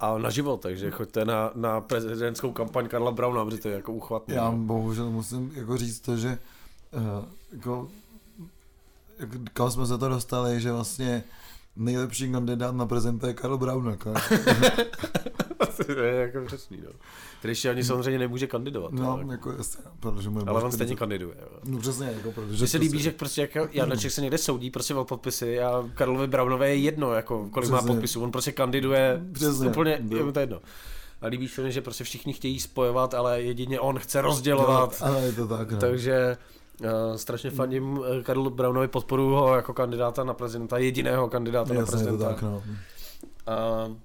a 0.02 0.18
na 0.18 0.30
život, 0.30 0.62
takže 0.62 0.92
choďte 0.92 1.26
na, 1.26 1.52
na 1.56 1.82
prezidentskou 1.82 2.52
kampaň 2.52 2.88
Karla 2.88 3.12
Brauna, 3.12 3.46
protože 3.46 3.62
to 3.62 3.68
je 3.68 3.76
jako 3.76 3.94
uchvatné. 3.94 4.36
Já 4.36 4.52
bohužel 4.52 5.10
musím 5.10 5.52
jako 5.56 5.78
říct 5.78 6.00
to, 6.00 6.18
že 6.18 6.38
uh, 6.92 7.26
jako, 7.54 7.88
jako, 9.20 9.34
kam 9.54 9.72
jsme 9.72 9.86
se 9.86 9.98
to 9.98 10.10
dostali, 10.10 10.62
že 10.62 10.72
vlastně 10.72 11.24
nejlepší 11.76 12.32
kandidát 12.32 12.76
na 12.76 12.86
prezidenta 12.86 13.28
je 13.28 13.34
Karl 13.34 13.58
Brown. 13.58 13.88
Jako. 13.90 14.14
to 15.86 15.92
je 15.92 16.16
jako 16.16 16.46
přesný, 16.46 16.78
no. 16.86 16.90
Ještě 17.44 17.70
ani 17.70 17.84
samozřejmě 17.84 18.20
nemůže 18.20 18.48
kandidovat. 18.48 18.92
No, 18.92 19.12
ale... 19.12 19.26
jako 19.32 19.52
jasně, 19.52 19.84
protože 20.00 20.30
můj 20.30 20.44
Ale 20.48 20.64
on 20.64 20.72
stejně 20.72 20.96
kandiduje. 20.96 21.36
No 21.66 21.80
přesně, 21.80 22.08
jako 22.18 22.32
protože... 22.32 22.58
Mně 22.58 22.68
se 22.68 22.78
líbí, 22.78 22.90
prostě... 22.90 23.04
že 23.04 23.12
prostě 23.12 23.42
jako 23.42 23.68
Janeček 23.72 24.12
se 24.12 24.22
někde 24.22 24.38
soudí 24.38 24.72
prostě 24.72 24.96
o 24.96 25.06
podpisy 25.06 25.60
a 25.62 25.90
Karlovi 25.94 26.28
Brownové 26.28 26.70
je 26.70 26.76
jedno, 26.76 27.14
jako 27.14 27.50
kolik 27.50 27.70
přesně. 27.70 27.88
má 27.88 27.94
podpisů. 27.94 28.24
On 28.24 28.32
prostě 28.32 28.52
kandiduje 28.52 29.22
přesně. 29.32 29.68
úplně, 29.68 30.00
no. 30.02 30.18
je 30.18 30.24
mu 30.24 30.32
to 30.32 30.40
jedno. 30.40 30.62
A 31.22 31.28
líbí 31.28 31.48
se 31.48 31.72
že 31.72 31.82
prostě 31.82 32.04
všichni 32.04 32.34
chtějí 32.34 32.60
spojovat, 32.60 33.14
ale 33.14 33.42
jedině 33.42 33.80
on 33.80 34.00
chce 34.00 34.22
rozdělovat. 34.22 34.98
No, 35.02 35.08
ale 35.08 35.22
je 35.22 35.32
to 35.34 35.48
tak, 35.48 35.72
no. 35.72 35.78
Takže 35.78 36.38
Uh, 36.84 37.16
strašně 37.16 37.50
fandím 37.50 37.98
uh, 37.98 38.06
Karlu 38.24 38.50
Brownovi, 38.50 38.88
podporu 38.88 39.30
ho 39.30 39.56
jako 39.56 39.74
kandidáta 39.74 40.24
na 40.24 40.34
prezidenta, 40.34 40.78
jediného 40.78 41.30
kandidáta 41.30 41.74
Jasně, 41.74 41.82
na 41.82 41.86
prezidenta. 41.86 42.26
tak, 42.26 42.42
no. 42.42 42.64
Uh, 43.88 43.96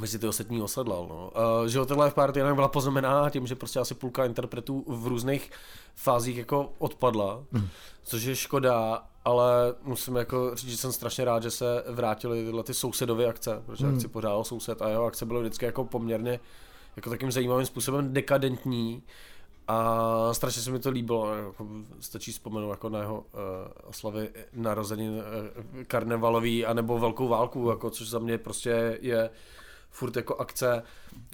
mezi 0.00 0.18
ty 0.18 0.28
ostatní 0.28 0.62
osedlal. 0.62 1.06
No. 1.08 1.32
Uh, 1.60 1.66
že 1.66 1.78
hotel 1.78 2.02
Life 2.02 2.14
Party 2.14 2.40
byla 2.54 2.68
poznamená 2.68 3.30
tím, 3.30 3.46
že 3.46 3.54
prostě 3.54 3.80
asi 3.80 3.94
půlka 3.94 4.24
interpretů 4.24 4.84
v 4.88 5.06
různých 5.06 5.50
fázích 5.94 6.36
jako 6.36 6.72
odpadla, 6.78 7.42
mm. 7.52 7.68
což 8.02 8.22
je 8.22 8.36
škoda, 8.36 9.02
ale 9.24 9.74
musím 9.82 10.16
jako 10.16 10.54
říct, 10.54 10.70
že 10.70 10.76
jsem 10.76 10.92
strašně 10.92 11.24
rád, 11.24 11.42
že 11.42 11.50
se 11.50 11.84
vrátily 11.88 12.44
tyhle 12.44 12.62
ty 12.62 12.74
sousedové 12.74 13.26
akce, 13.26 13.62
protože 13.66 13.86
mm. 13.86 13.94
akci 13.94 14.08
pořádal 14.08 14.44
soused 14.44 14.82
a 14.82 14.88
jeho 14.88 15.04
akce 15.04 15.26
bylo 15.26 15.40
vždycky 15.40 15.64
jako 15.64 15.84
poměrně 15.84 16.40
jako 16.96 17.10
takým 17.10 17.32
zajímavým 17.32 17.66
způsobem 17.66 18.12
dekadentní, 18.12 19.02
a 19.68 20.28
strašně 20.32 20.62
se 20.62 20.70
mi 20.70 20.78
to 20.78 20.90
líbilo, 20.90 21.34
jako 21.34 21.66
stačí 22.00 22.32
vzpomenout 22.32 22.70
jako 22.70 22.88
na 22.88 22.98
jeho 22.98 23.20
uh, 23.20 23.40
oslavy 23.84 24.28
narozenin 24.52 25.10
uh, 25.10 25.22
karnevalový 25.84 26.66
anebo 26.66 26.98
velkou 26.98 27.28
válku, 27.28 27.70
jako, 27.70 27.90
což 27.90 28.08
za 28.08 28.18
mě 28.18 28.38
prostě 28.38 28.98
je 29.00 29.30
furt 29.90 30.16
jako 30.16 30.36
akce, 30.36 30.82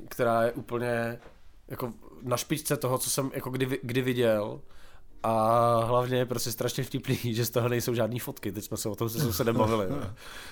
která 0.08 0.42
je 0.42 0.52
úplně 0.52 1.20
jako 1.68 1.92
na 2.22 2.36
špičce 2.36 2.76
toho, 2.76 2.98
co 2.98 3.10
jsem 3.10 3.30
jako 3.34 3.50
kdy, 3.50 3.78
kdy 3.82 4.02
viděl 4.02 4.60
a 5.22 5.84
hlavně 5.84 6.16
je 6.16 6.26
prostě 6.26 6.52
strašně 6.52 6.84
vtipný, 6.84 7.18
že 7.34 7.44
z 7.44 7.50
toho 7.50 7.68
nejsou 7.68 7.94
žádné 7.94 8.20
fotky, 8.20 8.52
teď 8.52 8.64
jsme 8.64 8.76
se 8.76 8.88
o 8.88 8.94
tom 8.94 9.08
se 9.08 9.20
sousedem 9.20 9.56
bavili. 9.56 9.86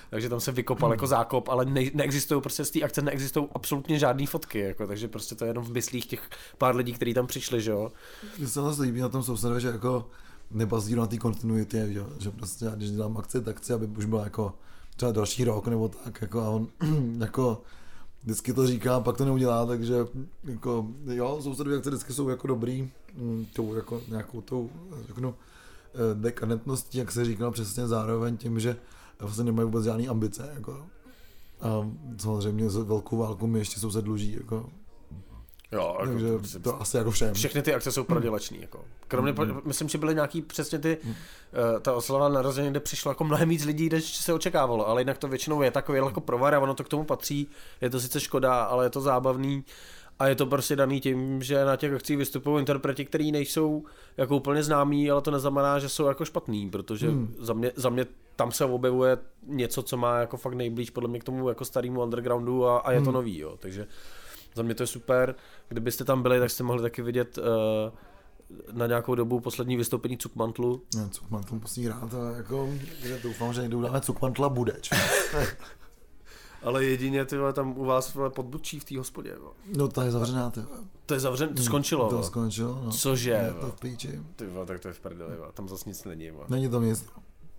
takže 0.09 0.29
tam 0.29 0.39
se 0.39 0.51
vykopal 0.51 0.91
jako 0.91 1.07
zákop, 1.07 1.49
ale 1.49 1.65
ne, 1.65 1.81
neexistují 1.93 2.41
prostě 2.41 2.65
z 2.65 2.71
té 2.71 2.81
akce 2.81 3.01
neexistují 3.01 3.47
absolutně 3.53 3.99
žádné 3.99 4.27
fotky, 4.27 4.59
jako, 4.59 4.87
takže 4.87 5.07
prostě 5.07 5.35
to 5.35 5.45
je 5.45 5.49
jenom 5.49 5.63
v 5.63 5.71
myslích 5.71 6.05
těch 6.05 6.29
pár 6.57 6.75
lidí, 6.75 6.93
kteří 6.93 7.13
tam 7.13 7.27
přišli, 7.27 7.61
že 7.61 7.71
jo. 7.71 7.91
Mně 8.37 8.47
se 8.47 8.61
vlastně 8.61 8.85
líbí 8.85 9.01
na 9.01 9.09
tom 9.09 9.23
sousedovi, 9.23 9.61
že 9.61 9.67
jako 9.67 10.05
nebazí 10.51 10.95
na 10.95 11.07
té 11.07 11.17
kontinuitě, 11.17 11.87
že, 11.91 12.03
že 12.19 12.31
prostě 12.31 12.65
když 12.75 12.91
dělám 12.91 13.17
akci, 13.17 13.41
tak 13.41 13.57
chci, 13.57 13.73
aby 13.73 13.87
už 13.87 14.05
byla 14.05 14.23
jako 14.23 14.53
třeba 14.95 15.11
další 15.11 15.43
rok 15.43 15.67
nebo 15.67 15.89
tak, 15.89 16.21
jako 16.21 16.41
a 16.41 16.49
on 16.49 16.67
jako 17.19 17.61
vždycky 18.23 18.53
to 18.53 18.67
říká, 18.67 18.99
pak 18.99 19.17
to 19.17 19.25
neudělá, 19.25 19.65
takže 19.65 19.95
jako 20.43 20.87
jo, 21.05 21.39
sousedové 21.41 21.77
akce 21.77 21.89
vždycky 21.89 22.13
jsou 22.13 22.29
jako 22.29 22.47
dobrý, 22.47 22.91
mm, 23.17 23.45
tou 23.53 23.75
jako 23.75 24.01
nějakou 24.07 24.41
tou, 24.41 24.69
řeknu, 25.07 25.35
eh, 25.93 25.97
dekadentností, 26.21 26.97
jak 26.97 27.11
se 27.11 27.25
říkal 27.25 27.51
přesně 27.51 27.87
zároveň 27.87 28.37
tím, 28.37 28.59
že 28.59 28.77
vlastně 29.19 29.43
nemají 29.43 29.65
vůbec 29.65 29.83
žádný 29.85 30.07
ambice, 30.07 30.51
jako. 30.55 30.85
A 31.61 31.91
samozřejmě 32.17 32.69
velkou 32.69 33.17
válku 33.17 33.47
mi 33.47 33.59
ještě 33.59 33.79
soused 33.79 34.05
dluží, 34.05 34.33
jako. 34.33 34.69
Jo, 35.71 35.97
jako 35.99 36.11
Takže 36.11 36.59
to, 36.59 36.71
to 36.71 36.81
asi 36.81 36.97
jako 36.97 37.11
všem. 37.11 37.33
Všechny 37.33 37.61
ty 37.61 37.73
akce 37.73 37.91
jsou 37.91 38.03
prodělečný, 38.03 38.61
jako. 38.61 38.85
Kromě, 39.07 39.31
mm. 39.31 39.61
myslím, 39.65 39.89
že 39.89 39.97
byly 39.97 40.15
nějaký 40.15 40.41
přesně 40.41 40.79
ty, 40.79 40.97
mm. 41.03 41.09
uh, 41.09 41.15
ta 41.81 41.93
oslava 41.93 42.29
narození, 42.29 42.69
kde 42.69 42.79
přišlo 42.79 43.11
jako 43.11 43.23
mnohem 43.23 43.49
víc 43.49 43.65
lidí, 43.65 43.89
než 43.89 44.15
se 44.15 44.33
očekávalo, 44.33 44.87
ale 44.87 45.01
jinak 45.01 45.17
to 45.17 45.27
většinou 45.27 45.61
je 45.61 45.71
takový 45.71 45.97
jako 45.97 46.21
provar 46.21 46.55
a 46.55 46.59
ono 46.59 46.73
to 46.73 46.83
k 46.83 46.89
tomu 46.89 47.03
patří, 47.03 47.47
je 47.81 47.89
to 47.89 47.99
sice 47.99 48.19
škoda, 48.19 48.63
ale 48.63 48.85
je 48.85 48.89
to 48.89 49.01
zábavný 49.01 49.63
a 50.19 50.27
je 50.27 50.35
to 50.35 50.45
prostě 50.45 50.75
daný 50.75 51.01
tím, 51.01 51.43
že 51.43 51.65
na 51.65 51.75
těch 51.75 51.93
akcích 51.93 52.17
vystupují 52.17 52.59
interpreti, 52.59 53.05
kteří 53.05 53.31
nejsou 53.31 53.83
jako 54.17 54.35
úplně 54.35 54.63
známí, 54.63 55.11
ale 55.11 55.21
to 55.21 55.31
neznamená, 55.31 55.79
že 55.79 55.89
jsou 55.89 56.07
jako 56.07 56.25
špatný, 56.25 56.69
protože 56.69 57.07
hmm. 57.07 57.35
za, 57.39 57.53
mě, 57.53 57.71
za 57.75 57.89
mě 57.89 58.05
tam 58.35 58.51
se 58.51 58.65
objevuje 58.65 59.17
něco, 59.47 59.83
co 59.83 59.97
má 59.97 60.19
jako 60.19 60.37
fakt 60.37 60.53
nejblíž 60.53 60.89
podle 60.89 61.09
mě 61.09 61.19
k 61.19 61.23
tomu 61.23 61.49
jako 61.49 61.65
starému 61.65 62.01
undergroundu 62.01 62.65
a, 62.65 62.77
a 62.77 62.91
je 62.91 62.97
hmm. 62.97 63.05
to 63.05 63.11
nový, 63.11 63.39
jo. 63.39 63.57
takže 63.59 63.87
za 64.59 64.63
mě 64.63 64.75
to 64.75 64.83
je 64.83 64.87
super, 64.87 65.35
kdybyste 65.69 66.03
tam 66.03 66.21
byli, 66.21 66.39
tak 66.39 66.51
jste 66.51 66.63
mohli 66.63 66.81
taky 66.81 67.01
vidět 67.01 67.37
uh, 67.37 67.45
na 68.71 68.87
nějakou 68.87 69.15
dobu 69.15 69.39
poslední 69.39 69.77
vystoupení 69.77 70.17
Cukmantlu. 70.17 70.81
Ne, 70.95 71.09
Cukmantl 71.09 71.55
musí 71.55 71.85
hrát 71.85 72.13
a 72.13 72.37
jako, 72.37 72.69
že 73.03 73.19
doufám, 73.23 73.53
že 73.53 73.61
někdo 73.61 73.77
udáme 73.77 74.01
Cukmantla 74.01 74.49
bude. 74.49 74.75
Ale 76.63 76.85
jedině 76.85 77.25
ty 77.25 77.37
vole, 77.37 77.53
tam 77.53 77.77
u 77.77 77.85
vás 77.85 78.13
vole, 78.13 78.29
pod 78.29 78.45
Budčí 78.45 78.79
v 78.79 78.83
té 78.83 78.97
hospodě. 78.97 79.35
Vole. 79.35 79.53
No 79.77 79.87
ta 79.87 80.03
je 80.03 80.11
zavřená, 80.11 80.49
ty. 80.49 80.61
To 81.05 81.13
je 81.13 81.19
zavřen, 81.19 81.55
to 81.55 81.63
skončilo. 81.63 82.09
To 82.09 82.23
skončilo, 82.23 82.81
no. 82.85 82.91
Cože? 82.91 83.31
Je 83.31 83.53
to 83.61 83.71
v 83.71 83.79
píči. 83.79 84.19
Ty 84.35 84.47
vole, 84.47 84.65
tak 84.65 84.79
to 84.79 84.87
je 84.87 84.93
v 84.93 84.99
prdeli, 84.99 85.35
vole. 85.37 85.51
tam 85.53 85.69
zase 85.69 85.89
nic 85.89 86.03
není. 86.03 86.31
Vole. 86.31 86.45
Není 86.49 86.69
to 86.69 86.81
nic. 86.81 87.05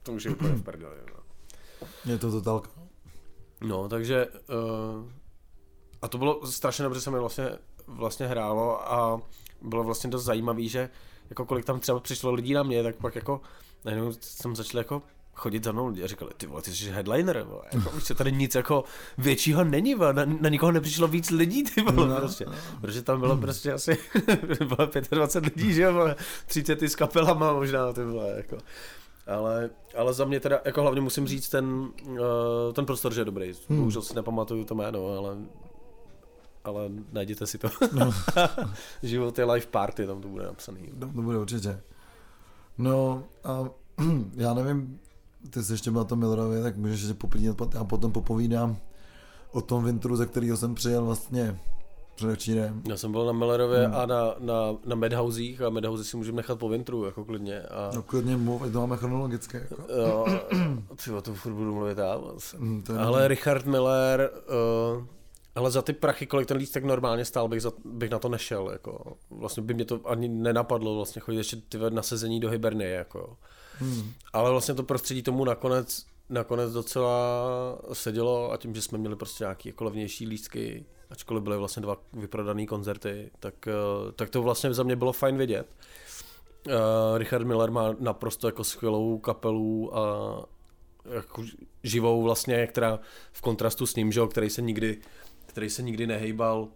To 0.02 0.12
už 0.12 0.24
je 0.24 0.30
úplně 0.30 0.54
v 0.54 0.62
prdeli. 0.62 0.96
Vole. 0.96 1.22
Je 2.04 2.18
to 2.18 2.30
totálka. 2.30 2.70
No, 3.60 3.88
takže 3.88 4.26
uh, 4.26 5.04
a 6.02 6.08
to 6.08 6.18
bylo 6.18 6.46
strašně 6.46 6.82
dobře, 6.82 7.00
se 7.00 7.10
mi 7.10 7.18
vlastně, 7.18 7.50
vlastně 7.86 8.26
hrálo 8.26 8.92
a 8.92 9.20
bylo 9.62 9.84
vlastně 9.84 10.10
dost 10.10 10.24
zajímavý, 10.24 10.68
že 10.68 10.90
jako 11.30 11.44
kolik 11.44 11.64
tam 11.64 11.80
třeba 11.80 12.00
přišlo 12.00 12.32
lidí 12.32 12.52
na 12.54 12.62
mě, 12.62 12.82
tak 12.82 12.96
pak 12.96 13.14
jako 13.14 13.40
najednou 13.84 14.12
jsem 14.20 14.56
začal 14.56 14.78
jako 14.78 15.02
chodit 15.34 15.64
za 15.64 15.72
mnou 15.72 15.86
lidi 15.86 16.04
a 16.04 16.06
říkali, 16.06 16.30
ty 16.36 16.46
vole, 16.46 16.62
ty 16.62 16.74
jsi 16.74 16.90
headliner, 16.90 17.42
vole. 17.42 17.62
Jako, 17.72 17.90
už 17.90 18.12
tady 18.16 18.32
nic 18.32 18.54
jako 18.54 18.84
většího 19.18 19.64
není, 19.64 19.94
vole. 19.94 20.12
Na, 20.12 20.24
na, 20.24 20.48
nikoho 20.48 20.72
nepřišlo 20.72 21.08
víc 21.08 21.30
lidí, 21.30 21.64
ty 21.64 21.82
vole, 21.82 22.08
No, 22.08 22.16
prostě. 22.16 22.44
no. 22.46 22.52
Protože 22.80 23.02
tam 23.02 23.20
bylo 23.20 23.36
prostě 23.36 23.72
asi, 23.72 23.98
bylo 24.58 24.88
25 25.10 25.56
lidí, 25.56 25.74
že 25.74 25.82
jo, 25.82 25.92
vole. 25.92 26.16
30 26.46 26.82
s 26.82 26.96
kapelama 26.96 27.52
možná, 27.52 27.92
ty 27.92 28.04
vole, 28.04 28.34
jako. 28.36 28.58
Ale, 29.26 29.70
ale 29.96 30.14
za 30.14 30.24
mě 30.24 30.40
teda, 30.40 30.60
jako 30.64 30.82
hlavně 30.82 31.00
musím 31.00 31.26
říct 31.26 31.48
ten, 31.48 31.88
uh, 32.08 32.18
ten 32.72 32.86
prostor, 32.86 33.14
že 33.14 33.20
je 33.20 33.24
dobrý. 33.24 33.54
Hmm. 33.68 33.78
Bohužel 33.78 34.02
si 34.02 34.14
nepamatuju 34.14 34.64
to 34.64 34.74
jméno, 34.74 35.06
ale 35.18 35.36
ale 36.64 36.88
najděte 37.12 37.46
si 37.46 37.58
to. 37.58 37.68
No. 37.92 38.10
Život 39.02 39.38
je 39.38 39.44
live 39.44 39.66
party, 39.66 40.06
tam 40.06 40.20
to 40.20 40.28
bude 40.28 40.44
napsaný. 40.46 40.88
No, 40.98 41.12
to 41.12 41.22
bude 41.22 41.38
určitě. 41.38 41.80
No 42.78 43.24
a 43.44 43.64
já 44.34 44.54
nevím, 44.54 45.00
ty 45.50 45.62
jsi 45.62 45.72
ještě 45.72 45.90
byl 45.90 46.00
na 46.00 46.04
tom 46.04 46.18
Millerově, 46.18 46.62
tak 46.62 46.76
můžeš 46.76 47.00
ještě 47.00 47.14
popovídat, 47.14 47.74
já 47.74 47.84
potom 47.84 48.12
popovídám 48.12 48.76
o 49.52 49.60
tom 49.60 49.84
vintru, 49.84 50.16
ze 50.16 50.26
kterého 50.26 50.56
jsem 50.56 50.74
přijel 50.74 51.04
vlastně 51.04 51.58
předevčírem. 52.14 52.82
Já 52.88 52.96
jsem 52.96 53.12
byl 53.12 53.26
na 53.26 53.32
Millerově 53.32 53.86
Hmm. 53.86 53.94
a 53.96 54.06
na, 54.06 54.34
na, 54.38 54.54
na 54.86 54.96
Madhousech 54.96 55.60
a 55.62 55.70
Madhouse 55.70 56.04
si 56.04 56.16
můžeme 56.16 56.36
nechat 56.36 56.58
po 56.58 56.68
vintru, 56.68 57.04
jako 57.04 57.24
klidně. 57.24 57.60
A, 57.62 57.90
No 57.94 58.02
klidně 58.02 58.36
mluv, 58.36 58.62
ať 58.62 58.72
to 58.72 58.80
máme 58.80 58.96
chronologicky. 58.96 59.56
Jako. 59.56 59.82
jo, 60.02 60.26
ty 61.04 61.10
o 61.10 61.22
tom 61.22 61.34
furt 61.34 61.52
budu 61.52 61.74
mluvit 61.74 61.98
já. 61.98 62.18
Mm, 62.58 62.82
to 62.82 62.92
je 62.92 62.98
Ale 62.98 63.28
Richard 63.28 63.66
Miller, 63.66 64.30
uh, 64.98 65.04
ale 65.54 65.70
za 65.70 65.82
ty 65.82 65.92
prachy, 65.92 66.26
kolik 66.26 66.48
ten 66.48 66.56
lístek 66.56 66.84
normálně 66.84 67.24
stál, 67.24 67.48
bych, 67.48 67.62
za, 67.62 67.72
bych 67.84 68.10
na 68.10 68.18
to 68.18 68.28
nešel. 68.28 68.70
Jako. 68.72 69.16
Vlastně 69.30 69.62
by 69.62 69.74
mě 69.74 69.84
to 69.84 70.00
ani 70.04 70.28
nenapadlo 70.28 70.96
vlastně 70.96 71.20
chodit 71.20 71.38
ještě 71.38 71.56
ty 71.56 71.78
na 71.90 72.02
sezení 72.02 72.40
do 72.40 72.50
Hibernie. 72.50 72.90
Jako. 72.90 73.36
Hmm. 73.72 74.12
Ale 74.32 74.50
vlastně 74.50 74.74
to 74.74 74.82
prostředí 74.82 75.22
tomu 75.22 75.44
nakonec, 75.44 76.06
nakonec 76.28 76.72
docela 76.72 77.34
sedělo 77.92 78.52
a 78.52 78.56
tím, 78.56 78.74
že 78.74 78.82
jsme 78.82 78.98
měli 78.98 79.16
prostě 79.16 79.44
nějaký 79.44 79.68
jako 79.68 79.84
levnější 79.84 80.26
lístky, 80.26 80.84
ačkoliv 81.10 81.42
byly 81.42 81.56
vlastně 81.56 81.82
dva 81.82 81.96
vyprodané 82.12 82.66
koncerty, 82.66 83.30
tak, 83.40 83.68
eh, 83.68 84.12
tak 84.12 84.30
to 84.30 84.42
vlastně 84.42 84.74
za 84.74 84.82
mě 84.82 84.96
bylo 84.96 85.12
fajn 85.12 85.36
vidět. 85.36 85.66
Uh, 86.66 87.18
Richard 87.18 87.44
Miller 87.44 87.70
má 87.70 87.94
naprosto 87.98 88.48
jako 88.48 88.64
skvělou 88.64 89.18
kapelu 89.18 89.98
a 89.98 90.02
jako 91.04 91.44
živou 91.82 92.22
vlastně, 92.22 92.66
která 92.66 93.00
v 93.32 93.40
kontrastu 93.40 93.86
s 93.86 93.96
ním, 93.96 94.12
že, 94.12 94.20
který 94.30 94.50
se 94.50 94.62
nikdy 94.62 95.00
který 95.50 95.70
se 95.70 95.82
nikdy 95.82 96.06
nehejbal, 96.06 96.68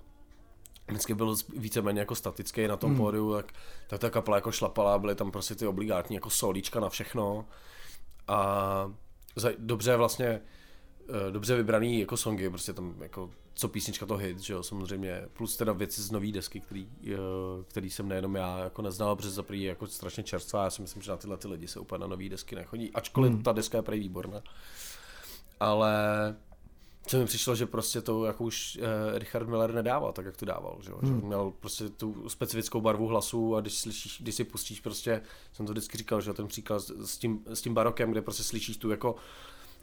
vždycky 0.88 1.14
byl 1.14 1.36
víceméně 1.56 2.00
jako 2.00 2.14
statický 2.14 2.66
na 2.66 2.76
tom 2.76 2.90
Hmm. 2.90 2.98
pódiu, 2.98 3.32
tak, 3.34 3.52
tak 3.88 4.00
ta 4.00 4.10
kapela 4.10 4.36
jako 4.36 4.52
šlapala, 4.52 4.98
byly 4.98 5.14
tam 5.14 5.30
prostě 5.30 5.54
ty 5.54 5.66
obligátní 5.66 6.14
jako 6.14 6.30
solíčka 6.30 6.80
na 6.80 6.88
všechno 6.88 7.46
a 8.28 8.92
za, 9.36 9.50
dobře 9.58 9.96
vlastně 9.96 10.26
eh, 10.26 11.30
dobře 11.30 11.56
vybraný 11.56 12.00
jako 12.00 12.16
songy, 12.16 12.50
prostě 12.50 12.72
tam 12.72 12.94
jako 13.00 13.30
co 13.56 13.68
písnička 13.68 14.06
to 14.06 14.16
hit, 14.16 14.40
že 14.40 14.52
jo, 14.52 14.62
samozřejmě, 14.62 15.22
plus 15.32 15.56
teda 15.56 15.72
věci 15.72 16.02
z 16.02 16.10
nový 16.10 16.32
desky, 16.32 16.60
který, 16.60 16.88
eh, 17.06 17.16
který 17.68 17.90
jsem 17.90 18.08
nejenom 18.08 18.34
já 18.36 18.58
jako 18.58 18.82
neznal, 18.82 19.16
protože 19.16 19.30
za 19.30 19.42
prý 19.42 19.62
je 19.62 19.68
jako 19.68 19.86
strašně 19.86 20.22
čerstvá, 20.22 20.64
já 20.64 20.70
si 20.70 20.82
myslím, 20.82 21.02
že 21.02 21.10
na 21.10 21.16
tyhle 21.16 21.36
ty 21.36 21.48
lidi 21.48 21.68
se 21.68 21.80
úplně 21.80 22.00
na 22.00 22.06
nový 22.06 22.28
desky 22.28 22.56
nechodí, 22.56 22.90
ačkoliv 22.94 23.32
Hmm. 23.32 23.42
ta 23.42 23.52
deska 23.52 23.78
je 23.78 23.82
prý 23.82 23.98
výborná. 23.98 24.42
Ale 25.60 25.96
co 27.06 27.18
mi 27.18 27.24
přišlo, 27.26 27.54
že 27.54 27.66
prostě 27.66 28.00
to 28.00 28.24
jako 28.24 28.44
už 28.44 28.78
eh, 28.82 29.18
Richard 29.18 29.48
Miller 29.48 29.74
nedával 29.74 30.12
tak, 30.12 30.26
jak 30.26 30.36
to 30.36 30.46
dával, 30.46 30.78
že, 30.80 30.90
že 31.00 31.06
Hmm. 31.06 31.20
on 31.22 31.26
měl 31.26 31.52
prostě 31.60 31.88
tu 31.88 32.28
specifickou 32.28 32.80
barvu 32.80 33.06
hlasu 33.06 33.56
a 33.56 33.60
když, 33.60 33.78
slyšíš, 33.78 34.20
když 34.20 34.34
si 34.34 34.44
pustíš 34.44 34.80
prostě, 34.80 35.22
jsem 35.52 35.66
to 35.66 35.72
vždycky 35.72 35.98
říkal, 35.98 36.20
že 36.20 36.32
ten 36.32 36.46
příklad 36.46 36.82
s, 37.04 37.18
tím, 37.18 37.40
s 37.54 37.62
tím 37.62 37.74
barokem, 37.74 38.10
kde 38.10 38.22
prostě 38.22 38.42
slyšíš 38.42 38.76
tu 38.76 38.90
jako 38.90 39.14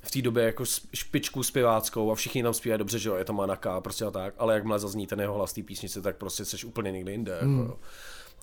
v 0.02 0.12
té 0.12 0.22
době 0.22 0.44
jako 0.44 0.64
špičku 0.94 1.44
zpěváckou 1.44 2.12
a 2.12 2.16
všichni 2.16 2.44
tam 2.44 2.54
zpívají 2.54 2.80
dobře, 2.80 3.00
že 3.00 3.10
jo, 3.10 3.16
je 3.16 3.26
to 3.26 3.34
Manaka 3.34 3.82
prostě 3.82 4.06
a 4.06 4.12
tak, 4.12 4.34
ale 4.38 4.54
jakmile 4.54 4.80
zazní 4.80 5.08
ten 5.08 5.20
jeho 5.22 5.34
hlas 5.34 5.54
té 5.54 5.64
písnice, 5.64 6.02
tak 6.02 6.18
prostě 6.18 6.46
seš 6.46 6.66
úplně 6.66 6.92
někde 6.92 7.12
jinde. 7.12 7.40
Hmm. 7.42 7.60
Jako, 7.60 7.72
jo. 7.72 7.80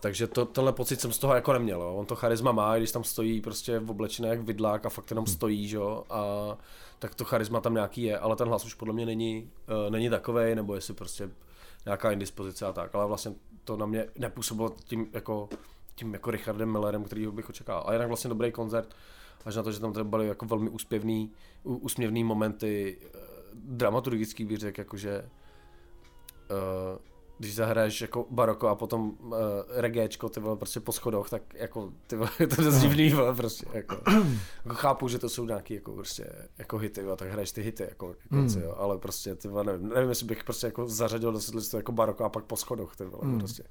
Takže 0.01 0.27
to, 0.27 0.45
tenhle 0.45 0.73
pocit 0.73 1.01
jsem 1.01 1.13
z 1.13 1.19
toho 1.19 1.35
jako 1.35 1.53
neměl. 1.53 1.83
Jo. 1.83 1.95
On 1.95 2.07
to 2.07 2.17
charisma 2.17 2.53
má, 2.53 2.77
když 2.77 2.93
tam 2.93 3.05
stojí 3.05 3.41
prostě 3.41 3.79
v 3.79 3.91
oblečené 3.91 4.29
jak 4.29 4.41
vidlák 4.41 4.87
a 4.87 4.89
fakt 4.89 5.11
jenom 5.11 5.27
stojí, 5.27 5.69
že 5.69 5.77
jo, 5.77 6.05
a 6.11 6.23
tak 6.99 7.15
to 7.15 7.25
charisma 7.25 7.61
tam 7.61 7.75
nějaký 7.75 8.03
je, 8.03 8.19
ale 8.19 8.37
ten 8.37 8.49
hlas 8.49 8.65
už 8.65 8.75
podle 8.75 8.95
mě 8.95 9.07
není, 9.07 9.51
uh, 9.87 9.91
není 9.91 10.11
takovej, 10.11 10.55
nebo 10.55 10.75
jestli 10.75 10.95
prostě 10.95 11.31
nějaká 11.85 12.13
indispozice 12.13 12.67
a 12.67 12.73
tak, 12.73 12.95
ale 12.95 13.07
vlastně 13.07 13.33
to 13.65 13.77
na 13.77 13.87
mě 13.87 14.07
nepůsobilo 14.19 14.77
tím 14.85 15.09
jako, 15.13 15.49
tím 15.95 16.13
jako 16.13 16.31
Richardem 16.31 16.73
Millerem, 16.73 17.05
kterýho 17.05 17.33
bych 17.33 17.49
očekával. 17.49 17.85
A 17.87 17.93
jinak 17.93 18.09
vlastně 18.09 18.29
dobrý 18.29 18.53
koncert, 18.53 18.95
až 19.45 19.57
na 19.57 19.63
to, 19.63 19.73
že 19.73 19.81
tam 19.81 19.93
teda 19.93 20.05
byly 20.05 20.29
jako 20.29 20.47
velmi 20.47 20.71
úspěvný, 20.71 21.33
úsměvný 21.63 22.25
momenty, 22.25 22.99
eh, 23.03 23.19
dramaturgický 23.55 24.45
bych 24.45 24.59
řekl, 24.59 24.81
jakože 24.81 25.25
eh, 26.51 26.99
když 27.39 27.55
zahraješ 27.55 28.01
jako 28.01 28.27
baroko 28.31 28.69
a 28.69 28.75
potom 28.75 29.11
uh, 29.21 29.35
reggaečko, 29.69 30.29
ty 30.29 30.41
vole, 30.41 30.57
prostě 30.57 30.81
po 30.81 30.93
schodoch, 30.93 31.31
tak 31.31 31.43
jako, 31.55 31.93
ty 32.07 32.17
vole, 32.17 32.31
je 32.41 32.47
to 32.47 32.63
dost 32.63 32.79
divný, 32.81 33.11
vole, 33.11 33.35
prostě, 33.35 33.67
jako, 33.73 33.97
jako, 34.65 34.75
chápu, 34.75 35.09
že 35.09 35.19
to 35.19 35.29
jsou 35.29 35.45
nějaký, 35.45 35.75
jako, 35.75 35.93
prostě, 35.93 36.33
jako 36.59 36.79
hity, 36.79 37.03
vole, 37.03 37.17
tak 37.17 37.29
hraješ 37.31 37.53
ty 37.53 37.63
hity, 37.63 37.83
jako, 37.83 38.15
konci, 38.31 38.59
Mm. 38.59 38.65
jo, 38.65 38.75
ale 38.79 38.99
prostě, 38.99 39.35
ty 39.35 39.49
vole, 39.49 39.65
nevím, 39.65 39.89
nevím, 39.89 40.09
jestli 40.09 40.27
bych 40.27 40.45
prostě 40.45 40.67
jako 40.67 40.89
zařadil 40.89 41.33
do 41.33 41.41
setlistu 41.41 41.77
jako 41.77 41.93
baroko 41.93 42.25
a 42.25 42.29
pak 42.29 42.45
po 42.45 42.57
schodoch, 42.57 42.97
ty 42.97 43.05
vole, 43.05 43.23
Mm. 43.25 43.39
prostě. 43.39 43.63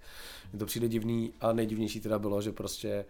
Mně 0.51 0.59
to 0.59 0.65
přijde 0.65 0.87
divný 0.87 1.33
a 1.41 1.53
nejdivnější 1.53 1.99
teda 1.99 2.19
bylo, 2.19 2.41
že 2.41 2.51
prostě 2.51 3.05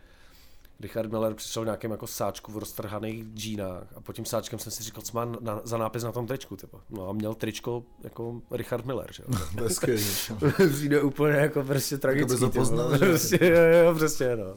Richard 0.79 1.11
Miller 1.11 1.33
přišel 1.33 1.61
v 1.63 1.65
nějakém 1.65 1.91
jako 1.91 2.07
sáčku 2.07 2.51
v 2.51 2.57
roztrhaných 2.57 3.25
džínách 3.33 3.87
a 3.95 4.01
pod 4.01 4.13
tím 4.13 4.25
sáčkem 4.25 4.59
jsem 4.59 4.71
si 4.71 4.83
říkal, 4.83 5.01
co 5.01 5.11
má 5.17 5.25
na, 5.25 5.61
za 5.63 5.77
nápis 5.77 6.03
na 6.03 6.11
tom 6.11 6.27
tričku, 6.27 6.55
typo. 6.57 6.79
No 6.89 7.09
a 7.09 7.13
měl 7.13 7.33
tričko 7.33 7.83
jako 8.03 8.41
Richard 8.51 8.85
Miller, 8.85 9.13
že 9.13 9.23
jo. 9.27 9.39
To 9.57 9.63
je 9.63 9.69
skvělý. 9.69 10.03
Přijde 10.73 11.01
úplně 11.01 11.33
jako 11.37 11.63
prostě 11.63 11.97
tragický. 11.97 12.33
ty 12.35 12.39
vole. 12.39 12.51
poznal, 12.51 12.91
že? 12.97 13.05
prostě, 13.05 13.39
jo, 13.45 13.85
jo, 13.85 13.95
přesně, 13.95 14.35
no. 14.35 14.55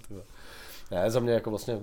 Ne, 0.90 1.10
za 1.10 1.20
mě 1.20 1.32
jako 1.32 1.50
vlastně 1.50 1.80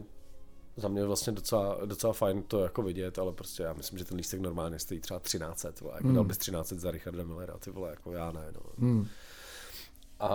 za 0.80 0.88
mě 0.88 1.06
vlastně 1.06 1.34
docela, 1.34 1.78
docela 1.86 2.14
fajn 2.14 2.44
to 2.44 2.64
jako 2.64 2.82
vidět, 2.82 3.20
ale 3.20 3.34
prostě 3.34 3.64
já 3.64 3.74
myslím, 3.74 4.00
že 4.00 4.06
ten 4.06 4.18
lístek 4.18 4.40
normálně 4.40 4.80
stojí 4.80 5.00
třeba 5.00 5.20
1300, 5.20 5.72
vole, 5.82 5.94
jako 5.96 6.08
Hmm. 6.08 6.16
dal 6.16 6.24
bys 6.24 6.38
1300 6.38 6.76
za 6.82 6.92
Richarda 6.92 7.24
Millera, 7.24 7.58
ty 7.58 7.72
vole, 7.72 7.90
jako 7.90 8.12
já 8.12 8.32
ne, 8.32 8.52
no. 8.56 8.62
Hmm. 8.88 9.08
A, 10.20 10.30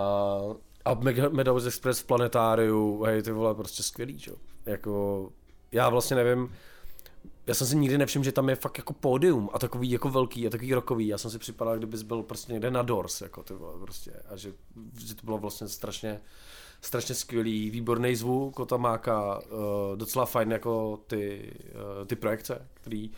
a 0.85 0.95
Meadows 1.29 1.67
Express 1.67 2.01
v 2.01 2.05
planetáriu, 2.05 3.03
hej, 3.03 3.23
ty 3.23 3.33
vole, 3.33 3.55
prostě 3.55 3.83
skvělý, 3.83 4.19
čo? 4.19 4.37
Jako, 4.67 5.29
já 5.73 5.89
vlastně 5.89 6.17
nevím, 6.17 6.51
já 7.47 7.55
jsem 7.55 7.67
si 7.67 7.77
nikdy 7.77 7.99
nevšiml, 7.99 8.25
že 8.25 8.33
tam 8.33 8.49
je 8.49 8.57
fakt 8.57 8.79
jako 8.79 8.93
pódium 8.93 9.51
a 9.53 9.59
takový 9.59 9.91
jako 9.91 10.09
velký 10.11 10.47
a 10.47 10.51
takový 10.51 10.75
rokový. 10.75 11.07
Já 11.07 11.19
jsem 11.19 11.31
si 11.31 11.39
připadal, 11.39 11.79
kdybys 11.79 12.03
byl 12.03 12.23
prostě 12.23 12.53
někde 12.53 12.71
na 12.71 12.83
Doors, 12.83 13.21
jako 13.21 13.43
ty 13.43 13.55
vole, 13.55 13.81
prostě. 13.81 14.13
A 14.29 14.37
že, 14.37 14.53
že 14.99 15.15
to 15.15 15.25
bylo 15.25 15.39
vlastně 15.39 15.69
strašně, 15.69 16.21
strašně 16.81 17.15
skvělý, 17.15 17.71
výborný 17.71 18.17
zvuk, 18.17 18.55
Kotamáka, 18.55 19.39
uh, 19.39 19.97
docela 19.97 20.27
fajn 20.27 20.53
jako 20.53 21.01
ty, 21.07 21.53
uh, 22.01 22.07
ty 22.07 22.17
projekce, 22.17 22.69
který 22.75 23.11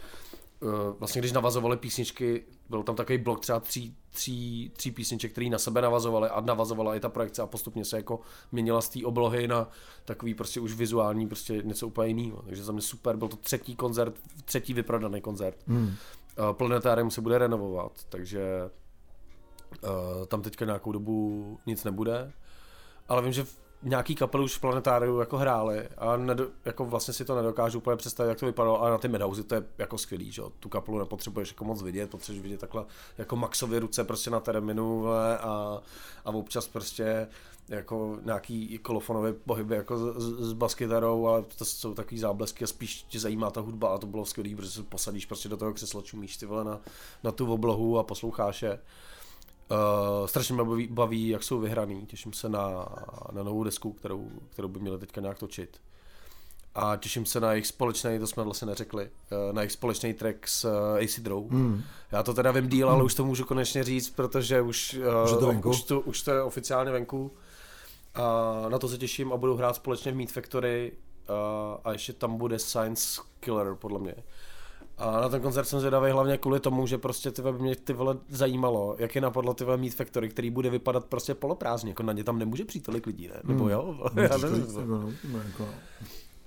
uh, 0.60 0.70
vlastně 0.98 1.20
když 1.20 1.32
navazovali 1.32 1.76
písničky, 1.76 2.44
byl 2.68 2.82
tam 2.82 2.96
takový 2.96 3.18
blok 3.18 3.40
třeba 3.40 3.60
tří, 3.60 3.96
tří, 4.10 4.72
tří 4.76 4.90
písniček, 4.90 5.32
který 5.32 5.50
na 5.50 5.58
sebe 5.58 5.82
navazovaly 5.82 6.28
a 6.28 6.40
navazovala 6.40 6.96
i 6.96 7.00
ta 7.00 7.08
projekce 7.08 7.42
a 7.42 7.46
postupně 7.46 7.84
se 7.84 7.96
jako 7.96 8.20
měnila 8.52 8.80
z 8.80 8.88
té 8.88 9.04
oblohy 9.04 9.48
na 9.48 9.68
takový 10.04 10.34
prostě 10.34 10.60
už 10.60 10.74
vizuální, 10.74 11.28
prostě 11.28 11.62
něco 11.64 11.86
úplně 11.86 12.08
jiného. 12.08 12.42
Takže 12.42 12.64
za 12.64 12.72
mě 12.72 12.82
super, 12.82 13.16
byl 13.16 13.28
to 13.28 13.36
třetí 13.36 13.76
koncert, 13.76 14.14
třetí 14.44 14.74
vyprodaný 14.74 15.20
koncert. 15.20 15.56
Hmm. 15.66 15.86
Uh, 15.86 16.52
Planetárium 16.52 17.10
se 17.10 17.20
bude 17.20 17.38
renovovat, 17.38 17.92
takže 18.08 18.70
uh, 19.82 20.26
tam 20.26 20.42
teďka 20.42 20.64
nějakou 20.64 20.92
dobu 20.92 21.58
nic 21.66 21.84
nebude. 21.84 22.32
Ale 23.08 23.22
vím, 23.22 23.32
že 23.32 23.46
nějaký 23.84 24.14
kapely 24.14 24.44
už 24.44 24.56
v 24.56 24.60
Planetáriu 24.60 25.18
jako 25.18 25.38
hráli 25.38 25.88
a 25.98 26.16
nedo, 26.16 26.46
jako 26.64 26.84
vlastně 26.84 27.14
si 27.14 27.24
to 27.24 27.36
nedokážu 27.36 27.78
úplně 27.78 27.96
představit, 27.96 28.28
jak 28.28 28.40
to 28.40 28.46
vypadalo, 28.46 28.80
ale 28.80 28.90
na 28.90 28.98
ty 28.98 29.08
Madhouse 29.08 29.42
to 29.42 29.54
je 29.54 29.64
jako 29.78 29.98
skvělý, 29.98 30.32
že. 30.32 30.42
Tu 30.60 30.68
kapelu 30.68 30.98
nepotřebuješ 30.98 31.48
jako 31.48 31.64
moc 31.64 31.82
vidět, 31.82 32.10
potřebuješ 32.10 32.42
vidět 32.42 32.60
takhle 32.60 32.84
jako 33.18 33.36
Maxovy 33.36 33.78
ruce 33.78 34.04
prostě 34.04 34.30
na 34.30 34.40
terminu 34.40 35.08
a, 35.08 35.34
a 36.24 36.30
občas 36.30 36.68
prostě 36.68 37.28
jako 37.68 38.18
nějaký 38.22 38.78
kolofonové 38.78 39.32
pohyby 39.32 39.74
jako 39.74 39.98
s, 39.98 40.24
s 40.48 40.52
baskytarou, 40.52 41.26
ale 41.26 41.42
to 41.58 41.64
jsou 41.64 41.94
takový 41.94 42.18
záblesky 42.18 42.64
a 42.64 42.66
spíš 42.66 43.02
tě 43.02 43.20
zajímá 43.20 43.50
ta 43.50 43.60
hudba 43.60 43.88
a 43.88 43.98
to 43.98 44.06
bylo 44.06 44.24
skvělé, 44.24 44.56
protože 44.56 44.70
se 44.70 44.82
posadíš 44.82 45.26
prostě 45.26 45.48
do 45.48 45.56
toho 45.56 45.72
křesla, 45.72 46.02
čumíš 46.02 46.36
ty 46.36 46.46
vole 46.46 46.64
na, 46.64 46.80
na 47.24 47.32
tu 47.32 47.52
oblohu 47.52 47.98
a 47.98 48.02
posloucháš 48.02 48.62
je. 48.62 48.78
Uh, 49.70 50.26
strašně 50.26 50.54
mě 50.54 50.64
baví, 50.64 50.86
baví, 50.86 51.28
jak 51.28 51.42
jsou 51.42 51.60
vyhraný, 51.60 52.06
těším 52.06 52.32
se 52.32 52.48
na, 52.48 52.86
na 53.32 53.42
novou 53.42 53.64
desku, 53.64 53.92
kterou, 53.92 54.30
kterou 54.50 54.68
by 54.68 54.80
měli 54.80 54.98
teďka 54.98 55.20
nějak 55.20 55.38
točit. 55.38 55.80
A 56.74 56.96
těším 56.96 57.26
se 57.26 57.40
na 57.40 57.52
jejich 57.52 57.66
společný, 57.66 58.18
to 58.18 58.26
jsme 58.26 58.42
vlastně 58.44 58.66
neřekli, 58.66 59.04
uh, 59.04 59.54
na 59.54 59.62
jejich 59.62 59.72
společný 59.72 60.14
track 60.14 60.48
s 60.48 60.64
uh, 60.64 61.04
AC 61.04 61.18
Drou. 61.18 61.48
Hmm. 61.48 61.82
Já 62.12 62.22
to 62.22 62.34
teda 62.34 62.50
vím 62.50 62.68
díl, 62.68 62.90
ale 62.90 63.04
už 63.04 63.14
to 63.14 63.24
můžu 63.24 63.44
konečně 63.44 63.84
říct, 63.84 64.10
protože 64.10 64.60
už, 64.60 65.00
uh, 65.24 65.38
to 65.40 65.46
venku? 65.46 65.70
už, 65.70 65.82
to, 65.82 66.00
už 66.00 66.22
to 66.22 66.30
je 66.30 66.42
oficiálně 66.42 66.90
venku. 66.90 67.32
A 68.14 68.52
na 68.68 68.78
to 68.78 68.88
se 68.88 68.98
těším 68.98 69.32
a 69.32 69.36
budu 69.36 69.56
hrát 69.56 69.76
společně 69.76 70.12
v 70.12 70.16
Meat 70.16 70.30
Factory 70.30 70.92
a, 71.28 71.78
a 71.84 71.92
ještě 71.92 72.12
tam 72.12 72.36
bude 72.36 72.58
Science 72.58 73.20
Killer, 73.40 73.74
podle 73.74 73.98
mě. 73.98 74.14
A 74.98 75.20
na 75.20 75.28
ten 75.28 75.42
koncert 75.42 75.64
jsem 75.64 75.80
zvědavý 75.80 76.10
hlavně 76.12 76.38
kvůli 76.38 76.60
tomu, 76.60 76.86
že 76.86 76.98
prostě 76.98 77.30
ty 77.30 77.42
by 77.42 77.52
mě 77.52 77.76
ty 77.76 77.92
vole 77.92 78.16
zajímalo, 78.28 78.96
jak 78.98 79.14
je 79.14 79.20
napadlo 79.20 79.54
ty 79.54 79.64
Meat 79.76 79.94
Factory, 79.94 80.28
který 80.28 80.50
bude 80.50 80.70
vypadat 80.70 81.04
prostě 81.04 81.34
poloprázdně, 81.34 81.90
jako 81.90 82.02
na 82.02 82.12
ně 82.12 82.24
tam 82.24 82.38
nemůže 82.38 82.64
přijít 82.64 82.82
tolik 82.82 83.06
lidí, 83.06 83.28
ne? 83.28 83.40
Nebo 83.44 83.64
hmm. 83.64 83.72
jo? 83.72 84.10
Já 84.16 84.36
nevím. 84.42 84.66
Jako- 85.46 85.68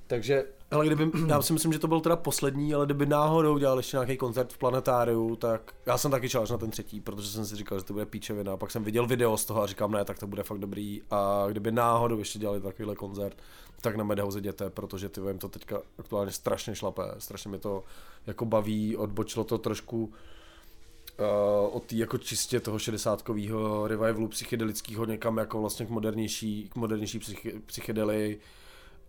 takže, 0.08 0.46
ale 0.72 0.86
kdyby, 0.86 1.12
já 1.28 1.42
si 1.42 1.54
myslím, 1.54 1.74
že 1.74 1.80
to 1.80 1.88
byl 1.88 2.02
teda 2.02 2.16
poslední, 2.16 2.74
ale 2.74 2.86
kdyby 2.86 3.06
náhodou 3.06 3.58
dělal 3.58 3.78
ještě 3.78 3.98
nějaký 3.98 4.18
koncert 4.18 4.54
v 4.54 4.58
Planetáriu, 4.58 5.36
tak 5.36 5.74
já 5.86 5.98
jsem 5.98 6.12
taky 6.12 6.30
čel 6.30 6.46
na 6.52 6.58
ten 6.58 6.72
třetí, 6.72 7.02
protože 7.02 7.30
jsem 7.30 7.46
si 7.46 7.56
říkal, 7.56 7.80
že 7.80 7.86
to 7.86 7.94
bude 7.94 8.06
píčevina. 8.06 8.54
A 8.54 8.58
pak 8.58 8.72
jsem 8.72 8.84
viděl 8.84 9.08
video 9.08 9.38
z 9.38 9.46
toho 9.46 9.62
a 9.62 9.68
říkám, 9.68 9.92
ne, 9.92 10.06
tak 10.06 10.20
to 10.20 10.28
bude 10.28 10.44
fakt 10.44 10.60
dobrý. 10.60 11.02
A 11.12 11.46
kdyby 11.52 11.72
náhodou 11.72 12.20
ještě 12.20 12.40
dělali 12.40 12.62
takovýhle 12.62 12.96
koncert, 12.96 13.38
tak 13.82 13.96
na 13.96 14.04
Madhouse 14.04 14.40
jděte, 14.40 14.70
protože 14.70 15.10
ty 15.10 15.22
vím, 15.22 15.40
to 15.40 15.50
teďka 15.50 15.82
aktuálně 16.00 16.32
strašně 16.32 16.76
šlape, 16.76 17.04
strašně 17.18 17.52
mi 17.52 17.60
to 17.60 17.84
jako 18.28 18.46
baví, 18.46 18.98
odbočilo 18.98 19.46
to 19.46 19.58
trošku 19.58 20.04
uh, 20.04 20.16
od 21.76 21.84
tý 21.84 21.98
jako 21.98 22.18
čistě 22.18 22.60
toho 22.60 22.80
šedesátkového 22.80 23.88
revivalu 23.88 24.28
psychedelického 24.28 25.06
někam 25.06 25.38
jako 25.38 25.62
vlastně 25.62 25.86
k 25.86 25.90
modernější, 25.90 26.70
k 26.70 26.76
modernější 26.76 27.20
psych, 27.20 27.48
psychedelii. 27.66 28.40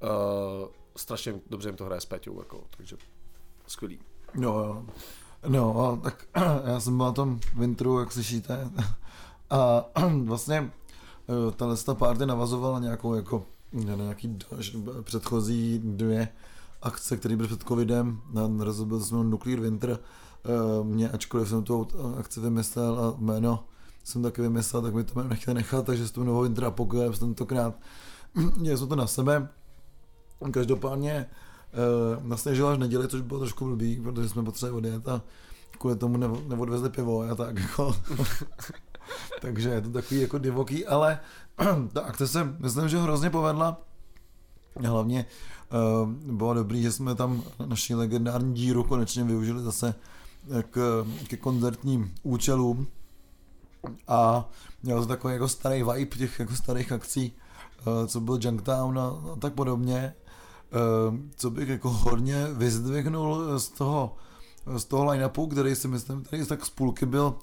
Uh, 0.02 0.68
strašně 0.98 1.34
dobře 1.50 1.68
jim 1.68 1.76
to 1.76 1.84
hraje 1.84 2.00
s 2.00 2.06
Peťou, 2.06 2.38
jako, 2.38 2.64
takže 2.76 2.96
skvělý. 3.66 3.98
Jo, 4.34 4.58
jo. 4.58 4.86
No, 5.48 5.80
a 5.80 5.96
tak 5.96 6.28
já 6.64 6.80
jsem 6.80 6.96
byl 6.96 7.06
na 7.06 7.12
tom 7.12 7.40
Vintru, 7.56 7.98
jak 7.98 8.12
slyšíte, 8.12 8.70
a 9.50 9.84
vlastně 10.24 10.70
eh, 11.28 11.52
tahle 11.52 11.76
ta 11.76 11.94
party 11.94 12.26
navazovala 12.26 12.78
nějakou 12.78 13.14
jako 13.14 13.44
nějaký 13.72 14.38
předchozí 15.02 15.80
dvě 15.84 16.28
akce, 16.82 17.16
které 17.16 17.36
byly 17.36 17.48
před 17.48 17.62
covidem, 17.62 18.20
na 18.32 18.64
rozbil 18.64 19.00
jsme 19.00 19.24
Nuclear 19.24 19.60
Winter, 19.60 19.98
eh, 20.00 20.84
mě, 20.84 21.10
ačkoliv 21.10 21.48
jsem 21.48 21.64
tu 21.64 21.88
akci 22.18 22.40
vymyslel 22.40 23.00
a 23.00 23.14
jméno 23.18 23.64
jsem 24.04 24.22
taky 24.22 24.42
vymyslel, 24.42 24.82
tak 24.82 24.94
mi 24.94 25.04
to 25.04 25.12
jméno 25.14 25.28
nechtěl 25.28 25.54
nechat, 25.54 25.86
takže 25.86 26.08
s 26.08 26.10
tou 26.10 26.24
novou 26.24 26.42
Winter 26.42 26.64
Apocalypse 26.64 27.20
tentokrát 27.20 27.74
měli 28.56 28.78
jsme 28.78 28.86
to 28.86 28.96
na 28.96 29.06
sebe, 29.06 29.48
Každopádně 30.50 31.26
uh, 32.16 32.26
nasněžila 32.26 32.72
až 32.72 32.78
neděli, 32.78 33.08
což 33.08 33.20
bylo 33.20 33.40
trošku 33.40 33.64
blbý, 33.64 34.00
protože 34.00 34.28
jsme 34.28 34.42
potřebovali 34.42 34.76
odjet 34.76 35.08
a 35.08 35.22
kvůli 35.78 35.96
tomu 35.96 36.16
neodvezli 36.48 36.90
pivo 36.90 37.22
a 37.22 37.34
tak 37.34 37.58
jako. 37.58 37.96
Takže 39.40 39.68
je 39.68 39.80
to 39.80 39.90
takový 39.90 40.20
jako 40.20 40.38
divoký, 40.38 40.86
ale 40.86 41.20
ta 41.92 42.00
akce 42.00 42.28
se 42.28 42.54
myslím, 42.58 42.88
že 42.88 42.98
hrozně 42.98 43.30
povedla. 43.30 43.80
Hlavně 44.84 45.26
uh, 46.02 46.10
bylo 46.10 46.54
dobrý, 46.54 46.82
že 46.82 46.92
jsme 46.92 47.14
tam 47.14 47.42
naši 47.66 47.94
legendární 47.94 48.54
díru 48.54 48.84
konečně 48.84 49.24
využili 49.24 49.62
zase 49.62 49.94
k, 50.70 51.06
ke 51.28 51.36
koncertním 51.36 52.14
účelům 52.22 52.86
a 54.08 54.48
měl 54.82 55.00
to 55.00 55.06
takový 55.06 55.34
jako 55.34 55.48
starý 55.48 55.82
vibe 55.82 56.16
těch 56.16 56.40
jako 56.40 56.56
starých 56.56 56.92
akcí, 56.92 57.32
uh, 57.86 58.06
co 58.06 58.20
byl 58.20 58.38
Junktown 58.42 58.98
a, 58.98 59.06
a 59.06 59.36
tak 59.38 59.52
podobně. 59.54 60.14
Ehm, 60.72 61.30
co 61.36 61.50
bych 61.50 61.68
jako 61.68 61.90
hodně 61.90 62.46
vyzdvihnul 62.52 63.58
z 63.58 63.68
toho, 63.68 64.16
z 64.76 64.84
toho 64.84 65.04
line-upu, 65.04 65.46
který 65.46 65.74
si 65.74 65.88
myslím, 65.88 66.22
který 66.22 66.46
tak 66.46 66.66
z 66.66 66.70
půlky 66.70 67.06
byl 67.06 67.34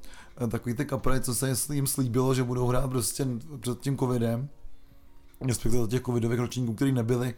eh, 0.43 0.47
takový 0.47 0.75
ty 0.75 0.85
kapely, 0.85 1.21
co 1.21 1.35
se 1.35 1.55
jim 1.73 1.87
slíbilo, 1.87 2.33
že 2.33 2.43
budou 2.43 2.67
hrát 2.67 2.89
prostě 2.89 3.27
před 3.59 3.79
tím 3.79 3.97
covidem, 3.97 4.49
respektive 5.41 5.87
těch 5.87 6.01
covidových 6.01 6.39
ročníků, 6.39 6.73
který 6.73 6.91
nebyly, 6.91 7.33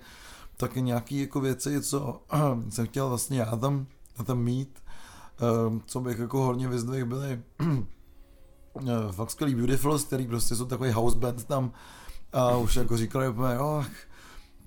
taky 0.57 0.81
nějaký 0.81 1.21
jako 1.21 1.39
věci, 1.39 1.81
co 1.81 2.21
jsem 2.69 2.88
chtěl 2.88 3.09
vlastně 3.09 3.39
já 3.39 3.55
tam, 3.55 3.88
tam 4.23 4.39
mít, 4.39 4.83
ehm, 5.39 5.81
co 5.85 6.01
bych 6.01 6.19
jako 6.19 6.43
hodně 6.43 6.67
vyzdvihl, 6.67 7.05
byly 7.07 7.41
eh, 8.81 9.11
fakt 9.11 9.31
skvělý 9.31 9.55
Beautiful, 9.55 9.99
který 9.99 10.27
prostě 10.27 10.55
jsou 10.55 10.65
takový 10.65 10.91
house 10.91 11.17
band 11.17 11.43
tam 11.43 11.71
a 12.33 12.57
už 12.57 12.75
jako 12.75 12.97
říkali 12.97 13.25
jo, 13.55 13.83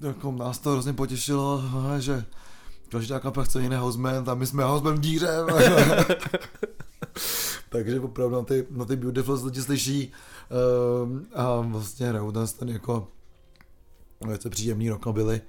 jako 0.03 0.33
nás 0.33 0.59
to 0.59 0.71
hrozně 0.71 0.93
potěšilo, 0.93 1.63
že 1.99 2.25
každá 2.89 3.21
kapela 3.21 3.45
chce 3.45 3.63
jiný 3.63 3.77
houseman 3.77 4.31
a 4.31 4.35
my 4.35 4.47
jsme 4.47 4.65
houseman 4.65 5.01
díře. 5.01 5.29
Takže 7.69 8.01
opravdu 8.01 8.37
na 8.37 8.43
ty, 8.43 8.67
na 8.71 8.85
ty 8.85 8.97
Beautiful 8.97 9.39
lidi 9.45 9.63
slyší 9.63 10.13
uh, 11.03 11.19
a 11.35 11.61
vlastně 11.61 12.09
hrajou 12.09 12.33
ten, 12.33 12.47
ten 12.59 12.69
jako 12.69 13.09
velice 14.25 14.51
příjemný 14.51 14.91
rockabilly. 14.91 15.41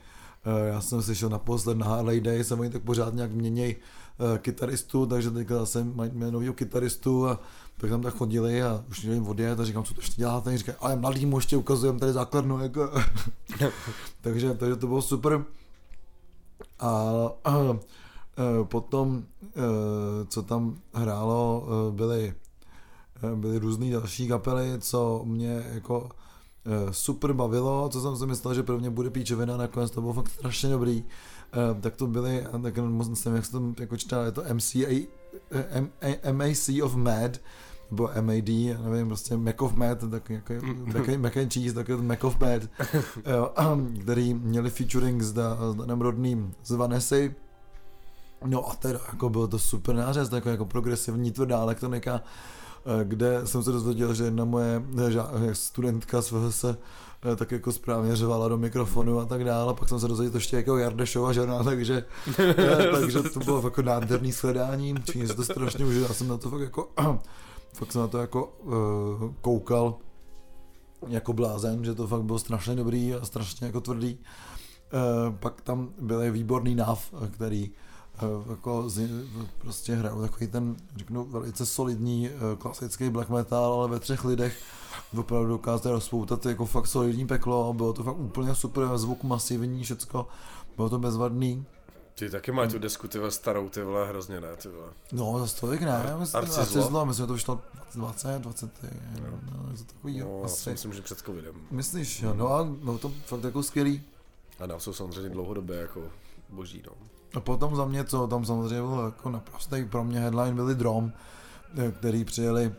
Uh, 0.46 0.68
já 0.68 0.82
jsem 0.82 1.02
slyšel 1.02 1.30
naposled 1.30 1.78
na 1.78 1.86
Harley 1.86 2.22
Day, 2.22 2.44
se 2.44 2.56
oni 2.56 2.70
tak 2.70 2.82
pořád 2.82 3.14
nějak 3.14 3.32
měněj 3.32 3.76
uh, 3.76 4.38
kytaristu, 4.38 5.06
takže 5.06 5.32
teďka 5.32 5.60
zase 5.60 5.84
mají 5.84 6.12
nového 6.16 6.54
kytaristu 6.54 7.28
a 7.28 7.40
tak 7.82 7.90
tam 7.90 8.02
tak 8.02 8.14
chodili 8.16 8.64
a 8.64 8.84
už 8.90 9.04
měli 9.04 9.20
odjet 9.20 9.60
a 9.60 9.66
říkám, 9.66 9.84
co 9.84 9.94
to 9.94 10.02
ještě 10.02 10.16
děláte? 10.16 10.54
A 10.54 10.58
říkají, 10.58 10.78
ale 10.82 10.96
mladý 10.96 11.32
ještě 11.36 11.58
ukazujeme 11.58 12.00
tady 12.00 12.14
základnu. 12.14 12.60
Jako. 12.60 12.92
takže, 14.22 14.54
takže 14.54 14.76
to 14.76 14.88
bylo 14.88 15.02
super. 15.02 15.46
A, 16.80 16.90
a, 17.44 17.52
a 17.54 17.78
potom, 18.64 19.24
co 20.28 20.44
tam 20.44 20.78
hrálo, 20.94 21.68
byly, 21.92 22.34
byly 23.36 23.60
různé 23.60 23.92
další 23.92 24.28
kapely, 24.28 24.74
co 24.80 25.22
mě 25.26 25.66
jako 25.74 26.10
super 26.92 27.34
bavilo, 27.34 27.90
co 27.90 28.02
jsem 28.02 28.18
si 28.18 28.26
myslel, 28.26 28.54
že 28.54 28.64
pro 28.64 28.80
mě 28.80 28.90
bude 28.90 29.10
píčovina, 29.10 29.58
nakonec 29.58 29.92
to 29.92 30.02
bylo 30.02 30.14
fakt 30.14 30.30
strašně 30.30 30.70
dobrý. 30.70 31.04
Tak 31.82 31.96
to 31.96 32.08
byly, 32.08 32.46
tak 32.64 32.78
moc 32.78 33.26
nevím, 33.26 33.36
jak 33.36 33.46
se 33.46 33.52
to 33.52 33.74
jako 33.80 33.98
čítá, 33.98 34.26
je 34.26 34.32
to 34.32 34.44
MCA, 34.54 35.08
MAC 36.32 36.70
of 36.84 36.96
Mad, 36.96 37.38
nebo 37.92 38.10
MAD, 38.22 38.48
nevím, 38.84 39.08
prostě 39.08 39.38
Mac 39.38 39.56
of 39.60 39.74
Mad, 39.74 39.98
tak 40.12 40.30
jako 40.30 40.54
mac, 40.86 41.08
mac 41.18 41.38
and 41.38 41.54
cheese, 41.54 41.76
tak 41.76 41.90
Mac 41.90 42.24
of 42.24 42.40
Mad, 42.40 42.62
který 44.02 44.34
měli 44.34 44.70
featuring 44.70 45.22
s, 45.22 45.34
s 45.72 45.76
Danem 45.76 46.02
Rodným 46.02 46.54
z 46.64 46.72
Vanessy. 46.72 47.36
No 48.46 48.70
a 48.70 48.76
teda 48.76 49.00
jako 49.12 49.30
bylo 49.30 49.48
to 49.48 49.60
super 49.60 49.96
nářez, 49.96 50.32
jako, 50.32 50.50
jako 50.50 50.66
progresivní 50.66 51.32
tvrdá 51.32 51.62
elektronika, 51.62 52.22
eh, 52.22 53.04
kde 53.04 53.42
jsem 53.48 53.64
se 53.64 53.72
dozvěděl, 53.72 54.14
že 54.14 54.24
jedna 54.24 54.46
moje 54.46 54.84
eh, 55.08 55.56
studentka 55.56 56.22
z 56.22 56.32
VHS 56.32 56.64
eh, 56.64 57.36
tak 57.36 57.52
jako 57.52 57.72
správně 57.72 58.16
řevala 58.16 58.48
do 58.48 58.58
mikrofonu 58.58 59.20
a 59.20 59.26
tak 59.26 59.44
dále, 59.44 59.74
pak 59.74 59.90
jsem 59.90 60.00
se 60.00 60.08
dozvěděl 60.08 60.32
to 60.32 60.38
ještě 60.38 60.56
jako 60.56 60.78
Jardešova 60.78 61.34
žena, 61.34 61.64
takže, 61.64 62.06
takže 62.92 63.24
to 63.24 63.40
bylo 63.40 63.62
jako 63.64 63.82
nádherný 63.82 64.32
shledání, 64.32 64.96
činí 65.12 65.28
se 65.28 65.34
to 65.34 65.44
strašně 65.44 65.86
užil, 65.86 66.04
já 66.04 66.14
jsem 66.14 66.28
na 66.28 66.38
to 66.38 66.50
fakt 66.50 66.62
jako 66.62 66.90
fakt 67.74 67.92
jsem 67.92 68.02
na 68.02 68.08
to 68.08 68.18
jako 68.18 68.46
uh, 68.46 69.34
koukal 69.42 69.98
jako 71.08 71.34
blázen, 71.34 71.86
že 71.86 71.96
to 71.96 72.08
fakt 72.08 72.24
bylo 72.24 72.40
strašně 72.40 72.76
dobrý 72.76 73.14
a 73.14 73.26
strašně 73.26 73.68
jako 73.68 73.82
tvrdý. 73.82 74.18
Uh, 74.18 75.36
pak 75.36 75.62
tam 75.62 75.90
byl 76.02 76.32
výborný 76.32 76.76
náv, 76.76 77.14
který 77.32 77.70
uh, 77.70 78.52
jako 78.52 78.90
z, 78.90 79.10
prostě 79.58 79.96
hrál 79.96 80.22
takový 80.22 80.48
ten, 80.48 80.76
řeknu, 80.96 81.26
velice 81.26 81.66
solidní 81.66 82.30
uh, 82.30 82.60
klasický 82.60 83.10
black 83.10 83.30
metal, 83.30 83.74
ale 83.74 83.88
ve 83.88 84.00
třech 84.00 84.26
lidech 84.26 84.58
opravdu 85.18 85.48
dokázal 85.48 85.92
rozpoutat 85.92 86.46
jako 86.46 86.66
fakt 86.66 86.88
solidní 86.88 87.28
peklo, 87.28 87.74
bylo 87.74 87.94
to 87.94 88.04
fakt 88.04 88.20
úplně 88.20 88.56
super, 88.56 88.98
zvuk 88.98 89.24
masivní, 89.24 89.84
všecko, 89.84 90.28
bylo 90.78 90.90
to 90.90 91.00
bezvadný. 91.00 91.66
Ty 92.22 92.30
taky 92.30 92.52
máš 92.52 92.72
tu 92.72 92.80
desku, 92.80 93.08
ty 93.08 93.20
starou, 93.30 93.70
ty 93.70 93.84
vole, 93.84 94.08
hrozně 94.08 94.42
ne, 94.42 94.56
ty 94.56 94.70
vole. 94.70 94.88
No, 95.12 95.48
za 95.48 95.60
tolik 95.60 95.82
ne, 95.82 96.16
myslím, 96.20 96.42
Arcizlo, 96.42 97.06
myslím, 97.06 97.24
že 97.24 97.28
to 97.28 97.34
vyšlo 97.34 97.62
20, 97.96 98.40
20, 98.40 98.84
no, 98.84 99.30
no, 99.32 99.78
to 99.78 99.84
takový, 99.84 100.20
no, 100.20 100.42
asi. 100.44 100.70
myslím, 100.70 100.94
že 100.94 101.02
před 101.02 101.18
covidem. 101.18 101.56
Myslíš, 101.72 102.22
jo, 102.22 102.34
no 102.34 102.54
a 102.54 102.68
no, 102.84 102.98
to 102.98 103.12
fakt 103.26 103.44
jako 103.44 103.64
skvělý. 103.64 104.04
A 104.60 104.66
nám 104.66 104.80
jsou 104.80 104.94
samozřejmě 104.94 105.30
dlouhodobě 105.30 105.78
jako 105.78 106.02
boží, 106.50 106.84
no. 106.88 106.92
A 107.34 107.40
potom 107.40 107.76
za 107.76 107.86
mě, 107.86 108.04
co 108.04 108.28
tam 108.28 108.46
samozřejmě 108.46 108.82
bylo 108.82 109.06
jako 109.06 109.30
naprostý 109.30 109.86
pro 109.86 110.04
mě 110.04 110.20
headline 110.20 110.54
byli 110.54 110.76
Drom, 110.76 111.14
eh, 111.78 111.92
který 111.92 112.26
přijeli 112.26 112.76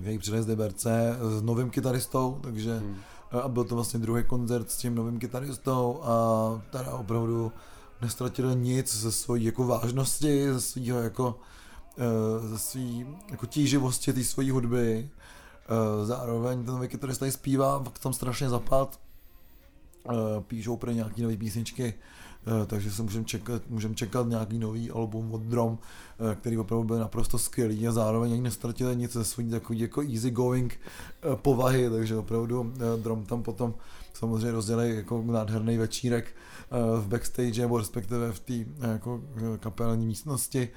který 0.00 0.18
přines 0.18 0.44
z 0.44 0.48
Liberce 0.48 1.16
s 1.38 1.42
novým 1.42 1.70
kytaristou, 1.70 2.38
takže 2.42 2.78
hmm. 2.78 2.96
a 3.42 3.48
byl 3.48 3.64
to 3.64 3.74
vlastně 3.74 4.00
druhý 4.00 4.24
koncert 4.24 4.70
s 4.70 4.76
tím 4.76 4.94
novým 4.94 5.18
kytaristou 5.18 6.00
a 6.02 6.62
teda 6.70 6.94
opravdu 6.94 7.52
nestratil 8.02 8.54
nic 8.54 8.96
ze 8.96 9.12
svojí 9.12 9.44
jako 9.44 9.66
vážnosti, 9.66 10.52
ze 10.52 10.60
svého 10.60 10.98
jako 10.98 11.38
eh, 11.98 12.48
ze 12.48 12.58
svý 12.58 13.06
jako 13.30 13.46
tíživosti 13.46 14.12
té 14.12 14.24
svojí 14.24 14.50
hudby. 14.50 15.10
Eh, 15.10 16.06
zároveň 16.06 16.64
ten 16.64 16.74
nový 16.74 16.88
kytarista 16.88 17.30
zpívá, 17.30 17.82
fakt 17.84 17.98
tam 17.98 18.12
strašně 18.12 18.48
zapad. 18.48 19.00
Eh, 20.10 20.40
píšou 20.40 20.76
pro 20.76 20.90
nějaký 20.90 21.22
nové 21.22 21.36
písničky, 21.36 21.94
takže 22.66 22.90
se 22.90 23.02
můžeme 23.02 23.24
čekat, 23.24 23.62
můžem 23.68 23.94
čekat 23.94 24.26
nějaký 24.28 24.58
nový 24.58 24.90
album 24.90 25.32
od 25.32 25.40
Drom, 25.40 25.78
eh, 25.78 26.34
který 26.34 26.58
opravdu 26.58 26.84
byl 26.84 26.98
naprosto 26.98 27.38
skvělý 27.38 27.88
a 27.88 27.92
zároveň 27.92 28.32
ani 28.32 28.42
nestratili 28.42 28.96
nic 28.96 29.12
ze 29.12 29.24
svůj 29.24 29.50
takový 29.50 29.80
jako 29.80 30.02
easy 30.02 30.30
going 30.30 30.80
eh, 30.80 31.36
povahy, 31.36 31.90
takže 31.90 32.16
opravdu 32.16 32.72
Drom 33.02 33.24
tam 33.24 33.42
potom 33.42 33.74
samozřejmě 34.12 34.50
rozdělili 34.50 34.96
jako 34.96 35.24
nádherný 35.26 35.78
večírek 35.78 36.36
v 37.00 37.08
backstage, 37.08 37.60
nebo 37.60 37.78
respektive 37.78 38.32
v 38.32 38.40
té 38.40 38.54
jako 38.92 39.20
kapelní 39.60 40.06
místnosti 40.06 40.68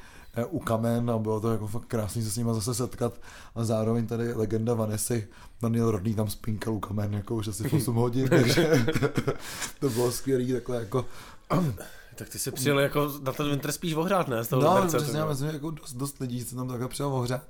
u 0.49 0.59
kamen 0.59 1.11
a 1.11 1.17
bylo 1.17 1.39
to 1.39 1.51
jako 1.51 1.67
fakt 1.67 1.85
krásný 1.85 2.23
se 2.23 2.31
s 2.31 2.37
nimi 2.37 2.49
zase 2.53 2.73
setkat 2.73 3.13
a 3.55 3.63
zároveň 3.63 4.07
tady 4.07 4.33
legenda 4.33 4.73
Vanessy, 4.73 5.27
Daniel 5.61 5.91
Rodný 5.91 6.13
tam 6.13 6.29
spinkal 6.29 6.73
u 6.73 6.79
kamen 6.79 7.13
jako 7.13 7.35
už 7.35 7.47
asi 7.47 7.69
8 7.69 7.95
hodin, 7.95 8.29
takže 8.29 8.85
to 9.79 9.89
bylo 9.89 10.11
skvělý 10.11 10.53
takhle 10.53 10.77
jako 10.77 11.05
tak 12.15 12.29
ty 12.29 12.39
jsi 12.39 12.51
přijel 12.51 12.79
jako 12.79 13.11
na 13.23 13.31
ten 13.31 13.49
winter 13.49 13.71
spíš 13.71 13.93
ohrát, 13.93 14.27
ne? 14.27 14.43
Z 14.43 14.47
toho 14.47 14.61
no, 14.61 14.87
přesně, 14.87 15.19
já 15.19 15.25
myslím, 15.25 15.47
že 15.47 15.53
jako 15.53 15.71
dost, 15.71 15.93
dost 15.93 16.19
lidí 16.19 16.43
se 16.43 16.55
tam 16.55 16.67
takhle 16.67 16.87
přijel 16.87 17.13
ohrát. 17.13 17.41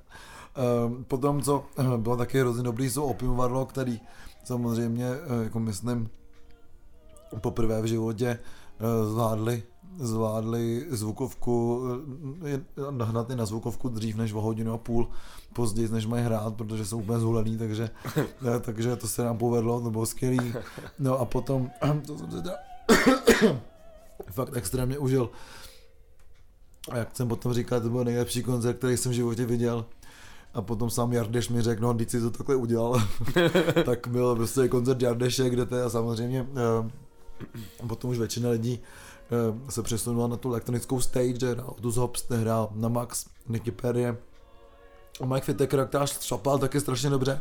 Um, 0.86 1.04
potom, 1.04 1.42
co 1.42 1.64
uh, 1.78 1.96
bylo 1.96 2.16
taky 2.16 2.40
hrozně 2.40 2.62
dobrý, 2.62 2.90
jsou 2.90 3.04
Opium 3.04 3.42
který 3.66 4.00
samozřejmě, 4.44 5.10
uh, 5.10 5.42
jako 5.42 5.60
myslím, 5.60 6.10
poprvé 7.40 7.82
v 7.82 7.84
životě 7.84 8.38
zvládli 9.10 9.62
zvládli 9.98 10.86
zvukovku, 10.90 11.84
nahnat 12.90 13.30
i 13.30 13.36
na 13.36 13.46
zvukovku 13.46 13.88
dřív 13.88 14.16
než 14.16 14.32
o 14.32 14.40
hodinu 14.40 14.72
a 14.72 14.78
půl 14.78 15.08
později, 15.52 15.88
než 15.88 16.06
mají 16.06 16.24
hrát, 16.24 16.54
protože 16.54 16.86
jsou 16.86 16.98
úplně 16.98 17.18
zhulený, 17.18 17.58
takže, 17.58 17.90
takže 18.60 18.96
to 18.96 19.08
se 19.08 19.24
nám 19.24 19.38
povedlo, 19.38 19.80
to 19.80 19.90
bylo 19.90 20.06
skvělý. 20.06 20.54
No 20.98 21.18
a 21.18 21.24
potom, 21.24 21.70
to 22.06 22.18
jsem 22.18 22.30
se 22.30 22.42
teda 22.42 22.54
fakt 24.30 24.56
extrémně 24.56 24.98
užil. 24.98 25.30
A 26.90 26.96
jak 26.96 27.16
jsem 27.16 27.28
potom 27.28 27.54
říkal, 27.54 27.80
to 27.80 27.88
byl 27.88 28.04
nejlepší 28.04 28.42
koncert, 28.42 28.78
který 28.78 28.96
jsem 28.96 29.12
v 29.12 29.14
životě 29.14 29.46
viděl. 29.46 29.86
A 30.54 30.62
potom 30.62 30.90
sám 30.90 31.12
Jardeš 31.12 31.48
mi 31.48 31.62
řekl, 31.62 31.82
no, 31.82 31.94
když 31.94 32.10
si 32.10 32.20
to 32.20 32.30
takhle 32.30 32.56
udělal, 32.56 33.02
tak 33.84 34.06
byl 34.08 34.36
prostě 34.36 34.68
koncert 34.68 35.02
Jardeše, 35.02 35.50
kde 35.50 35.66
teda 35.66 35.90
samozřejmě 35.90 36.42
uh, 36.42 37.86
potom 37.86 38.10
už 38.10 38.18
většina 38.18 38.50
lidí 38.50 38.80
se 39.68 39.82
přesunula 39.82 40.26
na 40.26 40.36
tu 40.36 40.50
elektronickou 40.50 41.00
stage, 41.00 41.54
na 41.54 41.64
Otus 41.64 41.96
Hobbs 41.96 42.24
hrál 42.30 42.68
na 42.74 42.88
Max, 42.88 43.26
Nicky 43.48 43.70
Perry. 43.70 44.06
A 45.20 45.26
Mike 45.26 45.44
Fitteker, 45.46 45.86
který 45.86 46.04
šlapal 46.20 46.58
taky 46.58 46.80
strašně 46.80 47.10
dobře. 47.10 47.40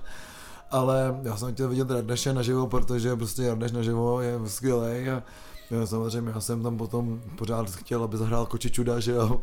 Ale 0.71 1.19
já 1.23 1.37
jsem 1.37 1.53
chtěl 1.53 1.69
vidět 1.69 1.89
Jardeše 1.89 2.33
naživo, 2.33 2.67
protože 2.67 3.15
prostě 3.15 3.43
Jardeš 3.43 3.71
naživo 3.71 4.21
je 4.21 4.39
skvělý 4.45 5.09
a 5.09 5.23
Jo, 5.71 5.87
samozřejmě, 5.87 6.31
já 6.31 6.41
jsem 6.41 6.63
tam 6.63 6.77
potom 6.77 7.21
pořád 7.37 7.69
chtěl, 7.69 8.03
aby 8.03 8.17
zahrál 8.17 8.45
Koči 8.45 8.71
Čuda, 8.71 8.99
že 8.99 9.11
jo. 9.11 9.41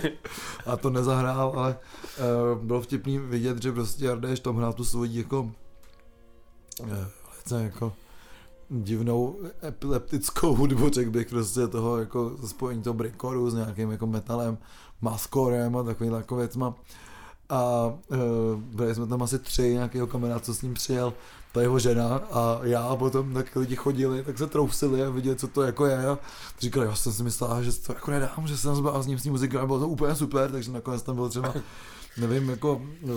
a 0.66 0.76
to 0.76 0.90
nezahrál, 0.90 1.52
ale 1.56 1.78
uh, 2.54 2.64
bylo 2.64 2.80
vtipný 2.80 3.18
vidět, 3.18 3.62
že 3.62 3.72
prostě 3.72 4.04
Jardeš 4.04 4.40
tam 4.40 4.56
hrál 4.56 4.72
tu 4.72 4.84
svoji 4.84 5.18
jako 5.18 5.50
uh, 7.50 7.62
jako 7.62 7.92
divnou 8.82 9.36
epileptickou 9.62 10.54
hudbu, 10.54 10.90
řekl 10.90 11.10
bych 11.10 11.28
prostě 11.28 11.66
toho 11.66 11.98
jako 11.98 12.32
spojení 12.46 12.82
toho 12.82 12.94
breakoru 12.94 13.50
s 13.50 13.54
nějakým 13.54 13.90
jako 13.90 14.06
metalem, 14.06 14.58
maskorem 15.00 15.76
a 15.76 15.82
takovým 15.82 16.12
jako 16.12 16.36
věcma. 16.36 16.74
A 17.48 17.86
uh, 17.86 18.16
byli 18.60 18.94
jsme 18.94 19.06
tam 19.06 19.22
asi 19.22 19.38
tři, 19.38 19.72
nějakého 19.72 20.06
kamarád, 20.06 20.44
co 20.44 20.54
s 20.54 20.62
ním 20.62 20.74
přijel, 20.74 21.12
ta 21.52 21.60
jeho 21.60 21.78
žena 21.78 22.16
a 22.16 22.60
já 22.62 22.82
a 22.82 22.96
potom 22.96 23.34
tak 23.34 23.56
lidi 23.56 23.76
chodili, 23.76 24.22
tak 24.22 24.38
se 24.38 24.46
troufsili 24.46 25.04
a 25.04 25.10
vidět, 25.10 25.40
co 25.40 25.48
to 25.48 25.62
jako 25.62 25.86
je 25.86 25.98
říkali, 26.60 26.86
já 26.86 26.94
jsem 26.94 27.12
si 27.12 27.22
myslel, 27.22 27.62
že 27.62 27.72
to 27.72 27.92
jako 27.92 28.10
nedám, 28.10 28.46
že 28.46 28.56
jsem 28.56 28.74
zbavil 28.74 29.02
s 29.02 29.06
ním 29.06 29.18
muzikou 29.30 29.66
bylo 29.66 29.78
to 29.78 29.88
úplně 29.88 30.14
super, 30.14 30.50
takže 30.50 30.72
nakonec 30.72 31.02
tam 31.02 31.14
bylo 31.14 31.28
třeba, 31.28 31.54
nevím, 32.20 32.48
jako 32.48 32.82
no, 33.02 33.14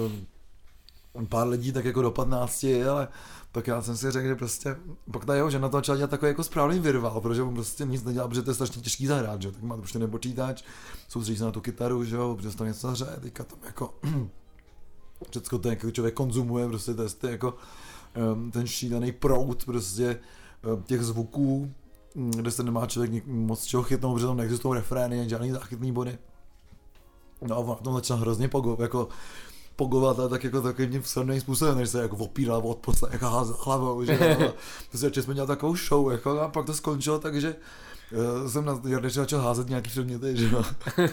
pár 1.26 1.47
lidí 1.47 1.72
tak 1.72 1.86
jako 1.86 2.01
do 2.01 2.11
15, 2.11 2.65
ale 2.89 3.07
tak 3.51 3.68
já 3.68 3.82
jsem 3.82 3.97
si 3.97 4.11
řekl, 4.11 4.28
že 4.28 4.36
prostě, 4.36 4.76
pak 5.11 5.26
ta 5.26 5.36
jeho 5.36 5.49
žena 5.49 5.70
to 5.70 5.78
začala 5.78 5.95
dělat 5.95 6.11
takový 6.11 6.30
jako 6.30 6.43
správný 6.43 6.80
virval, 6.80 7.22
protože 7.22 7.41
on 7.41 7.53
prostě 7.53 7.86
nic 7.86 8.03
nedělá, 8.03 8.28
protože 8.28 8.41
to 8.41 8.49
je 8.49 8.55
strašně 8.55 8.82
těžký 8.82 9.07
zahrát, 9.07 9.41
že? 9.41 9.51
tak 9.51 9.63
má 9.63 9.78
prostě 9.78 9.99
nepočítač, 9.99 10.63
soustředí 11.07 11.38
se 11.38 11.43
na 11.43 11.51
tu 11.51 11.61
kytaru, 11.61 12.03
že 12.03 12.15
jo, 12.15 12.36
protože 12.36 12.57
tam 12.57 12.68
něco 12.68 12.88
hraje, 12.88 13.18
teďka 13.22 13.43
tam 13.43 13.59
jako 13.65 13.93
všechno 15.30 15.59
to 15.59 15.70
jako 15.70 15.91
člověk 15.91 16.13
konzumuje, 16.13 16.68
prostě 16.68 16.91
je 17.24 17.32
jako 17.32 17.53
ten 18.51 18.68
šílený 18.68 19.11
prout 19.11 19.65
prostě 19.65 20.20
těch 20.86 21.01
zvuků, 21.01 21.72
hm, 22.15 22.32
kde 22.32 22.51
se 22.51 22.63
nemá 22.63 22.86
člověk 22.86 23.26
moc 23.26 23.63
čeho 23.63 23.84
chytnout, 23.84 24.13
protože 24.15 24.26
tam 24.26 24.38
neexistují 24.38 24.74
refrény, 24.74 25.30
žádný 25.30 25.51
záchytný 25.51 25.91
body. 25.91 26.18
No 27.41 27.55
a 27.55 27.59
on 27.59 27.78
tam 27.84 27.93
začal 27.93 28.18
hrozně 28.18 28.47
pogo, 28.47 28.78
jako 28.80 29.07
pogovat 29.78 30.20
a 30.20 30.28
tak 30.28 30.44
jako 30.44 30.62
takovým 30.62 31.04
srným 31.04 31.42
způsobem, 31.42 31.78
než 31.78 31.90
se 31.90 32.02
jako 32.02 32.16
opíral 32.16 32.62
od 32.66 32.90
jako 33.12 33.26
házel 33.26 33.58
hlavou, 33.64 34.04
že 34.04 34.38
to 34.92 34.98
se 34.98 35.12
jsme 35.22 35.34
dělali 35.34 35.48
takovou 35.48 35.76
show, 35.76 36.12
jako, 36.12 36.40
a 36.42 36.48
pak 36.50 36.66
to 36.66 36.74
skončilo 36.74 37.20
takže 37.20 37.56
uh, 38.12 38.50
jsem 38.50 38.66
na 38.66 38.82
Jardeče 38.88 39.20
začal 39.20 39.42
házet 39.42 39.70
nějaký 39.70 39.90
předměty, 39.90 40.38
že 40.38 40.50
jo. 40.52 40.64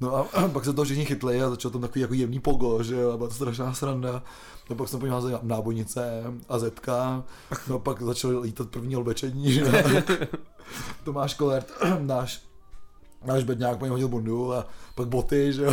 No 0.00 0.16
a, 0.16 0.26
a, 0.32 0.48
pak 0.52 0.64
se 0.64 0.72
to 0.72 0.84
všichni 0.84 1.04
chytli 1.04 1.42
a 1.42 1.50
začal 1.50 1.70
tam 1.70 1.80
takový 1.80 2.00
jako 2.00 2.14
jemný 2.14 2.40
pogo, 2.40 2.82
že 2.82 2.94
jo, 2.94 3.12
a 3.12 3.16
byla 3.16 3.28
to 3.28 3.34
strašná 3.34 3.74
sranda. 3.74 4.22
No 4.70 4.76
pak 4.76 4.88
jsem 4.88 5.00
po 5.00 5.06
něm 5.06 5.14
nábojnice 5.42 6.24
a 6.48 6.58
zetka, 6.58 7.24
no 7.68 7.78
pak 7.78 8.02
začali 8.02 8.38
lítat 8.38 8.68
první 8.68 8.96
olbečení, 8.96 9.52
že 9.52 9.84
Tomáš 11.04 11.34
Kolert, 11.34 11.72
náš 12.00 12.42
náš 13.24 13.44
bedňák 13.44 13.78
po 13.78 13.84
něm 13.84 13.92
hodil 13.92 14.08
bundu 14.08 14.54
a 14.54 14.66
pak 14.94 15.08
boty, 15.08 15.52
že 15.52 15.62
jo, 15.62 15.72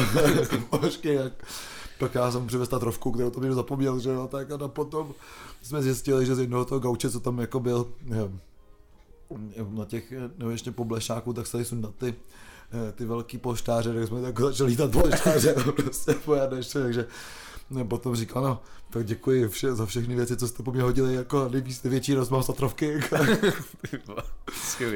pošky, 0.70 1.14
jak, 1.14 1.34
pak 1.99 2.15
já 2.15 2.31
jsem 2.31 2.47
přivez 2.47 2.69
ta 2.69 2.79
trofku, 2.79 3.11
kterou 3.11 3.29
to 3.29 3.39
bych 3.39 3.51
zapomněl, 3.51 3.99
že 3.99 4.09
jo, 4.09 4.27
tak 4.31 4.51
a 4.51 4.67
potom 4.67 5.13
jsme 5.61 5.81
zjistili, 5.81 6.25
že 6.25 6.35
z 6.35 6.39
jednoho 6.39 6.65
toho 6.65 6.79
gauče, 6.79 7.09
co 7.09 7.19
tam 7.19 7.39
jako 7.39 7.59
byl, 7.59 7.87
na 9.69 9.85
těch, 9.85 10.13
nebo 10.37 10.49
ještě 10.49 10.71
po 10.71 10.85
blešáku, 10.85 11.33
tak 11.33 11.45
se 11.45 11.51
tady 11.51 11.65
sundat 11.65 11.95
ty, 11.95 12.15
ty 12.95 13.05
velký 13.05 13.37
poštáře, 13.37 13.93
tak 13.93 14.07
jsme 14.07 14.21
tak 14.21 14.39
začali 14.39 14.69
lítat 14.69 14.91
poštáře, 14.91 15.55
prostě 15.75 16.13
po 16.13 16.35
takže 16.73 17.07
No, 17.69 17.85
potom 17.85 18.15
říkal, 18.15 18.43
no, 18.43 18.61
tak 18.89 19.05
děkuji 19.05 19.47
vše, 19.47 19.75
za 19.75 19.85
všechny 19.85 20.15
věci, 20.15 20.37
co 20.37 20.47
jste 20.47 20.63
po 20.63 20.71
mě 20.71 20.81
hodili, 20.81 21.15
jako 21.15 21.49
nejvíc 21.49 21.83
největší 21.83 22.13
rozmach 22.13 22.45
satrovky. 22.45 22.99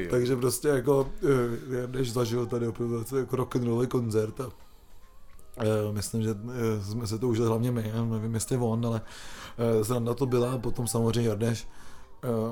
Takže 0.10 0.36
prostě 0.36 0.68
jako, 0.68 1.10
eh, 1.84 1.88
než 1.88 2.14
zažil 2.14 2.46
tady 2.46 2.68
opravdu 2.68 3.06
jako 3.18 3.36
rock'n'rollový 3.36 3.88
koncert 3.88 4.42
a 4.42 4.50
myslím, 5.92 6.22
že 6.24 6.32
uh, 6.32 6.52
jsme 6.82 7.08
se 7.08 7.20
to 7.20 7.28
užili 7.28 7.48
hlavně 7.48 7.72
my, 7.72 7.92
nevím 8.10 8.34
jestli 8.34 8.58
on, 8.58 8.86
ale 8.86 9.02
uh, 9.76 9.84
zranda 9.84 10.14
to 10.14 10.26
byla, 10.26 10.58
potom 10.58 10.88
samozřejmě 10.88 11.30
Jardeš 11.30 11.68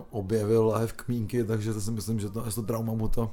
objevil 0.10 0.74
live 0.76 0.92
kmínky, 0.96 1.44
takže 1.44 1.74
to 1.74 1.82
si 1.82 1.92
myslím, 1.92 2.20
že 2.20 2.30
to, 2.30 2.52
to 2.52 2.62
trauma 2.62 2.94
mu 2.94 3.08
to 3.08 3.32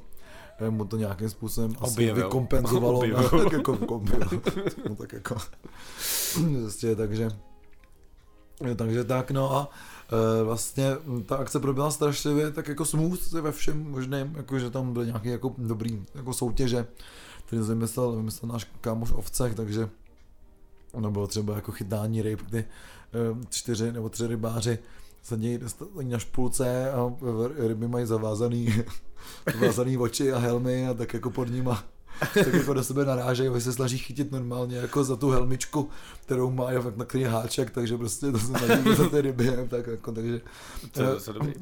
mu 0.69 0.85
to 0.85 0.97
nějakým 0.97 1.29
způsobem 1.29 1.75
objevil. 1.79 2.13
asi 2.13 2.23
vykompenzovalo. 2.23 2.97
Objevil. 2.99 3.29
No, 3.31 3.39
tak 3.43 3.53
jako, 3.53 3.71
objevil. 3.71 4.41
no, 4.89 4.95
tak 4.95 5.13
jako, 5.13 5.35
prostě, 6.61 6.95
takže, 6.95 7.29
takže 8.75 9.03
tak, 9.03 9.31
no 9.31 9.55
a 9.55 9.69
vlastně 10.43 10.85
ta 11.25 11.35
akce 11.35 11.59
proběhla 11.59 11.91
strašlivě 11.91 12.51
tak 12.51 12.67
jako 12.67 12.85
smooth 12.85 13.31
ve 13.31 13.51
všem 13.51 13.91
možném, 13.91 14.33
jako 14.37 14.59
že 14.59 14.69
tam 14.69 14.93
byly 14.93 15.05
nějaké 15.05 15.29
jako 15.29 15.55
dobrý 15.57 16.05
jako 16.15 16.33
soutěže, 16.33 16.87
který 17.49 17.61
vymyslel, 17.61 18.11
vymyslel 18.11 18.51
náš 18.51 18.67
kámoš 18.81 19.11
Ovcech, 19.11 19.55
takže 19.55 19.89
ono 20.91 21.11
bylo 21.11 21.27
třeba 21.27 21.55
jako 21.55 21.71
chytání 21.71 22.21
ryb, 22.21 22.41
kdy 22.49 22.59
e, 22.59 22.65
čtyři 23.49 23.91
nebo 23.91 24.09
tři 24.09 24.27
rybáři 24.27 24.79
sedí 25.21 25.59
na 26.01 26.19
špulce 26.19 26.91
a 26.91 27.13
ryby 27.67 27.87
mají 27.87 28.05
zavázaný, 28.05 28.73
zavázaný 29.59 29.97
oči 29.97 30.33
a 30.33 30.37
helmy 30.37 30.87
a 30.87 30.93
tak 30.93 31.13
jako 31.13 31.29
pod 31.29 31.49
nima 31.49 31.83
tak 32.33 32.53
jako 32.53 32.73
do 32.73 32.83
sebe 32.83 33.05
narážejí, 33.05 33.49
oni 33.49 33.61
se 33.61 33.73
snaží 33.73 33.97
chytit 33.97 34.31
normálně 34.31 34.77
jako 34.77 35.03
za 35.03 35.15
tu 35.15 35.29
helmičku, 35.29 35.89
kterou 36.21 36.51
má 36.51 36.71
na 36.95 37.05
který 37.05 37.23
háček, 37.23 37.69
takže 37.69 37.97
prostě 37.97 38.31
to 38.31 38.39
se 38.39 38.45
snaží 38.45 38.95
za 38.95 39.09
ty 39.09 39.21
ryby, 39.21 39.53
tak 39.69 39.87
jako, 39.87 40.11
takže 40.11 40.41
to 40.91 41.01
je 41.01 41.09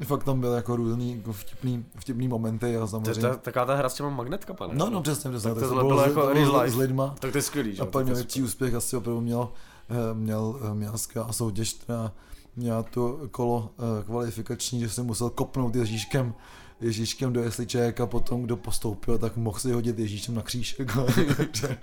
eh, 0.00 0.04
fakt 0.04 0.24
tam 0.24 0.40
byl 0.40 0.52
jako 0.52 0.76
různý 0.76 1.16
jako 1.16 1.32
vtipný, 1.32 1.84
vtipný 1.98 2.28
momenty 2.28 2.76
a 2.76 2.86
samozřejmě. 2.86 3.20
To 3.20 3.26
je 3.26 3.36
taková 3.36 3.64
ta 3.64 3.74
hra 3.74 3.88
s 3.88 3.94
těma 3.94 4.10
magnetka, 4.10 4.66
ne? 4.66 4.74
No, 4.74 4.90
no, 4.90 5.02
přesně, 5.02 5.30
přesně. 5.30 5.50
Tak 5.50 5.62
to, 5.62 5.68
to 5.68 5.86
bylo, 5.86 6.02
jako 6.02 6.66
s, 6.66 6.72
s 6.72 6.76
lidma. 6.76 7.14
Tak 7.18 7.32
to 7.32 7.38
je 7.38 7.42
skvělý, 7.42 7.74
že? 7.74 7.82
A 7.82 7.86
pak 7.86 8.06
největší 8.06 8.42
úspěch 8.42 8.74
asi 8.74 8.96
opravdu 8.96 9.20
mělo 9.20 9.52
eh, 9.88 10.14
měl, 10.14 10.60
eh, 10.70 10.74
měl 10.74 10.98
skvělá 10.98 11.32
soutěž, 11.32 11.72
která 11.72 12.12
měla 12.56 12.82
to 12.82 13.20
kolo 13.30 13.70
kvalifikační, 14.04 14.80
že 14.80 14.88
jsem 14.88 15.06
musel 15.06 15.30
kopnout 15.30 15.76
Ježíškem 15.76 16.34
Ježíškem 16.80 17.32
do 17.32 17.42
jesliček 17.42 18.00
a 18.00 18.06
potom 18.06 18.42
kdo 18.42 18.56
postoupil, 18.56 19.18
tak 19.18 19.36
mohl 19.36 19.58
si 19.58 19.72
hodit 19.72 19.98
Ježíšem 19.98 20.34
na 20.34 20.42
křížek. 20.42 20.92
Takže 21.36 21.78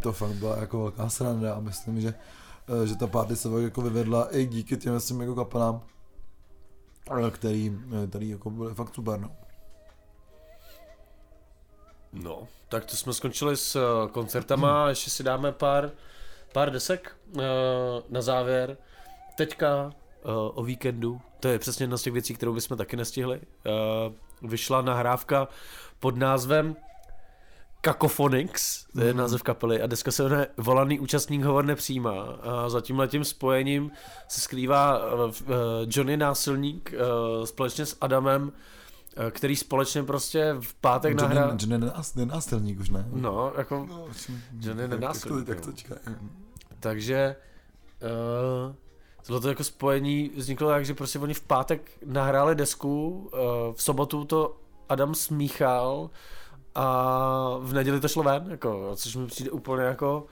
to 0.00 0.12
fakt 0.12 0.30
byla 0.30 0.58
jako 0.58 0.78
velká 0.78 1.08
sranda 1.08 1.54
a 1.54 1.60
myslím, 1.60 2.00
že, 2.00 2.14
že 2.84 2.96
ta 2.96 3.06
party 3.06 3.36
se 3.36 3.48
jako 3.62 3.82
vyvedla 3.82 4.36
i 4.36 4.46
díky 4.46 4.76
těm 4.76 5.00
svým 5.00 5.20
jako 5.20 5.34
kapelám, 5.34 5.82
který, 7.30 7.78
který 8.08 8.28
jako 8.28 8.50
byly 8.50 8.74
fakt 8.74 8.94
super. 8.94 9.20
No. 9.20 9.30
No, 12.12 12.48
tak 12.68 12.84
to 12.84 12.96
jsme 12.96 13.12
skončili 13.12 13.56
s 13.56 13.76
eh, 13.76 14.08
koncertama, 14.08 14.88
ještě 14.88 15.10
si 15.10 15.22
dáme 15.22 15.52
pár, 15.52 15.90
pár 16.52 16.72
desek 16.72 17.16
na 18.08 18.22
závěr. 18.22 18.76
Teďka 19.36 19.92
o 20.54 20.62
víkendu, 20.62 21.20
to 21.40 21.48
je 21.48 21.58
přesně 21.58 21.82
jedna 21.82 21.96
z 21.96 22.02
těch 22.02 22.12
věcí, 22.12 22.34
kterou 22.34 22.54
bychom 22.54 22.76
taky 22.76 22.96
nestihli. 22.96 23.40
Uh, 23.40 24.50
vyšla 24.50 24.82
nahrávka 24.82 25.48
pod 25.98 26.16
názvem 26.16 26.76
Cacophonics, 27.84 28.86
to 28.92 29.00
je 29.00 29.12
mm. 29.12 29.18
název 29.18 29.42
kapely 29.42 29.82
a 29.82 29.86
deska 29.86 30.10
se 30.10 30.22
jmenuje 30.22 30.46
Volaný 30.56 31.00
účastník 31.00 31.42
hovor 31.42 31.64
nepřijímá 31.64 32.22
a 32.22 32.68
za 32.68 32.80
tím 32.80 32.98
letím 32.98 33.24
spojením 33.24 33.90
se 34.28 34.40
skrývá 34.40 35.00
Johnny 35.86 36.16
Násilník 36.16 36.94
společně 37.44 37.86
s 37.86 37.96
Adamem 38.00 38.52
Eh, 39.16 39.30
který 39.30 39.56
společně 39.56 40.02
prostě 40.02 40.56
v 40.60 40.74
pátek 40.74 41.20
Johnny, 41.20 41.34
nahrál... 41.34 41.56
Johnny 41.60 41.90
nenásilník 42.16 42.80
už 42.80 42.90
ne? 42.90 43.04
No, 43.12 43.52
jako 43.58 43.86
no, 43.88 44.06
Johnny 44.60 44.88
nenásilník. 44.88 45.46
Tak 45.46 45.60
to, 45.60 45.72
tak 45.72 45.86
to 46.06 46.12
Takže 46.80 47.36
uh, 48.66 48.74
tohle 49.26 49.50
jako 49.50 49.64
spojení 49.64 50.30
vzniklo 50.36 50.68
tak, 50.68 50.84
že 50.84 50.94
prostě 50.94 51.18
oni 51.18 51.34
v 51.34 51.40
pátek 51.40 51.90
nahráli 52.06 52.54
desku, 52.54 53.08
uh, 53.32 53.74
v 53.74 53.82
sobotu 53.82 54.24
to 54.24 54.56
Adam 54.88 55.14
smíchal 55.14 56.10
a 56.74 57.56
v 57.60 57.72
neděli 57.72 58.00
to 58.00 58.08
šlo 58.08 58.22
ven, 58.22 58.46
jako, 58.50 58.92
což 58.96 59.16
mi 59.16 59.26
přijde 59.26 59.50
úplně 59.50 59.82
jako 59.82 60.26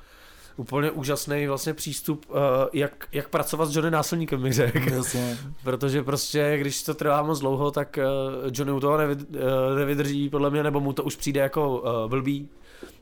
úplně 0.58 0.90
úžasný 0.90 1.46
vlastně 1.46 1.74
přístup, 1.74 2.26
uh, 2.28 2.36
jak, 2.72 3.08
jak 3.12 3.28
pracovat 3.28 3.66
s 3.66 3.76
Johnny 3.76 3.90
násilníkem, 3.90 4.42
bych 4.42 4.52
řekl. 4.52 5.02
Protože 5.64 6.02
prostě, 6.02 6.56
když 6.60 6.82
to 6.82 6.94
trvá 6.94 7.22
moc 7.22 7.40
dlouho, 7.40 7.70
tak 7.70 7.98
uh, 7.98 8.50
Johnny 8.52 8.72
u 8.72 8.80
toho 8.80 8.96
nevyd, 8.96 9.18
uh, 9.20 9.78
nevydrží, 9.78 10.28
podle 10.28 10.50
mě, 10.50 10.62
nebo 10.62 10.80
mu 10.80 10.92
to 10.92 11.04
už 11.04 11.16
přijde 11.16 11.40
jako 11.40 11.78
uh, 11.78 12.10
blbý, 12.10 12.48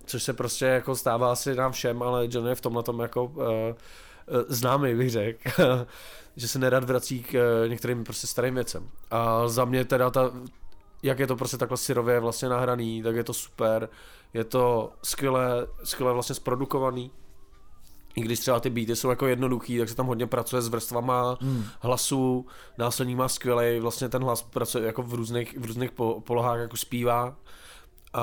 což 0.04 0.22
se 0.22 0.32
prostě 0.32 0.64
jako 0.64 0.96
stává 0.96 1.32
asi 1.32 1.54
nám 1.54 1.72
všem, 1.72 2.02
ale 2.02 2.26
Johnny 2.30 2.50
je 2.50 2.54
v 2.54 2.60
tomhle 2.60 2.82
tom 2.82 3.00
jako 3.00 3.24
uh, 3.24 3.44
známý, 4.48 4.94
bych 4.94 5.10
řekl. 5.10 5.50
že 6.36 6.48
se 6.48 6.58
nerad 6.58 6.84
vrací 6.84 7.22
k 7.22 7.34
uh, 7.34 7.68
některým 7.68 8.04
prostě 8.04 8.26
starým 8.26 8.54
věcem. 8.54 8.88
A 9.10 9.48
za 9.48 9.64
mě 9.64 9.84
teda 9.84 10.10
ta, 10.10 10.30
jak 11.02 11.18
je 11.18 11.26
to 11.26 11.36
prostě 11.36 11.56
takhle 11.56 11.76
syrově 11.76 12.20
vlastně 12.20 12.48
nahraný, 12.48 13.02
tak 13.02 13.16
je 13.16 13.24
to 13.24 13.34
super. 13.34 13.88
Je 14.34 14.44
to 14.44 14.92
skvěle, 15.02 15.66
skvěle 15.84 16.12
vlastně 16.12 16.34
zprodukovaný 16.34 17.10
i 18.16 18.20
když 18.20 18.40
třeba 18.40 18.60
ty 18.60 18.70
beaty 18.70 18.96
jsou 18.96 19.10
jako 19.10 19.26
jednoduchý, 19.26 19.78
tak 19.78 19.88
se 19.88 19.96
tam 19.96 20.06
hodně 20.06 20.26
pracuje 20.26 20.62
s 20.62 20.68
vrstvama 20.68 21.38
hmm. 21.40 21.64
hlasu, 21.80 22.46
následník 22.78 23.16
má 23.16 23.28
skvělý, 23.28 23.80
vlastně 23.80 24.08
ten 24.08 24.22
hlas 24.22 24.42
pracuje 24.42 24.86
jako 24.86 25.02
v 25.02 25.14
různých, 25.14 25.58
v 25.58 25.64
různých 25.64 25.90
polohách, 26.24 26.58
jako 26.58 26.76
zpívá 26.76 27.36
a, 28.12 28.22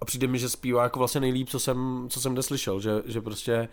a 0.00 0.04
přijde 0.04 0.26
mi, 0.26 0.38
že 0.38 0.48
zpívá 0.48 0.82
jako 0.82 0.98
vlastně 0.98 1.20
nejlíp, 1.20 1.48
co 1.48 1.60
jsem, 1.60 2.06
co 2.10 2.20
jsem 2.20 2.32
kde 2.32 2.42
slyšel, 2.42 2.80
že, 2.80 3.02
že 3.06 3.20
prostě 3.20 3.68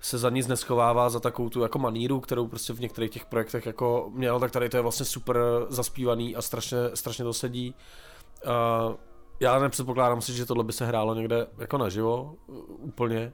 se 0.00 0.18
za 0.18 0.30
nic 0.30 0.46
neschovává 0.46 1.10
za 1.10 1.20
takovou 1.20 1.48
tu 1.48 1.62
jako 1.62 1.78
maníru, 1.78 2.20
kterou 2.20 2.46
prostě 2.46 2.72
v 2.72 2.80
některých 2.80 3.10
těch 3.10 3.24
projektech 3.24 3.66
jako 3.66 4.10
měl, 4.14 4.40
tak 4.40 4.50
tady 4.50 4.68
to 4.68 4.76
je 4.76 4.82
vlastně 4.82 5.06
super 5.06 5.38
zaspívaný 5.68 6.36
a 6.36 6.42
strašně, 6.42 6.78
strašně 6.94 7.24
to 7.24 7.32
sedí. 7.32 7.74
A 8.46 8.94
já 9.40 9.58
nepředpokládám 9.58 10.20
si, 10.20 10.32
že 10.32 10.46
tohle 10.46 10.64
by 10.64 10.72
se 10.72 10.86
hrálo 10.86 11.14
někde 11.14 11.46
jako 11.58 11.78
naživo, 11.78 12.34
úplně, 12.68 13.32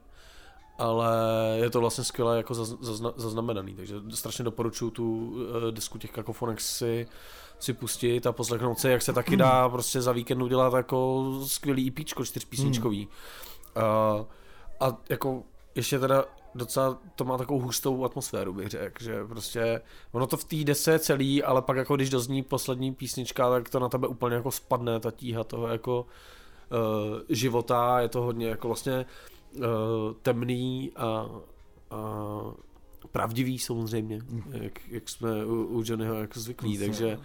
ale 0.78 1.16
je 1.54 1.70
to 1.70 1.80
vlastně 1.80 2.04
skvěle 2.04 2.36
jako 2.36 2.54
zazna, 2.54 3.12
zaznamenaný, 3.16 3.74
takže 3.74 3.94
strašně 4.10 4.44
doporučuji 4.44 4.90
tu 4.90 5.30
uh, 5.30 5.70
disku 5.70 5.98
těch 5.98 6.10
kakofonek 6.10 6.60
si, 6.60 7.06
si 7.58 7.72
pustit 7.72 8.26
a 8.26 8.32
poslechnout 8.32 8.78
si, 8.78 8.88
jak 8.88 9.02
se 9.02 9.12
taky 9.12 9.36
dá 9.36 9.68
prostě 9.68 10.00
za 10.00 10.12
víkend 10.12 10.42
udělat 10.42 10.74
jako 10.74 11.30
skvělý 11.46 11.88
EP, 11.88 12.06
čtyřpísničkový. 12.24 13.08
Uh, 13.76 14.26
a 14.80 14.96
jako 15.08 15.42
ještě 15.74 15.98
teda 15.98 16.24
docela 16.54 16.98
to 17.16 17.24
má 17.24 17.38
takovou 17.38 17.60
hustou 17.60 18.04
atmosféru, 18.04 18.52
bych 18.52 18.68
řekl, 18.68 19.04
že 19.04 19.24
prostě 19.24 19.80
ono 20.12 20.26
to 20.26 20.36
v 20.36 20.44
té 20.44 20.56
dese 20.56 20.98
celý, 20.98 21.42
ale 21.42 21.62
pak 21.62 21.76
jako 21.76 21.96
když 21.96 22.10
dozní 22.10 22.42
poslední 22.42 22.94
písnička, 22.94 23.50
tak 23.50 23.68
to 23.68 23.78
na 23.78 23.88
tebe 23.88 24.06
úplně 24.06 24.36
jako 24.36 24.50
spadne, 24.50 25.00
ta 25.00 25.10
tíha 25.10 25.44
toho 25.44 25.68
jako 25.68 26.06
uh, 26.70 27.18
života, 27.28 28.00
je 28.00 28.08
to 28.08 28.22
hodně 28.22 28.48
jako 28.48 28.68
vlastně 28.68 29.06
uh, 29.56 29.64
temný 30.22 30.92
a, 30.96 31.06
a 31.90 32.00
pravdivý 33.12 33.58
samozřejmě, 33.58 34.20
mm. 34.28 34.42
jak, 34.52 34.88
jak 34.88 35.08
jsme 35.08 35.44
u, 35.44 35.64
u 35.64 35.82
Johnnyho 35.86 36.14
jako 36.14 36.40
zvyklí, 36.40 36.78
takže 36.78 37.18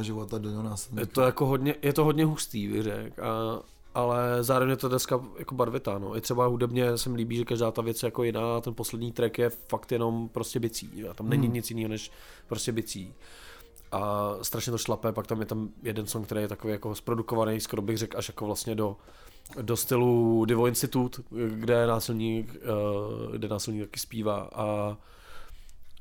života 0.00 0.38
do 0.38 0.62
nás 0.62 0.88
je 0.96 1.06
to 1.06 1.20
jako 1.20 1.46
hodně, 1.46 1.74
je 1.82 1.92
to 1.92 2.04
hodně 2.04 2.24
hustý, 2.24 2.68
bych 2.68 2.82
řek, 2.82 3.18
a, 3.18 3.62
ale 3.94 4.44
zároveň 4.44 4.70
je 4.70 4.76
to 4.76 4.88
dneska 4.88 5.20
jako 5.38 5.54
barvitá, 5.54 5.98
no. 5.98 6.16
I 6.16 6.20
třeba 6.20 6.46
hudebně 6.46 6.98
se 6.98 7.10
mi 7.10 7.16
líbí, 7.16 7.36
že 7.36 7.44
každá 7.44 7.70
ta 7.70 7.82
věc 7.82 8.02
je 8.02 8.06
jako 8.06 8.22
jiná, 8.22 8.60
ten 8.60 8.74
poslední 8.74 9.12
track 9.12 9.38
je 9.38 9.50
fakt 9.50 9.92
jenom 9.92 10.28
prostě 10.28 10.60
bicí, 10.60 11.04
a 11.10 11.14
tam 11.14 11.28
není 11.28 11.46
hmm. 11.46 11.54
nic 11.54 11.70
jiného 11.70 11.88
než 11.88 12.10
prostě 12.46 12.72
bicí. 12.72 13.14
A 13.92 14.34
strašně 14.42 14.70
to 14.70 14.78
šlape, 14.78 15.12
pak 15.12 15.26
tam 15.26 15.40
je 15.40 15.46
tam 15.46 15.68
jeden 15.82 16.06
song, 16.06 16.26
který 16.26 16.40
je 16.40 16.48
takový 16.48 16.72
jako 16.72 16.94
zprodukovaný, 16.94 17.60
skoro 17.60 17.82
bych 17.82 17.98
řekl 17.98 18.18
až 18.18 18.28
jako 18.28 18.46
vlastně 18.46 18.74
do 18.74 18.96
do 19.62 19.76
stylu 19.76 20.44
Divo 20.44 20.66
Institute, 20.66 21.22
kde 21.48 21.86
násilník, 21.86 22.56
uh, 23.26 23.32
kde 23.32 23.48
násilník 23.48 23.82
taky 23.82 24.00
zpívá 24.00 24.50
a 24.54 24.96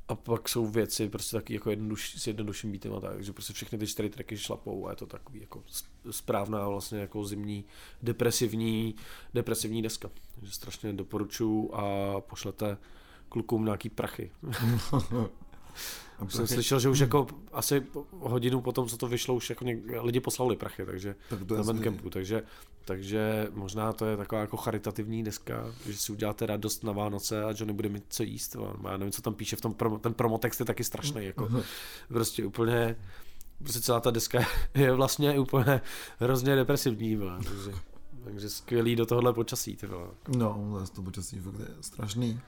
a 0.07 0.15
pak 0.15 0.49
jsou 0.49 0.65
věci 0.67 1.09
prostě 1.09 1.37
taky 1.37 1.53
jako 1.53 1.69
jednoduš, 1.69 2.19
s 2.19 2.27
jednodušším 2.27 2.71
beatem 2.71 2.93
a 2.93 2.99
tak, 2.99 3.23
že 3.23 3.33
prostě 3.33 3.53
všechny 3.53 3.77
ty 3.77 3.87
čtyři 3.87 4.09
tracky 4.09 4.37
šlapou 4.37 4.87
a 4.87 4.89
je 4.89 4.95
to 4.95 5.05
takový 5.05 5.39
jako 5.41 5.63
správná 6.11 6.67
vlastně 6.67 6.99
jako 6.99 7.25
zimní 7.25 7.65
depresivní, 8.01 8.95
depresivní 9.33 9.81
deska. 9.81 10.09
Takže 10.35 10.51
strašně 10.51 10.93
doporučuju 10.93 11.73
a 11.73 12.21
pošlete 12.21 12.77
klukům 13.29 13.65
nějaký 13.65 13.89
prachy. 13.89 14.31
Už 16.25 16.33
jsem 16.33 16.47
slyšel, 16.47 16.79
že 16.79 16.89
už 16.89 16.99
jako 16.99 17.27
asi 17.51 17.83
hodinu 18.19 18.61
potom, 18.61 18.87
co 18.87 18.97
to 18.97 19.07
vyšlo, 19.07 19.35
už 19.35 19.49
jako 19.49 19.65
něk, 19.65 19.79
lidi 20.01 20.19
poslali 20.19 20.55
prachy, 20.55 20.85
takže 20.85 21.15
tak 21.29 21.43
to 21.45 21.57
na 21.57 21.63
Bandcampu, 21.63 22.09
takže, 22.09 22.43
takže 22.85 23.47
možná 23.53 23.93
to 23.93 24.05
je 24.05 24.17
taková 24.17 24.41
jako 24.41 24.57
charitativní 24.57 25.23
deska, 25.23 25.73
že 25.85 25.97
si 25.97 26.11
uděláte 26.11 26.45
radost 26.45 26.83
na 26.83 26.91
Vánoce 26.91 27.43
a 27.43 27.47
Johnny 27.47 27.73
bude 27.73 27.89
mít 27.89 28.03
co 28.09 28.23
jíst, 28.23 28.55
já 28.83 28.97
nevím, 28.97 29.11
co 29.11 29.21
tam 29.21 29.33
píše 29.33 29.55
v 29.55 29.61
tom, 29.61 29.73
promo, 29.73 29.99
ten 29.99 30.13
promotext 30.13 30.59
je 30.59 30.65
taky 30.65 30.83
strašný, 30.83 31.25
jako 31.25 31.49
prostě 32.07 32.45
úplně, 32.45 32.95
prostě 33.59 33.81
celá 33.81 33.99
ta 33.99 34.11
deska 34.11 34.39
je 34.73 34.93
vlastně 34.93 35.39
úplně 35.39 35.81
hrozně 36.19 36.55
depresivní, 36.55 37.19
takže, 37.43 37.71
takže 38.23 38.49
skvělý 38.49 38.95
do 38.95 39.05
tohohle 39.05 39.33
počasí, 39.33 39.75
ty 39.75 39.87
vole. 39.87 40.07
No, 40.37 40.85
to 40.95 41.01
počasí 41.01 41.39
fakt 41.39 41.59
je 41.59 41.67
strašný. 41.81 42.39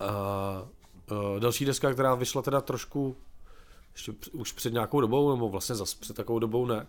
Uh, 0.00 0.68
Uh, 1.10 1.40
další 1.40 1.64
deska, 1.64 1.92
která 1.92 2.14
vyšla 2.14 2.42
teda 2.42 2.60
trošku 2.60 3.16
ještě 3.92 4.12
už 4.32 4.52
před 4.52 4.72
nějakou 4.72 5.00
dobou, 5.00 5.34
nebo 5.34 5.48
vlastně 5.48 5.74
zase 5.74 5.96
před 6.00 6.16
takovou 6.16 6.38
dobou 6.38 6.66
ne, 6.66 6.86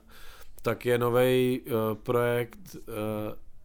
tak 0.61 0.85
je 0.85 0.97
nový 0.97 1.61
uh, 1.61 1.73
eh, 1.73 1.95
projekt 1.95 2.75
uh, 2.75 2.83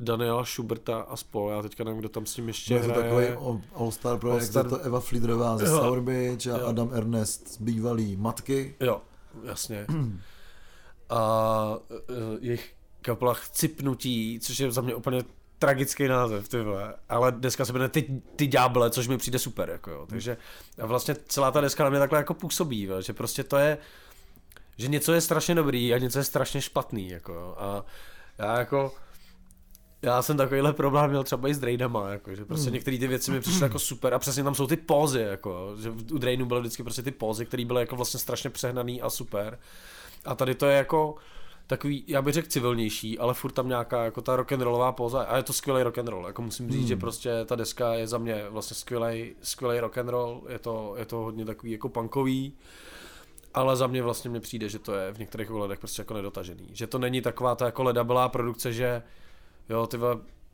Daniela 0.01 0.45
Schuberta 0.45 1.01
a 1.01 1.17
spol. 1.17 1.51
Já 1.51 1.63
teďka 1.63 1.85
nevím, 1.85 2.01
kdo 2.01 2.09
tam 2.09 2.27
s 2.27 2.37
ním 2.37 2.49
ještě 2.49 2.75
no, 2.75 2.81
je 2.81 2.89
to 2.89 2.95
takový 2.95 3.27
All-Star 3.75 4.19
projekt, 4.19 4.43
All-Star... 4.43 4.67
je 4.67 4.71
to 4.71 4.79
Eva 4.79 5.01
Fliedrová 5.01 5.59
ze 5.59 5.67
Sour 5.67 6.01
Beach 6.01 6.47
a 6.47 6.59
jo. 6.59 6.67
Adam 6.67 6.91
Ernest 6.93 7.49
z 7.49 7.59
bývalý 7.61 8.17
matky. 8.17 8.75
Jo, 8.81 9.03
jasně. 9.45 9.87
a 11.11 11.77
uh, 11.89 11.97
jejich 12.41 12.75
kapela 13.01 13.37
Cipnutí, 13.53 14.41
což 14.43 14.61
je 14.61 14.73
za 14.73 14.81
mě 14.81 14.95
úplně 14.95 15.25
tragický 15.63 16.09
název, 16.09 16.49
ty 16.49 16.61
vole. 16.61 16.95
Ale 17.09 17.33
deska 17.33 17.65
se 17.65 17.73
jmenuje 17.73 17.89
ty, 17.89 18.23
ty 18.37 18.47
ďáble, 18.47 18.91
což 18.91 19.09
mi 19.09 19.19
přijde 19.19 19.39
super, 19.39 19.71
jako 19.71 19.91
jo. 19.91 20.07
Takže 20.07 20.37
a 20.83 20.87
vlastně 20.87 21.17
celá 21.29 21.51
ta 21.51 21.61
deska 21.61 21.85
na 21.85 21.91
mě 21.91 21.99
takhle 21.99 22.19
jako 22.19 22.35
působí, 22.35 22.87
vole, 22.87 23.03
že 23.03 23.13
prostě 23.13 23.45
to 23.45 23.57
je, 23.57 23.79
že 24.77 24.89
něco 24.89 25.13
je 25.13 25.21
strašně 25.21 25.55
dobrý 25.55 25.95
a 25.95 25.99
něco 25.99 26.19
je 26.19 26.25
strašně 26.25 26.61
špatný, 26.61 27.09
jako 27.09 27.33
jo. 27.33 27.55
A 27.59 27.85
já 28.39 28.59
jako, 28.59 28.95
já 30.03 30.23
jsem 30.23 30.37
takovýhle 30.37 30.73
problém 30.73 31.11
měl 31.11 31.25
třeba 31.25 31.49
i 31.49 31.55
s 31.55 31.59
Drainama, 31.59 32.09
jako, 32.09 32.35
že 32.35 32.45
prostě 32.45 32.71
mm. 32.71 32.75
některé 32.75 32.99
ty 32.99 33.07
věci 33.07 33.31
mi 33.31 33.41
přišly 33.41 33.63
jako 33.63 33.79
super 33.79 34.15
a 34.15 34.19
přesně 34.19 34.45
tam 34.45 34.55
jsou 34.55 34.67
ty 34.67 34.77
pózy, 34.77 35.21
jako, 35.21 35.77
že 35.83 35.91
u 35.91 36.19
Drainu 36.19 36.47
byly 36.47 36.61
vždycky 36.61 36.83
prostě 36.83 37.03
ty 37.03 37.11
pózy, 37.11 37.47
které 37.47 37.65
byly 37.65 37.81
jako 37.81 37.97
vlastně 37.97 38.21
strašně 38.21 38.51
přehnaný 38.51 39.03
a 39.03 39.11
super. 39.11 39.59
A 40.25 40.35
tady 40.35 40.55
to 40.55 40.67
je 40.67 40.77
jako, 40.77 41.15
takový, 41.67 42.05
já 42.07 42.23
bych 42.23 42.35
řekl 42.35 42.49
civilnější, 42.49 43.19
ale 43.19 43.35
furt 43.35 43.53
tam 43.53 43.69
nějaká 43.69 44.05
jako 44.05 44.23
ta 44.23 44.37
rock'n'rollová 44.37 44.93
póza 44.93 45.23
a 45.23 45.37
je 45.37 45.43
to 45.43 45.53
skvělý 45.53 45.83
rock'n'roll, 45.83 46.27
jako 46.27 46.43
musím 46.43 46.71
říct, 46.71 46.79
hmm. 46.79 46.89
že 46.89 46.97
prostě 46.97 47.31
ta 47.47 47.55
deska 47.55 47.95
je 47.95 48.07
za 48.07 48.19
mě 48.19 48.45
vlastně 48.49 48.75
skvělý, 48.75 49.35
skvělý 49.43 49.81
rock'n'roll, 49.81 50.43
je 50.49 50.59
to, 50.59 50.95
je 50.97 51.07
to 51.07 51.17
hodně 51.17 51.45
takový 51.45 51.73
jako 51.73 51.89
punkový, 51.89 52.53
ale 53.55 53.77
za 53.77 53.87
mě 53.87 54.03
vlastně 54.03 54.31
mi 54.31 54.41
přijde, 54.41 54.69
že 54.69 54.79
to 54.79 54.95
je 54.95 55.13
v 55.13 55.19
některých 55.19 55.51
ohledech 55.51 55.79
prostě 55.79 56.01
jako 56.01 56.15
nedotažený, 56.15 56.69
že 56.73 56.87
to 56.87 56.99
není 56.99 57.23
taková 57.23 57.55
ta 57.55 57.67
jako 57.67 57.83
ledabelá 57.83 58.29
produkce, 58.29 58.73
že 58.73 59.03
jo, 59.69 59.87
ty 59.87 59.99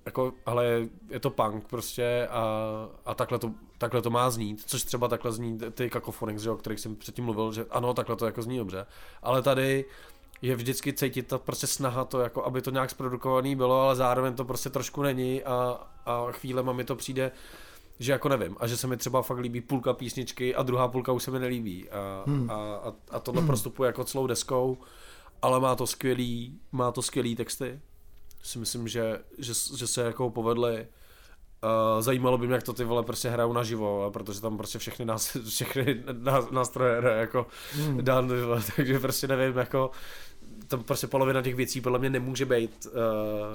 jako, 0.06 0.32
ale 0.46 0.88
je 1.10 1.20
to 1.20 1.30
punk 1.30 1.66
prostě 1.66 2.28
a, 2.30 2.64
a 3.04 3.14
takhle, 3.14 3.38
to, 3.38 3.52
takhle 3.78 4.02
to 4.02 4.10
má 4.10 4.30
znít, 4.30 4.62
což 4.66 4.84
třeba 4.84 5.08
takhle 5.08 5.32
zní 5.32 5.58
ty 5.58 5.90
Cacophonics, 5.90 6.46
o 6.46 6.56
kterých 6.56 6.80
jsem 6.80 6.96
předtím 6.96 7.24
mluvil, 7.24 7.52
že 7.52 7.66
ano, 7.70 7.94
takhle 7.94 8.16
to 8.16 8.26
jako 8.26 8.42
zní 8.42 8.58
dobře, 8.58 8.86
ale 9.22 9.42
tady 9.42 9.84
je 10.42 10.56
vždycky 10.56 10.92
cítit 10.92 11.26
ta 11.26 11.38
prostě 11.38 11.66
snaha 11.66 12.04
to, 12.04 12.20
jako 12.20 12.44
aby 12.44 12.62
to 12.62 12.70
nějak 12.70 12.90
zprodukovaný 12.90 13.56
bylo, 13.56 13.80
ale 13.80 13.96
zároveň 13.96 14.34
to 14.34 14.44
prostě 14.44 14.70
trošku 14.70 15.02
není 15.02 15.44
a, 15.44 15.86
a 16.06 16.26
chvílema 16.30 16.72
mi 16.72 16.84
to 16.84 16.96
přijde, 16.96 17.32
že 17.98 18.12
jako 18.12 18.28
nevím, 18.28 18.56
a 18.60 18.66
že 18.66 18.76
se 18.76 18.86
mi 18.86 18.96
třeba 18.96 19.22
fakt 19.22 19.38
líbí 19.38 19.60
půlka 19.60 19.92
písničky 19.92 20.54
a 20.54 20.62
druhá 20.62 20.88
půlka 20.88 21.12
už 21.12 21.22
se 21.22 21.30
mi 21.30 21.38
nelíbí 21.38 21.90
a, 21.90 22.24
hmm. 22.26 22.50
a, 22.50 22.54
a, 22.54 22.92
a 23.10 23.20
tohle 23.20 23.40
hmm. 23.40 23.46
prostupuje 23.46 23.86
jako 23.86 24.04
celou 24.04 24.26
deskou, 24.26 24.78
ale 25.42 25.60
má 25.60 25.74
to 25.74 25.86
skvělý, 25.86 26.60
má 26.72 26.92
to 26.92 27.02
skvělý 27.02 27.36
texty, 27.36 27.80
si 28.42 28.58
myslím, 28.58 28.88
že, 28.88 29.20
že, 29.38 29.52
že 29.76 29.86
se 29.86 30.02
jako 30.02 30.30
povedly 30.30 30.86
Uh, 31.64 32.02
zajímalo 32.02 32.38
by 32.38 32.46
mě, 32.46 32.54
jak 32.54 32.62
to 32.62 32.72
ty 32.72 32.84
vole 32.84 33.02
prostě 33.02 33.30
hrajou 33.30 33.52
naživo, 33.52 34.10
protože 34.10 34.40
tam 34.40 34.56
prostě 34.56 34.78
všechny, 34.78 35.04
nás, 35.04 35.36
všechny 35.48 36.04
nástroje 36.50 37.00
hraje 37.00 37.20
jako 37.20 37.46
hmm. 37.72 38.04
Dan, 38.04 38.30
takže 38.76 38.98
prostě 38.98 39.26
nevím, 39.26 39.58
jako 39.58 39.90
tam 40.68 40.84
prostě 40.84 41.06
polovina 41.06 41.42
těch 41.42 41.54
věcí 41.54 41.80
podle 41.80 41.98
mě 41.98 42.10
nemůže 42.10 42.46
být 42.46 42.86
uh, 42.86 42.92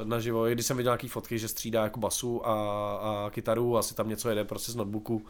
naživo. 0.07 0.45
Když 0.45 0.65
jsem 0.65 0.77
viděl 0.77 0.91
nějaký 0.91 1.07
fotky, 1.07 1.39
že 1.39 1.47
střídá 1.47 1.83
jako 1.83 1.99
basu 1.99 2.47
a, 2.47 2.53
a 2.95 3.29
kytaru, 3.29 3.77
asi 3.77 3.95
tam 3.95 4.09
něco 4.09 4.29
jede 4.29 4.43
prostě 4.43 4.71
z 4.71 4.75
notebooku, 4.75 5.25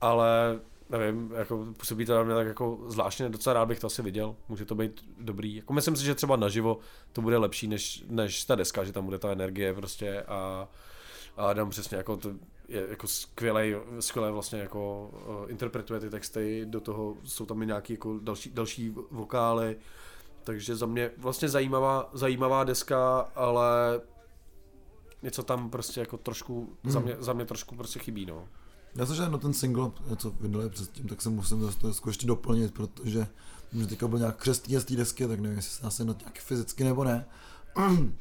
ale 0.00 0.58
nevím, 0.90 1.32
jako 1.36 1.66
působí 1.76 2.06
to 2.06 2.14
na 2.14 2.22
mě 2.22 2.34
tak 2.34 2.46
jako 2.46 2.78
zvláštně, 2.86 3.28
docela 3.28 3.54
rád 3.54 3.66
bych 3.66 3.80
to 3.80 3.86
asi 3.86 4.02
viděl, 4.02 4.36
může 4.48 4.64
to 4.64 4.74
být 4.74 5.04
dobrý. 5.18 5.56
Jako 5.56 5.72
myslím 5.72 5.96
si, 5.96 6.04
že 6.04 6.14
třeba 6.14 6.36
naživo 6.36 6.78
to 7.12 7.22
bude 7.22 7.38
lepší 7.38 7.68
než, 7.68 8.04
než 8.08 8.44
ta 8.44 8.54
deska, 8.54 8.84
že 8.84 8.92
tam 8.92 9.04
bude 9.04 9.18
ta 9.18 9.32
energie 9.32 9.74
prostě 9.74 10.22
a, 10.22 10.68
a 11.36 11.46
Adam 11.46 11.70
přesně 11.70 11.96
jako 11.96 12.16
to 12.16 12.32
je 12.68 12.86
jako 12.90 13.06
skvělej, 13.06 13.76
skvěle 14.00 14.30
vlastně 14.30 14.58
jako 14.58 15.10
uh, 15.28 15.50
interpretuje 15.50 16.00
ty 16.00 16.10
texty, 16.10 16.66
do 16.68 16.80
toho 16.80 17.16
jsou 17.24 17.46
tam 17.46 17.62
i 17.62 17.66
nějaký 17.66 17.92
jako 17.92 18.18
další, 18.22 18.50
další 18.50 18.94
vokály, 19.10 19.76
takže 20.44 20.76
za 20.76 20.86
mě 20.86 21.10
vlastně 21.18 21.48
zajímavá, 21.48 22.10
zajímavá 22.12 22.64
deska, 22.64 23.20
ale 23.34 24.00
něco 25.22 25.42
tam 25.42 25.70
prostě 25.70 26.00
jako 26.00 26.16
trošku, 26.16 26.76
hmm. 26.82 26.92
za, 26.92 27.00
mě, 27.00 27.16
za 27.18 27.32
mě 27.32 27.44
trošku 27.44 27.76
prostě 27.76 27.98
chybí, 27.98 28.26
no. 28.26 28.48
Já 28.96 29.06
jsem 29.06 29.32
no 29.32 29.38
ten 29.38 29.52
single, 29.52 29.90
co 30.16 30.30
vydali 30.30 30.70
předtím, 30.70 31.08
tak 31.08 31.22
se 31.22 31.30
musím 31.30 31.72
to 31.80 32.08
ještě 32.08 32.26
doplnit, 32.26 32.74
protože 32.74 33.26
že 33.72 33.86
teďka 33.86 34.08
byl 34.08 34.18
nějak 34.18 34.36
křestní 34.36 34.76
z 34.76 34.84
té 34.84 34.96
desky, 34.96 35.28
tak 35.28 35.40
nevím, 35.40 35.56
jestli 35.56 35.70
se 35.70 35.86
asi 35.86 36.04
na 36.04 36.14
nějak 36.20 36.38
fyzicky 36.38 36.84
nebo 36.84 37.04
ne. 37.04 37.26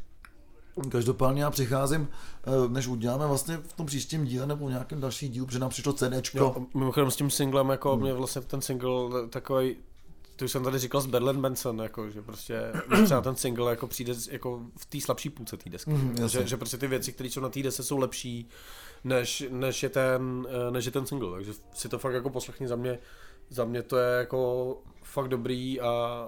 Každopádně 0.90 1.44
já 1.44 1.52
přicházím, 1.52 2.08
eh, 2.44 2.70
než 2.70 2.88
uděláme 2.88 3.28
vlastně 3.28 3.58
v 3.58 3.74
tom 3.74 3.86
příštím 3.86 4.26
díle 4.26 4.48
nebo 4.48 4.68
v 4.68 4.70
nějakém 4.70 5.02
další 5.02 5.30
dílu, 5.30 5.46
protože 5.46 5.60
nám 5.60 5.70
přišlo 5.70 5.94
CDčko. 5.94 6.38
Jo, 6.38 6.66
mimochodem 6.74 7.12
s 7.12 7.16
tím 7.16 7.30
singlem, 7.30 7.70
jako 7.70 7.92
hmm. 7.92 8.02
mě 8.02 8.14
vlastně 8.14 8.42
ten 8.42 8.62
single 8.62 9.28
takový 9.30 9.76
to 10.36 10.46
už 10.46 10.52
jsem 10.52 10.64
tady 10.64 10.80
říkal 10.80 11.02
s 11.02 11.06
Berlin 11.06 11.42
Benson, 11.42 11.80
jako, 11.80 12.10
že 12.10 12.22
prostě 12.22 12.74
třeba 13.06 13.22
ten 13.22 13.36
single 13.36 13.70
jako 13.70 13.88
přijde 13.88 14.14
jako 14.32 14.62
v 14.78 14.86
té 14.86 15.02
slabší 15.02 15.30
půlce 15.30 15.58
té 15.58 15.70
desky. 15.70 15.92
Mm, 15.92 16.28
že, 16.28 16.48
že, 16.48 16.58
prostě 16.58 16.78
ty 16.78 16.88
věci, 16.88 17.14
které 17.14 17.30
jsou 17.30 17.42
na 17.42 17.50
té 17.50 17.64
desce, 17.64 17.84
jsou 17.84 17.98
lepší, 17.98 18.50
než, 19.04 19.44
než, 19.50 19.84
je 19.84 19.90
ten, 19.90 20.48
eh, 20.68 20.72
než 20.72 20.86
je 20.86 20.92
ten 20.92 21.06
single. 21.06 21.32
Takže 21.32 21.54
si 21.74 21.90
to 21.90 22.00
fakt 22.00 22.14
jako 22.14 22.30
poslechni 22.30 22.68
za 22.68 22.76
mě. 22.76 23.00
Za 23.50 23.66
mě 23.66 23.84
to 23.84 23.98
je 23.98 24.18
jako 24.18 24.78
fakt 25.04 25.28
dobrý 25.28 25.82
a 25.82 26.28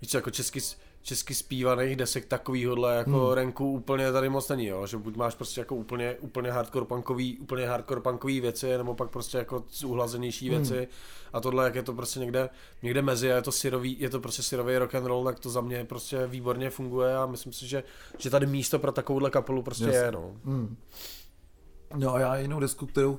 víš 0.00 0.14
jako 0.14 0.30
český, 0.30 0.60
česky 1.04 1.34
zpívaných 1.34 1.96
desek 1.96 2.26
takovýhodle 2.26 2.96
jako 2.96 3.26
hmm. 3.26 3.32
renku 3.32 3.70
úplně 3.70 4.12
tady 4.12 4.28
moc 4.28 4.48
není, 4.48 4.66
jo? 4.66 4.86
že 4.86 4.96
buď 4.96 5.16
máš 5.16 5.34
prostě 5.34 5.60
jako 5.60 5.76
úplně, 5.76 6.16
úplně 6.20 6.50
hardcore 6.50 6.86
punkový, 6.86 7.38
úplně 7.38 7.66
hardcore 7.66 8.00
punkový 8.00 8.40
věci, 8.40 8.78
nebo 8.78 8.94
pak 8.94 9.10
prostě 9.10 9.38
jako 9.38 9.64
uhlazenější 9.86 10.48
hmm. 10.48 10.58
věci 10.58 10.88
a 11.32 11.40
tohle, 11.40 11.64
jak 11.64 11.74
je 11.74 11.82
to 11.82 11.92
prostě 11.92 12.20
někde, 12.20 12.48
někde 12.82 13.02
mezi 13.02 13.32
a 13.32 13.36
je 13.36 13.42
to 13.42 13.52
syrový, 13.52 13.96
je 14.00 14.10
to 14.10 14.20
prostě 14.20 14.42
syrový 14.42 14.78
rock 14.78 14.94
and 14.94 15.06
roll, 15.06 15.24
tak 15.24 15.40
to 15.40 15.50
za 15.50 15.60
mě 15.60 15.84
prostě 15.84 16.26
výborně 16.26 16.70
funguje 16.70 17.16
a 17.16 17.26
myslím 17.26 17.52
si, 17.52 17.66
že, 17.66 17.82
že 18.18 18.30
tady 18.30 18.46
místo 18.46 18.78
pro 18.78 18.92
takovouhle 18.92 19.30
kapelu 19.30 19.62
prostě 19.62 19.84
yes. 19.84 19.94
je, 19.94 20.12
no. 20.12 20.32
Hmm. 20.44 20.76
No 21.96 22.14
a 22.14 22.20
já 22.20 22.36
jinou 22.36 22.60
desku, 22.60 22.86
kterou 22.86 23.18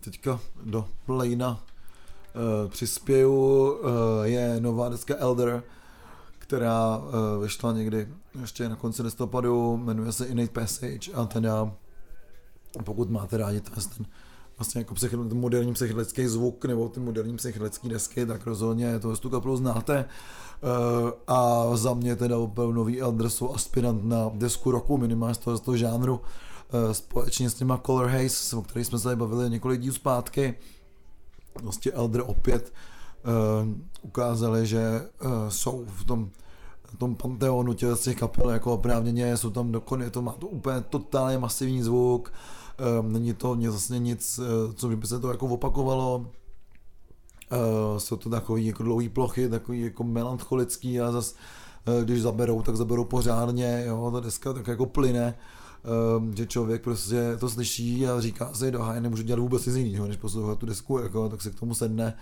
teďka 0.00 0.40
do 0.62 0.84
Playna 1.06 1.50
uh, 1.50 2.70
přispěju, 2.70 3.32
uh, 3.72 3.88
je 4.22 4.60
nová 4.60 4.88
deska 4.88 5.14
Elder, 5.18 5.62
která 6.50 6.98
uh, 6.98 7.42
vyšla 7.42 7.72
někdy 7.72 8.08
ještě 8.40 8.68
na 8.68 8.76
konci 8.76 9.02
listopadu, 9.02 9.76
jmenuje 9.76 10.12
se 10.12 10.26
Innate 10.26 10.60
Passage 10.60 11.12
a 11.14 11.24
teda 11.24 11.72
pokud 12.84 13.10
máte 13.10 13.36
rádi 13.36 13.60
ten, 13.60 13.74
ten 13.96 14.06
vlastně 14.58 14.80
jako 14.80 14.94
psychedel, 14.94 15.28
ten 15.28 15.38
moderní 15.38 15.72
psychedelický 15.72 16.26
zvuk 16.26 16.64
nebo 16.64 16.88
ty 16.88 17.00
moderní 17.00 17.36
psychedelické 17.36 17.88
desky, 17.88 18.26
tak 18.26 18.46
rozhodně 18.46 18.98
to 18.98 19.16
tu 19.16 19.30
kapelu 19.30 19.56
znáte. 19.56 20.04
Uh, 20.04 21.10
a 21.26 21.70
za 21.76 21.94
mě 21.94 22.16
teda 22.16 22.38
opravdu 22.38 22.72
nový 22.72 23.00
Elder 23.00 23.30
jsou 23.30 23.54
aspirant 23.54 24.04
na 24.04 24.30
desku 24.34 24.70
roku, 24.70 24.98
minimálně 24.98 25.34
z 25.34 25.38
toho, 25.38 25.56
z 25.56 25.60
toho 25.60 25.76
žánru, 25.76 26.14
uh, 26.14 26.92
společně 26.92 27.50
s 27.50 27.54
těma 27.54 27.78
Color 27.86 28.06
Haze, 28.06 28.56
o 28.56 28.62
kterých 28.62 28.86
jsme 28.86 28.98
se 28.98 29.04
tady 29.04 29.16
bavili 29.16 29.50
několik 29.50 29.80
dílů 29.80 29.94
zpátky. 29.94 30.54
Vlastně 31.62 31.92
Elder 31.92 32.22
opět 32.26 32.72
ukázali, 34.02 34.66
že 34.66 35.08
uh, 35.24 35.30
jsou 35.48 35.84
v 35.86 36.04
tom 36.04 36.30
tom 37.00 37.14
panteonu 37.14 37.72
těch, 37.72 38.16
kapel 38.18 38.50
jako 38.50 38.74
oprávněně, 38.74 39.36
jsou 39.36 39.50
tam 39.50 39.72
dokonce, 39.72 40.10
to 40.10 40.22
má 40.22 40.32
to 40.32 40.46
úplně 40.46 40.80
totálně 40.80 41.38
masivní 41.38 41.82
zvuk, 41.82 42.32
um, 43.00 43.12
není 43.12 43.34
to 43.34 43.54
vlastně 43.54 43.98
nic, 43.98 44.40
co 44.74 44.88
by 44.88 45.06
se 45.06 45.20
to 45.20 45.30
jako 45.30 45.46
opakovalo, 45.46 46.26
jsou 47.98 48.16
to 48.16 48.30
takový 48.30 48.66
jako 48.66 48.82
dlouhý 48.82 49.08
plochy, 49.08 49.48
takový 49.48 49.80
jako 49.80 50.04
melancholický 50.04 51.00
a 51.00 51.12
zas 51.12 51.34
uh, 51.88 52.04
když 52.04 52.22
zaberou, 52.22 52.62
tak 52.62 52.76
zaberou 52.76 53.04
pořádně, 53.04 53.84
jo, 53.86 54.10
ta 54.12 54.20
deska 54.20 54.52
tak 54.52 54.66
jako 54.66 54.86
plyne, 54.86 55.34
že 56.34 56.46
člověk 56.46 56.82
prostě 56.82 57.36
to 57.40 57.50
slyší 57.50 58.06
a 58.06 58.20
říká 58.20 58.54
si, 58.54 58.70
dohaj, 58.70 59.00
nemůžu 59.00 59.22
dělat 59.22 59.40
vůbec 59.40 59.66
nic 59.66 59.76
jiného, 59.76 60.06
než 60.06 60.16
poslouchat 60.16 60.58
tu 60.58 60.66
desku, 60.66 60.98
jako, 60.98 61.28
tak 61.28 61.42
se 61.42 61.50
k 61.50 61.60
tomu 61.60 61.74
sedne 61.74 62.16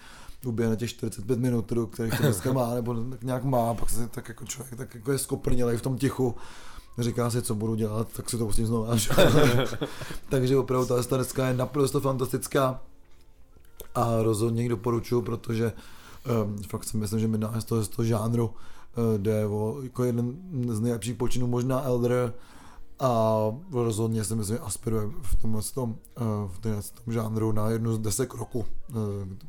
uběhne 0.44 0.76
těch 0.76 0.90
45 0.90 1.38
minut, 1.38 1.72
kterých 1.90 2.16
to 2.16 2.22
dneska 2.22 2.52
má, 2.52 2.74
nebo 2.74 2.94
tak 2.94 3.22
nějak 3.22 3.44
má, 3.44 3.74
pak 3.74 3.90
se 3.90 4.08
tak 4.08 4.28
jako 4.28 4.44
člověk 4.44 4.76
tak 4.76 4.94
jako 4.94 5.12
je 5.12 5.18
skoprnělej 5.18 5.76
v 5.76 5.82
tom 5.82 5.98
tichu, 5.98 6.34
říká 6.98 7.30
si, 7.30 7.42
co 7.42 7.54
budu 7.54 7.74
dělat, 7.74 8.08
tak 8.16 8.30
si 8.30 8.38
to 8.38 8.46
pustím 8.46 8.66
znovu. 8.66 8.86
Takže 10.28 10.56
opravdu 10.56 10.86
ta, 10.86 11.16
dneska 11.16 11.48
je 11.48 11.54
naprosto 11.54 12.00
fantastická 12.00 12.80
a 13.94 14.22
rozhodně 14.22 14.62
ji 14.62 14.68
doporučuju, 14.68 15.22
protože 15.22 15.72
um, 16.44 16.58
fakt 16.62 16.84
si 16.84 16.96
myslím, 16.96 17.20
že 17.20 17.28
mi 17.28 17.38
z 17.58 17.64
toho, 17.64 17.82
z 17.82 17.88
toho 17.88 18.06
žánru 18.06 18.46
uh, 18.46 19.18
jde 19.18 19.46
o 19.46 19.78
jako 19.82 20.04
jeden 20.04 20.36
z 20.68 20.80
nejlepších 20.80 21.14
počinů, 21.14 21.46
možná 21.46 21.82
Elder, 21.82 22.32
a 23.00 23.38
rozhodně 23.72 24.24
si 24.24 24.34
myslím, 24.34 24.58
aspiruje 24.62 25.06
v 25.22 25.36
tomhle 25.36 25.62
tom, 25.62 25.98
eh, 26.16 26.20
v 26.48 26.58
tomhle 26.58 26.82
tom 26.82 27.12
žánru 27.14 27.52
na 27.52 27.70
jednu 27.70 27.94
z 27.94 27.98
desek 27.98 28.34
roku. 28.34 28.66
Eh, 28.90 28.94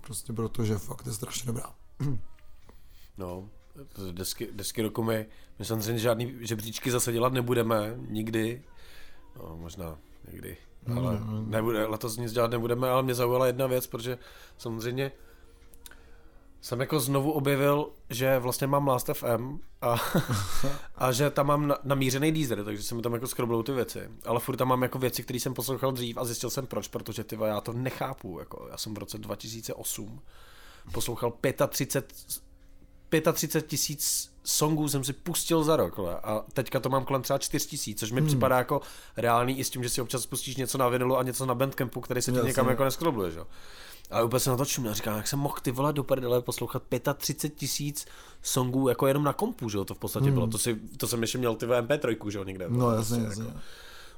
prostě 0.01 0.33
protože 0.33 0.77
fakt 0.77 1.05
je 1.05 1.13
strašně 1.13 1.47
dobrá. 1.47 1.73
No, 3.17 3.49
desky, 4.11 4.49
desky 4.53 4.81
roku 4.81 5.03
my, 5.03 5.25
my 5.59 5.65
samozřejmě 5.65 5.99
žádný 5.99 6.35
žebříčky 6.39 6.91
zase 6.91 7.11
dělat 7.11 7.33
nebudeme, 7.33 7.95
nikdy. 8.07 8.63
No, 9.37 9.57
možná 9.57 9.97
někdy, 10.31 10.57
ale 10.95 11.19
mm. 11.19 11.51
nebude, 11.51 11.85
letos 11.85 12.17
nic 12.17 12.31
dělat 12.31 12.51
nebudeme, 12.51 12.89
ale 12.89 13.03
mě 13.03 13.15
zaujala 13.15 13.47
jedna 13.47 13.67
věc, 13.67 13.87
protože 13.87 14.17
samozřejmě 14.57 15.11
jsem 16.61 16.79
jako 16.79 16.99
znovu 16.99 17.31
objevil, 17.31 17.89
že 18.09 18.39
vlastně 18.39 18.67
mám 18.67 18.87
Last 18.87 19.09
FM 19.13 19.57
a, 19.81 19.95
a 20.95 21.11
že 21.11 21.29
tam 21.29 21.47
mám 21.47 21.73
namířený 21.83 22.31
Deezer, 22.31 22.63
takže 22.63 22.83
se 22.83 22.95
mi 22.95 23.01
tam 23.01 23.13
jako 23.13 23.27
skroblou 23.27 23.63
ty 23.63 23.71
věci. 23.71 23.99
Ale 24.25 24.39
furt 24.39 24.57
tam 24.57 24.67
mám 24.67 24.81
jako 24.81 24.99
věci, 24.99 25.23
které 25.23 25.39
jsem 25.39 25.53
poslouchal 25.53 25.91
dřív 25.91 26.17
a 26.17 26.25
zjistil 26.25 26.49
jsem 26.49 26.67
proč, 26.67 26.87
protože 26.87 27.23
ty 27.23 27.37
já 27.45 27.61
to 27.61 27.73
nechápu. 27.73 28.39
Jako, 28.39 28.67
já 28.71 28.77
jsem 28.77 28.93
v 28.93 28.97
roce 28.97 29.17
2008 29.17 30.21
poslouchal 30.91 31.33
35 31.67 32.13
35 33.33 33.67
tisíc 33.67 34.31
songů 34.43 34.89
jsem 34.89 35.03
si 35.03 35.13
pustil 35.13 35.63
za 35.63 35.75
rok 35.75 35.99
a 36.23 36.45
teďka 36.53 36.79
to 36.79 36.89
mám 36.89 37.05
kolem 37.05 37.21
třeba 37.21 37.39
4 37.39 37.67
tisíc, 37.67 37.99
což 37.99 38.11
mi 38.11 38.21
hmm. 38.21 38.27
připadá 38.27 38.57
jako 38.57 38.81
reálný 39.17 39.59
i 39.59 39.63
s 39.63 39.69
tím, 39.69 39.83
že 39.83 39.89
si 39.89 40.01
občas 40.01 40.25
pustíš 40.25 40.55
něco 40.55 40.77
na 40.77 40.89
vinilu 40.89 41.17
a 41.17 41.23
něco 41.23 41.45
na 41.45 41.55
Bandcampu, 41.55 42.01
který 42.01 42.21
se 42.21 42.31
ti 42.31 42.39
někam 42.43 42.69
jako 42.69 42.83
neskrobluje, 42.83 43.31
že? 43.31 43.39
Ale 44.09 44.23
úplně 44.23 44.39
se 44.39 44.49
na 44.49 44.57
to 44.57 44.65
čuměl, 44.65 44.93
říkám, 44.93 45.17
jak 45.17 45.27
jsem 45.27 45.39
mohl 45.39 45.55
ty 45.61 45.71
vole 45.71 45.93
do 45.93 46.03
prdele 46.03 46.41
poslouchat 46.41 46.83
35 47.17 47.59
tisíc 47.59 48.05
songů 48.41 48.89
jako 48.89 49.07
jenom 49.07 49.23
na 49.23 49.33
kompu, 49.33 49.69
že 49.69 49.77
jo, 49.77 49.85
to 49.85 49.95
v 49.95 49.99
podstatě 49.99 50.25
hmm. 50.25 50.33
bylo, 50.33 50.47
to, 50.47 50.57
si, 50.57 50.75
to 50.97 51.07
jsem 51.07 51.21
ještě 51.21 51.37
měl 51.37 51.55
ty 51.55 51.65
MP3, 51.65 52.29
že 52.29 52.37
jo, 52.37 52.43
někde. 52.43 52.65
No 52.69 52.91
jasně, 52.91 53.23
prostě, 53.23 53.41
jasně. 53.41 53.53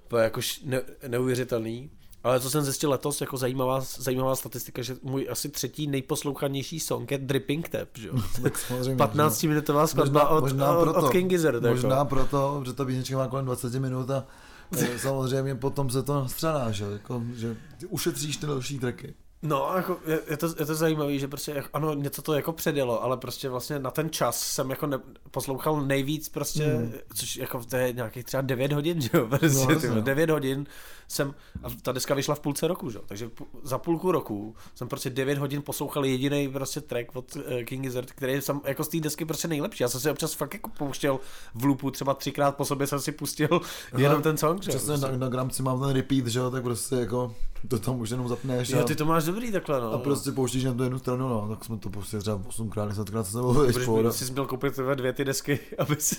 Jako, 0.04 0.18
jako 0.18 0.42
ne, 0.66 0.82
neuvěřitelný. 1.08 1.90
Ale 2.24 2.40
co 2.40 2.50
jsem 2.50 2.64
zjistil 2.64 2.90
letos, 2.90 3.22
jako 3.22 3.38
zajímavá, 3.38 3.82
zajímavá 3.82 4.36
statistika, 4.36 4.82
že 4.82 4.96
můj 5.04 5.28
asi 5.32 5.50
třetí 5.50 5.88
nejposlouchanější 5.88 6.80
song 6.80 7.12
je 7.12 7.18
Dripping 7.18 7.70
Tap, 7.70 7.90
že 7.98 8.08
jo? 8.08 8.14
15 8.98 9.44
minutová 9.44 9.88
skladba 9.88 10.28
od, 10.28 10.42
možná 10.42 10.78
od, 10.78 10.84
proto, 10.84 11.08
od 11.08 11.12
King 11.12 11.30
Gizzard. 11.30 11.64
Možná 11.64 11.96
jako. 11.96 12.06
proto, 12.06 12.64
že 12.66 12.74
ta 12.74 12.86
písnička 12.86 13.18
má 13.18 13.28
kolem 13.28 13.46
20 13.46 13.74
minut 13.74 14.10
a 14.10 14.26
eh, 14.78 15.00
samozřejmě 15.00 15.56
potom 15.56 15.90
se 15.90 16.04
to 16.04 16.14
nastřaná, 16.14 16.72
že, 16.72 16.86
jako, 16.86 17.24
že 17.36 17.58
ušetříš 17.90 18.38
ty 18.38 18.46
další 18.46 18.80
tracky. 18.80 19.14
No, 19.44 19.72
jako 19.76 20.00
je, 20.06 20.20
je, 20.30 20.38
to, 20.38 20.48
je 20.60 20.66
to 20.66 20.76
zajímavé, 20.76 21.18
že 21.18 21.28
prostě, 21.28 21.64
ano, 21.74 21.94
něco 21.94 22.22
to 22.22 22.34
jako 22.34 22.54
předjelo, 22.54 23.04
ale 23.04 23.18
prostě 23.18 23.50
vlastně 23.50 23.80
na 23.80 23.92
ten 23.92 24.10
čas 24.10 24.42
jsem 24.42 24.70
jako 24.70 24.88
ne, 24.88 25.00
poslouchal 25.32 25.82
nejvíc 25.82 26.30
prostě, 26.30 26.68
mm. 26.68 26.94
což 27.14 27.36
jako 27.36 27.64
to 27.64 27.76
je 27.76 27.94
nějakých 27.94 28.26
třeba 28.26 28.42
9 28.42 28.72
hodin, 28.72 29.02
že 29.02 29.10
jo, 29.14 29.28
prostě, 29.40 29.74
no, 29.74 29.80
tyhle, 29.80 30.02
9 30.02 30.30
hodin 30.30 30.66
jsem, 31.12 31.36
a 31.64 31.68
ta 31.82 31.92
deska 31.92 32.16
vyšla 32.16 32.36
v 32.36 32.40
půlce 32.40 32.68
roku, 32.68 32.90
že 32.90 32.98
jo, 32.98 33.04
takže 33.08 33.30
za 33.64 33.78
půlku 33.78 34.12
roku 34.12 34.56
jsem 34.76 34.88
prostě 34.88 35.10
9 35.10 35.38
hodin 35.38 35.62
poslouchal 35.62 36.06
jediný 36.06 36.50
prostě 36.50 36.82
track 36.82 37.16
od 37.16 37.36
uh, 37.36 37.42
King 37.66 37.84
Gizzard, 37.84 38.12
který 38.12 38.34
je 38.34 38.42
sam, 38.42 38.62
jako 38.66 38.84
z 38.84 38.88
té 38.88 39.00
desky 39.00 39.26
prostě 39.26 39.48
nejlepší, 39.48 39.84
já 39.84 39.90
jsem 39.90 40.02
si 40.02 40.10
občas 40.10 40.34
fakt 40.34 40.54
jako 40.54 40.70
pouštěl 40.70 41.20
v 41.56 41.66
loopu, 41.66 41.92
třeba 41.92 42.14
třikrát 42.14 42.56
po 42.56 42.66
sobě 42.66 42.88
jsem 42.88 43.00
si 43.00 43.12
pustil 43.12 43.50
Aha, 43.52 44.02
jenom 44.02 44.22
ten 44.22 44.38
song, 44.38 44.64
že. 44.64 44.70
Přesně 44.70 44.88
prostě. 44.88 45.08
na, 45.08 45.18
na 45.18 45.30
gramci 45.30 45.64
mám 45.64 45.82
ten 45.82 45.90
repeat, 45.90 46.28
že 46.28 46.40
jo, 46.40 46.52
tak 46.52 46.64
prostě 46.64 46.96
jako 46.96 47.36
to 47.68 47.80
tam 47.80 48.00
už 48.00 48.10
jenom 48.10 48.28
zapneš. 48.28 48.70
Jo, 48.70 48.84
ty 48.84 48.96
to 48.96 49.06
máš 49.06 49.24
dobrý 49.24 49.52
takhle, 49.52 49.82
no. 49.82 49.92
A 49.92 49.98
prostě 49.98 50.32
pouštíš 50.32 50.64
na 50.64 50.74
tu 50.74 50.84
jednu 50.84 51.00
stranu, 51.00 51.30
no, 51.30 51.48
tak 51.50 51.66
jsme 51.66 51.78
to 51.78 51.90
pustili 51.90 52.22
třeba 52.22 52.42
8 52.48 52.70
krát, 52.70 52.88
10 52.88 53.10
krát 53.10 53.24
se 53.24 53.32
sebou, 53.32 53.66
víš, 53.66 53.86
pohoda. 53.86 54.12
Jsi 54.12 54.32
měl 54.32 54.46
koupit 54.46 54.76
tyhle 54.76 54.96
dvě 54.96 55.14
ty 55.14 55.26
desky, 55.26 55.60
aby 55.78 55.96
jsi, 56.00 56.16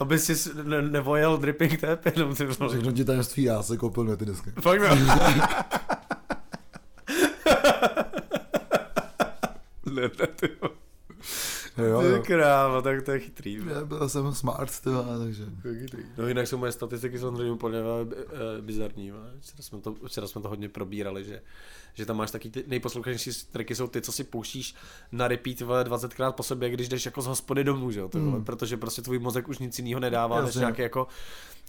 aby 0.00 0.18
jsi 0.18 0.50
ne, 0.62 0.82
nevojel 0.82 1.36
dripping 1.36 1.80
tap, 1.80 2.06
jenom 2.06 2.34
ty 2.34 2.46
vole. 2.46 2.72
Řeknu 2.72 2.92
ti 2.92 3.04
tajemství, 3.04 3.42
já 3.42 3.62
se 3.62 3.76
koupil 3.76 4.04
ty 4.24 4.30
desky. 4.30 4.50
Fakt 4.60 4.80
ne. 4.80 4.88
ne, 9.86 10.02
ne, 10.02 10.26
ty 10.26 10.48
Jo, 11.78 11.84
jo. 11.84 12.16
Ty 12.16 12.26
kráva, 12.26 12.82
tak 12.82 13.02
to 13.02 13.12
je 13.12 13.20
chytrý. 13.20 13.60
Já 13.74 13.84
byl 13.84 14.08
jsem 14.08 14.34
smart, 14.34 14.80
tyva, 14.80 15.04
takže. 15.18 15.44
chytrý. 15.80 16.02
No 16.18 16.28
jinak 16.28 16.46
jsou 16.46 16.58
moje 16.58 16.72
statistiky 16.72 17.18
samozřejmě 17.18 17.52
úplně 17.52 17.78
uh, 17.80 17.86
bizarní. 18.60 19.12
Včera 19.40 19.62
jsme, 19.62 19.80
to, 19.80 19.94
včera 20.06 20.26
jsme 20.26 20.42
to 20.42 20.48
hodně 20.48 20.68
probírali, 20.68 21.24
že, 21.24 21.42
že 21.94 22.06
tam 22.06 22.16
máš 22.16 22.30
taky 22.30 22.50
ty 22.50 22.64
nejposlouchanější 22.66 23.30
tracky 23.52 23.74
jsou 23.74 23.86
ty, 23.86 24.00
co 24.00 24.12
si 24.12 24.24
pouštíš 24.24 24.74
na 25.12 25.28
repeat 25.28 25.56
20krát 25.58 26.32
po 26.32 26.42
sobě, 26.42 26.70
když 26.70 26.88
jdeš 26.88 27.06
jako 27.06 27.22
z 27.22 27.26
hospody 27.26 27.64
domů, 27.64 27.90
že 27.90 28.00
jo, 28.00 28.10
mm. 28.14 28.44
protože 28.44 28.76
prostě 28.76 29.02
tvůj 29.02 29.18
mozek 29.18 29.48
už 29.48 29.58
nic 29.58 29.78
jiného 29.78 30.00
nedává, 30.00 30.36
Jasně. 30.36 30.46
než 30.46 30.56
nějaký 30.56 30.82
jako 30.82 31.06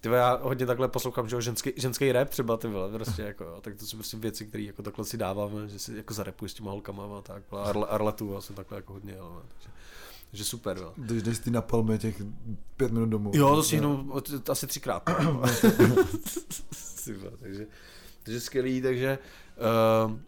ty 0.03 0.09
já 0.09 0.39
hodně 0.41 0.65
takhle 0.65 0.87
poslouchám, 0.87 1.29
že 1.29 1.41
ženský, 1.41 1.73
ženský 1.75 2.11
rap 2.11 2.29
třeba, 2.29 2.57
ty 2.57 2.67
vole, 2.67 2.91
prostě 2.91 3.21
jako, 3.21 3.43
jo, 3.43 3.61
tak 3.61 3.75
to 3.75 3.85
jsou 3.85 3.97
prostě 3.97 4.17
věci, 4.17 4.45
které 4.45 4.63
jako 4.63 4.83
takhle 4.83 5.05
si 5.05 5.17
dáváme, 5.17 5.67
že 5.67 5.79
si 5.79 5.97
jako 5.97 6.13
zarepuješ 6.13 6.51
s 6.51 6.55
těma 6.55 6.71
holkama 6.71 7.17
a 7.17 7.21
tak, 7.21 7.43
a 7.51 7.63
Arle, 7.63 7.87
Arletu 7.87 8.37
a 8.37 8.41
jsem 8.41 8.55
takhle 8.55 8.77
jako 8.77 8.93
hodně, 8.93 9.17
ale, 9.17 9.41
takže, 9.53 9.69
takže 10.31 10.45
super, 10.45 10.77
jo. 10.77 10.93
Když 10.95 11.23
jdeš 11.23 11.39
ty 11.39 11.51
na 11.51 11.61
palmě 11.61 11.97
těch 11.97 12.21
pět 12.77 12.91
minut 12.91 13.09
domů. 13.09 13.31
Jo, 13.33 13.55
to 13.55 13.63
si 13.63 13.75
jenom 13.75 14.13
asi 14.49 14.67
třikrát. 14.67 15.03
takže, 17.39 17.67
takže 18.23 18.41
skvělý, 18.41 18.81
takže 18.81 19.19
uh, 20.05 20.11
uh, 20.11 20.19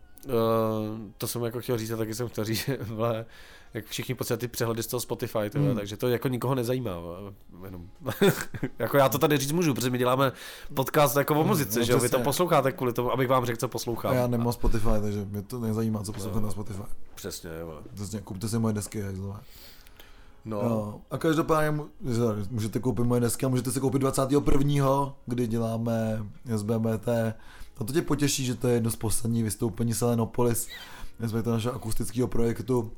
to 1.18 1.28
jsem 1.28 1.44
jako 1.44 1.62
chtěl 1.62 1.78
říct 1.78 1.92
a 1.92 1.98
taky 1.98 2.14
jsem 2.14 2.28
chtěl 2.28 2.46
říct, 2.46 2.66
že 2.66 2.78
jak 3.76 3.86
všichni 3.86 4.16
potřebují 4.16 4.40
ty 4.40 4.48
přehledy 4.48 4.84
z 4.84 4.88
toho 4.88 5.02
Spotify, 5.02 5.50
tyhle, 5.50 5.68
hmm. 5.68 5.76
takže 5.76 5.98
to 5.98 6.08
jako 6.08 6.28
nikoho 6.28 6.56
nezajímá. 6.56 6.92
Jenom. 7.66 7.90
jako 8.80 8.98
já 8.98 9.10
to 9.10 9.18
tady 9.18 9.38
říct 9.38 9.52
můžu, 9.52 9.74
protože 9.74 9.90
my 9.90 9.98
děláme 9.98 10.32
podcast 10.74 11.18
jako 11.18 11.34
o 11.34 11.38
hmm, 11.38 11.48
muzice, 11.48 11.80
no, 11.80 11.86
že 11.86 11.92
jo? 11.92 12.00
Vy 12.00 12.10
to 12.10 12.20
posloucháte 12.20 12.72
kvůli 12.72 12.94
tomu, 12.94 13.12
abych 13.12 13.28
vám 13.28 13.46
řekl, 13.46 13.60
co 13.60 13.68
poslouchám. 13.68 14.12
A 14.12 14.16
já 14.16 14.28
nemám 14.28 14.54
Spotify, 14.54 14.90
takže 15.02 15.26
mě 15.26 15.42
to 15.42 15.60
nezajímá, 15.60 16.04
co 16.04 16.14
poslouchám 16.14 16.42
no, 16.42 16.48
na 16.48 16.52
Spotify. 16.52 16.84
Přesně, 17.16 17.50
jo. 17.60 17.82
Přesně, 17.94 18.22
kupte 18.22 18.50
si 18.50 18.60
moje 18.60 18.74
desky, 18.74 19.02
hejzlové. 19.02 19.40
No. 20.46 20.70
no. 20.70 21.02
A 21.12 21.18
každopádně 21.18 21.82
můžete 22.52 22.80
koupit 22.80 23.04
moje 23.04 23.22
desky 23.22 23.46
a 23.46 23.50
můžete 23.50 23.72
si 23.72 23.80
koupit 23.80 24.00
21. 24.00 25.16
kdy 25.26 25.48
děláme 25.48 26.26
SBBT. 26.56 27.08
A 27.78 27.84
to 27.84 27.94
tě 27.94 28.02
potěší, 28.02 28.46
že 28.46 28.56
to 28.56 28.68
je 28.68 28.74
jedno 28.74 28.92
z 28.92 28.96
posledních 28.96 29.44
vystoupení 29.44 29.94
Selenopolis, 29.94 30.68
to 31.44 31.52
našeho 31.52 31.76
akustického 31.76 32.28
projektu 32.28 32.92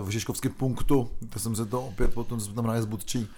v 0.00 0.08
Žižkovském 0.08 0.52
punktu, 0.52 1.10
tak 1.28 1.42
jsem 1.42 1.56
se 1.56 1.66
to 1.66 1.82
opět 1.82 2.14
potom, 2.14 2.40
jsme 2.40 2.54
tam 2.54 2.82
z 2.82 2.84
Budčí, 2.84 3.28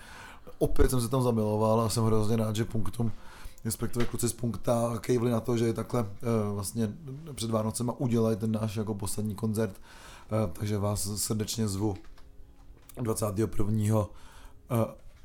opět 0.58 0.90
jsem 0.90 1.00
se 1.00 1.08
tam 1.08 1.22
zamiloval 1.22 1.80
a 1.80 1.88
jsem 1.88 2.04
hrozně 2.04 2.36
rád, 2.36 2.56
že 2.56 2.64
punktum 2.64 3.12
respektive 3.66 4.04
kluci 4.04 4.28
z 4.28 4.32
Punkta 4.32 4.98
kejvli 5.00 5.30
na 5.30 5.40
to, 5.40 5.56
že 5.56 5.64
je 5.66 5.72
takhle 5.72 6.00
eh, 6.00 6.52
vlastně 6.52 6.92
před 7.34 7.50
Vánocema 7.50 7.92
udělají 7.92 8.36
ten 8.36 8.52
náš 8.52 8.76
jako 8.76 8.94
poslední 8.94 9.34
koncert, 9.34 9.80
eh, 9.80 10.50
takže 10.52 10.78
vás 10.78 11.22
srdečně 11.22 11.68
zvu 11.68 11.96
21. 13.00 14.06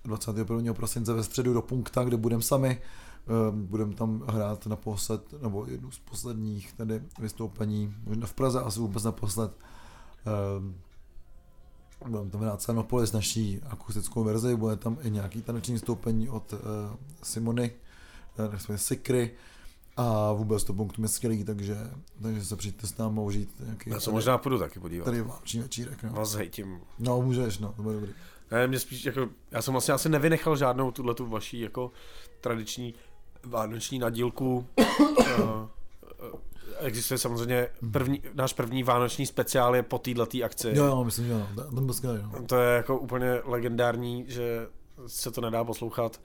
21. 0.04 0.74
prosince 0.74 1.14
ve 1.14 1.24
středu 1.24 1.54
do 1.54 1.62
Punkta, 1.62 2.04
kde 2.04 2.18
budeme 2.18 2.42
sami, 2.42 2.82
budeme 3.52 3.94
tam 3.94 4.24
hrát 4.28 4.66
naposled, 4.66 5.42
nebo 5.42 5.66
jednu 5.66 5.92
z 5.92 6.00
posledních 6.00 6.74
tedy 6.74 7.02
vystoupení, 7.20 7.96
možná 8.06 8.28
v 8.28 8.34
Praze 8.34 8.62
asi 8.62 8.80
vůbec 8.80 9.04
naposled, 9.04 9.52
budeme 12.08 12.30
tam 12.30 12.42
hrát 12.42 12.62
Sanopolis, 12.62 13.12
naší 13.12 13.62
akustickou 13.70 14.24
verzi, 14.24 14.56
bude 14.56 14.76
tam 14.76 14.98
i 15.04 15.10
nějaký 15.10 15.42
taneční 15.42 15.80
stoupení 15.80 16.30
od 16.30 16.54
uh, 16.54 16.60
Simony, 17.24 17.72
uh, 18.40 18.46
respektive 18.46 18.78
Sikry, 18.78 19.32
a 19.98 20.32
vůbec 20.34 20.64
to 20.64 20.74
punktu 20.74 21.02
je 21.02 21.08
skvělý, 21.08 21.44
takže, 21.44 21.78
takže 22.22 22.46
se 22.46 22.56
přijďte 22.56 22.88
s 22.88 22.98
námi 22.98 23.20
užít 23.20 23.50
nějaký... 23.60 23.90
Já 23.90 24.00
se 24.00 24.12
možná 24.12 24.38
půjdu 24.38 24.60
taky 24.60 24.80
podívat. 24.80 25.06
Tady 25.06 25.22
vánoční 25.22 25.60
večírek, 25.60 26.04
no. 26.04 26.10
Vás 26.10 26.34
hejtím. 26.34 26.82
No, 27.00 27.22
můžeš, 27.22 27.58
no, 27.58 27.74
to 27.74 27.84
bude 27.84 27.96
dobrý. 27.96 28.12
Ne, 28.52 28.68
mě 28.68 28.80
spíš, 28.80 29.06
jako, 29.06 29.30
já 29.52 29.62
jsem 29.62 29.72
vlastně 29.72 29.94
asi 29.94 30.10
nevynechal 30.10 30.58
žádnou 30.58 30.92
tuhle 30.92 31.14
tu 31.14 31.26
vaší 31.26 31.60
jako 31.60 31.92
tradiční 32.42 32.94
vánoční 33.44 34.00
nadílku. 34.00 34.68
uh, 34.78 36.36
existuje 36.82 37.18
samozřejmě 37.18 37.68
první, 37.92 38.22
náš 38.34 38.54
první 38.54 38.84
vánoční 38.84 39.26
speciál 39.26 39.76
je 39.76 39.84
po 39.84 39.98
této 39.98 40.38
akci. 40.46 40.72
Jo, 40.74 40.86
jo, 40.86 41.04
myslím, 41.04 41.26
že 41.26 41.32
jo, 41.32 41.48
ten 41.76 41.86
byl 41.86 41.94
skvělý. 41.94 42.20
To 42.46 42.56
je 42.56 42.76
jako 42.76 42.98
úplně 42.98 43.42
legendární, 43.46 44.26
že 44.28 44.68
se 45.08 45.32
to 45.32 45.42
nedá 45.42 45.64
poslouchat, 45.64 46.22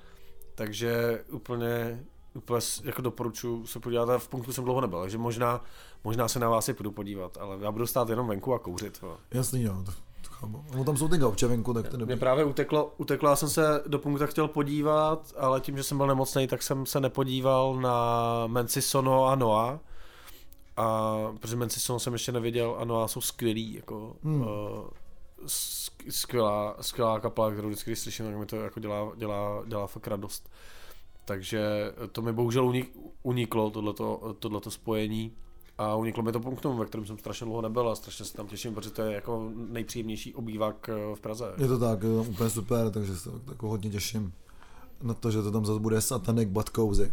takže 0.55 1.25
úplně, 1.31 2.05
úplně 2.35 2.61
jako 2.85 3.03
doporučuji 3.03 3.67
se 3.67 3.81
podívat, 3.81 4.19
v 4.19 4.29
punktu 4.29 4.53
jsem 4.53 4.65
dlouho 4.65 4.81
nebyl, 4.81 5.01
takže 5.01 5.19
možná, 5.19 5.65
možná 6.05 6.29
se 6.29 6.39
na 6.39 6.49
vás 6.49 6.69
i 6.69 6.75
půjdu 6.75 6.91
podívat, 6.91 7.39
ale 7.41 7.57
já 7.61 7.73
budu 7.73 7.87
stát 7.87 8.09
jenom 8.09 8.29
venku 8.29 8.55
a 8.55 8.59
kouřit. 8.59 8.99
Jo. 9.03 9.17
Jasný, 9.31 9.63
jo, 9.63 9.83
to, 9.85 9.93
No 10.77 10.85
tam 10.85 10.97
jsou 10.97 11.09
ty 11.09 11.19
gauče 11.19 11.47
venku, 11.47 11.75
tak 11.75 11.89
to 11.89 12.07
Mě 12.07 12.17
právě 12.17 12.45
uteklo, 12.45 12.95
uteklo, 12.97 13.29
já 13.29 13.37
jsem 13.37 13.49
se 13.49 13.83
do 13.87 13.99
punktu 13.99 14.27
chtěl 14.27 14.49
podívat, 14.49 15.33
ale 15.37 15.61
tím, 15.61 15.77
že 15.77 15.83
jsem 15.83 15.97
byl 15.97 16.07
nemocný, 16.07 16.47
tak 16.47 16.63
jsem 16.63 16.87
se 16.87 17.01
nepodíval 17.01 17.77
na 17.77 18.47
Menci 18.47 18.83
Sono 18.83 19.27
a 19.27 19.35
Noah, 19.35 19.79
a 20.77 21.17
protože 21.41 21.57
Manchester 21.57 21.99
jsem 21.99 22.13
ještě 22.13 22.33
neviděl, 22.33 22.77
ano, 22.79 23.03
a 23.03 23.09
jsou 23.09 23.21
skvělí, 23.21 23.75
jako 23.75 24.17
hmm. 24.23 24.41
uh, 24.41 24.47
skvělá, 26.09 26.77
skvělá 26.81 27.21
kapela, 27.21 27.51
kterou 27.51 27.69
vždycky, 27.69 27.91
když 27.91 27.99
slyším, 27.99 28.27
tak 28.27 28.37
mi 28.37 28.47
to 28.47 28.57
jako 28.57 28.81
dělá, 28.81 29.13
dělá, 29.17 29.65
dělá 29.67 29.87
fakt 29.87 30.07
radost. 30.07 30.51
Takže 31.25 31.93
to 32.13 32.23
mi 32.23 32.33
bohužel 32.33 32.73
uniklo, 33.23 33.71
tohleto, 33.71 34.37
tohleto 34.39 34.71
spojení. 34.71 35.33
A 35.79 35.95
uniklo 35.95 36.23
mi 36.23 36.33
to 36.33 36.41
punktum, 36.41 36.79
ve 36.79 36.87
kterém 36.87 37.07
jsem 37.07 37.19
strašně 37.19 37.45
dlouho 37.45 37.63
nebyl 37.63 37.89
a 37.89 37.95
strašně 37.95 38.25
se 38.25 38.35
tam 38.35 38.47
těším, 38.47 38.75
protože 38.75 38.91
to 38.91 39.03
je 39.03 39.15
jako 39.15 39.51
nejpříjemnější 39.55 40.35
obývak 40.35 40.89
eh, 40.89 41.15
v 41.15 41.21
Praze. 41.21 41.55
Je 41.59 41.69
to 41.69 41.79
tak, 41.79 42.03
je 42.03 42.09
to 42.09 42.23
úplně 42.23 42.51
super, 42.51 42.91
takže 42.91 43.17
se 43.17 43.31
jako 43.49 43.69
hodně 43.69 43.91
těším 43.91 44.33
na 45.03 45.15
to, 45.15 45.31
že 45.31 45.43
to 45.43 45.51
tam 45.51 45.67
zase 45.67 45.81
bude 45.81 46.01
Satanic 46.01 46.49
But 46.49 46.71
Cozy. 46.77 47.13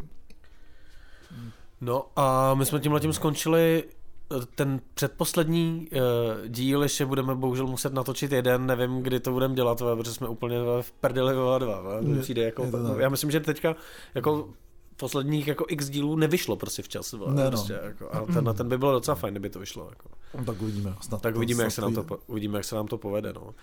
No 1.83 2.05
a 2.15 2.53
my 2.53 2.65
jsme 2.65 2.79
tím 2.79 2.91
letím 2.91 3.13
skončili 3.13 3.83
eh, 3.83 4.45
ten 4.55 4.81
předposlední 4.93 5.87
uh, 5.91 6.47
díl 6.47 6.83
ještě 6.83 7.05
budeme 7.05 7.35
bohužel 7.35 7.67
muset 7.67 7.93
natočit 7.93 8.31
jeden, 8.31 8.65
nevím, 8.65 9.01
kdy 9.01 9.19
to 9.19 9.31
budeme 9.31 9.55
dělat, 9.55 9.77
protože 9.77 10.13
jsme 10.13 10.27
úplně 10.27 10.57
v 10.81 10.91
prdeli 10.91 11.33
dva. 11.33 11.59
Přijde 12.21 12.43
jako, 12.43 12.67
já 12.99 13.09
myslím, 13.09 13.31
že 13.31 13.39
teďka 13.39 13.75
jako 14.15 14.49
posledních 14.97 15.47
jako 15.47 15.65
x 15.67 15.89
dílů 15.89 16.15
nevyšlo 16.15 16.55
prostě 16.55 16.81
včas. 16.81 17.13
Ne, 17.13 17.43
no. 17.43 17.51
prostě, 17.51 17.73
no. 17.73 17.87
jako, 17.87 18.09
a 18.11 18.25
ten, 18.33 18.53
ten 18.57 18.69
by 18.69 18.77
bylo 18.77 18.91
docela 18.91 19.15
fajn, 19.15 19.33
kdyby 19.33 19.49
to 19.49 19.59
vyšlo. 19.59 19.89
Jako. 19.89 20.09
No, 20.37 20.45
tak 20.45 20.61
uvidíme. 20.61 20.95
Snad 21.01 21.21
tak 21.21 21.35
uvidíme, 21.35 21.63
jak 21.63 21.71
se 21.71 21.81
nám 21.81 21.93
to, 21.93 22.05
uvidíme, 22.27 22.59
jak 22.59 22.65
se 22.65 22.75
nám 22.75 22.87
to 22.87 22.97
povede. 22.97 23.33
No. 23.33 23.53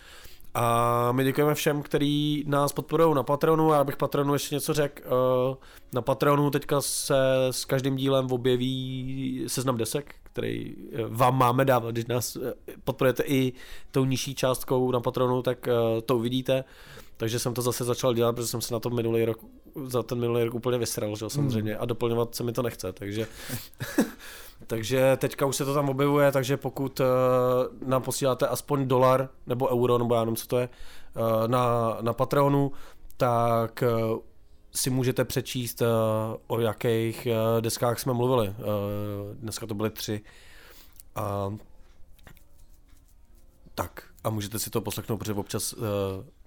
A 0.54 1.12
my 1.12 1.24
děkujeme 1.24 1.54
všem, 1.54 1.82
kteří 1.82 2.44
nás 2.46 2.72
podporují 2.72 3.14
na 3.14 3.22
Patronu. 3.22 3.72
Já 3.72 3.84
bych 3.84 3.96
Patronu 3.96 4.32
ještě 4.32 4.54
něco 4.54 4.74
řekl. 4.74 5.02
Eh, 5.06 5.56
na 5.92 6.02
Patronu 6.02 6.50
teďka 6.50 6.80
se 6.80 7.16
s 7.50 7.64
každým 7.64 7.96
dílem 7.96 8.32
objeví 8.32 9.44
seznam 9.46 9.76
desek, 9.76 10.14
který 10.22 10.74
eh, 10.92 11.02
vám 11.08 11.38
máme 11.38 11.64
dávat. 11.64 11.90
Když 11.90 12.06
nás 12.06 12.36
eh, 12.36 12.52
podporujete 12.84 13.22
i 13.22 13.52
tou 13.90 14.04
nižší 14.04 14.34
částkou 14.34 14.92
na 14.92 15.00
patronu, 15.00 15.42
tak 15.42 15.68
to 16.06 16.16
uvidíte. 16.16 16.64
Takže 17.16 17.38
jsem 17.38 17.54
to 17.54 17.62
zase 17.62 17.84
začal 17.84 18.14
dělat, 18.14 18.32
protože 18.32 18.48
jsem 18.48 18.60
se 18.60 18.74
na 18.74 18.80
to 18.80 18.90
minulý 18.90 19.24
rok, 19.24 19.38
za 19.86 20.02
ten 20.02 20.18
minulý 20.18 20.44
rok 20.44 20.54
úplně 20.54 20.78
vysral, 20.78 21.16
že 21.16 21.30
samozřejmě, 21.30 21.72
hmm. 21.72 21.82
a 21.82 21.84
doplňovat 21.84 22.34
se 22.34 22.42
mi 22.42 22.52
to 22.52 22.62
nechce, 22.62 22.92
takže 22.92 23.26
takže 24.70 25.16
teďka 25.16 25.46
už 25.46 25.56
se 25.56 25.64
to 25.64 25.74
tam 25.74 25.88
objevuje, 25.88 26.32
takže 26.32 26.56
pokud 26.56 27.00
uh, 27.00 27.06
nám 27.88 28.02
posíláte 28.02 28.46
aspoň 28.46 28.88
dolar 28.88 29.28
nebo 29.46 29.68
euro, 29.68 29.98
nebo 29.98 30.14
já 30.14 30.20
nevím, 30.20 30.36
co 30.36 30.46
to 30.46 30.58
je, 30.58 30.68
uh, 31.16 31.48
na, 31.48 31.96
na 32.00 32.12
Patreonu, 32.12 32.72
tak 33.16 33.82
uh, 33.82 34.18
si 34.74 34.90
můžete 34.90 35.24
přečíst, 35.24 35.82
uh, 35.82 35.86
o 36.46 36.60
jakých 36.60 37.28
uh, 37.30 37.60
deskách 37.60 38.00
jsme 38.00 38.12
mluvili. 38.12 38.48
Uh, 38.48 38.54
dneska 39.34 39.66
to 39.66 39.74
byly 39.74 39.90
tři. 39.90 40.20
A 41.14 41.54
tak, 43.74 44.02
a 44.24 44.30
můžete 44.30 44.58
si 44.58 44.70
to 44.70 44.80
poslechnout, 44.80 45.16
protože 45.16 45.32
občas 45.32 45.72
uh, 45.72 45.84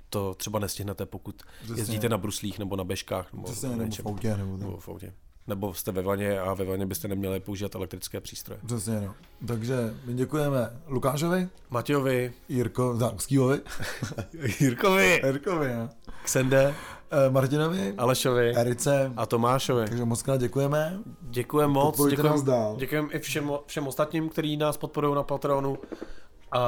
to 0.10 0.34
třeba 0.34 0.60
nestihnete, 0.60 1.06
pokud 1.06 1.44
Přesně. 1.64 1.82
jezdíte 1.82 2.10
na 2.10 2.18
bruslích 2.18 2.60
nebo 2.60 2.76
na 2.76 2.84
bežkách. 2.84 3.34
Nebo, 3.34 3.44
Přesně, 3.44 3.70
nebo 3.70 3.92
v 3.92 4.06
autě. 4.06 4.38
Nebo, 4.38 4.58
nebo 4.58 4.78
v 4.78 4.90
autě. 4.90 5.14
Nebo 5.48 5.74
jste 5.74 5.92
ve 5.92 6.02
vaně 6.02 6.40
a 6.40 6.54
ve 6.54 6.66
vaně 6.66 6.86
byste 6.86 7.08
neměli 7.08 7.40
používat 7.40 7.76
elektrické 7.76 8.20
přístroje. 8.22 8.60
Přesně, 8.66 9.02
no. 9.02 9.14
Takže 9.48 9.94
my 10.06 10.14
děkujeme 10.14 10.70
Lukášovi, 10.88 11.48
Matějovi, 11.70 12.34
Jirko, 12.50 13.00
Skývovi, 13.18 13.60
Jirkovi, 14.60 15.22
Jirkovi, 15.26 15.74
no. 15.76 15.90
Ksende, 16.24 16.74
Eh, 17.16 17.30
Martinovi, 17.30 17.94
Alešovi 17.98 18.56
Erice, 18.56 19.14
a 19.18 19.26
Tomášovi. 19.26 19.88
takže 19.88 20.06
moc 20.06 20.22
krát 20.22 20.38
děkujeme. 20.38 21.00
Děkujeme 21.22 21.74
moc, 21.74 22.10
děkujeme 22.10 22.30
nás 22.30 22.44
dál. 22.44 22.76
děkujem 22.80 23.10
i 23.12 23.20
všem, 23.20 23.52
všem 23.66 23.88
ostatním, 23.88 24.30
kteří 24.30 24.58
nás 24.58 24.78
podporují 24.78 25.16
na 25.16 25.24
Patreonu, 25.24 25.78
a 26.52 26.62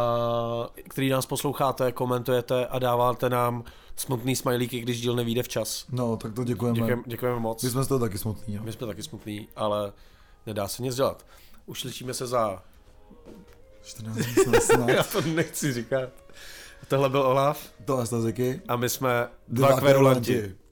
který 0.89 1.09
nás 1.09 1.25
posloucháte, 1.25 1.91
komentujete 1.91 2.65
a 2.67 2.79
dáváte 2.79 3.29
nám 3.29 3.63
smutný 3.95 4.35
smajlíky, 4.35 4.79
když 4.79 5.01
díl 5.01 5.15
nevíde 5.15 5.43
včas. 5.43 5.85
No, 5.91 6.17
tak 6.17 6.33
to 6.33 6.43
děkujeme. 6.43 6.75
Děkujeme, 6.75 7.03
děkujeme 7.05 7.39
moc. 7.39 7.63
My 7.63 7.69
jsme 7.69 7.83
z 7.83 7.87
toho 7.87 7.99
taky 7.99 8.17
smutní. 8.17 8.53
Jo. 8.55 8.61
My 8.63 8.71
jsme 8.73 8.87
taky 8.87 9.03
smutní, 9.03 9.47
ale 9.55 9.93
nedá 10.45 10.67
se 10.67 10.83
nic 10.83 10.95
dělat. 10.95 11.25
Už 11.65 11.79
slyšíme 11.81 12.13
se 12.13 12.27
za... 12.27 12.63
14 13.83 14.15
dní 14.17 14.33
snad. 14.61 14.89
Já 14.89 15.03
to 15.03 15.21
nechci 15.21 15.73
říkat. 15.73 16.09
Tohle 16.87 17.09
byl 17.09 17.21
Olaf 17.21 17.69
To 17.85 17.99
je 17.99 18.05
Staziky. 18.05 18.61
a 18.67 18.75
my 18.75 18.89
jsme 18.89 19.27
Dva 19.47 19.67
dva 19.67 19.79
kverulanti. 19.79 20.31
kverulanti. 20.33 20.64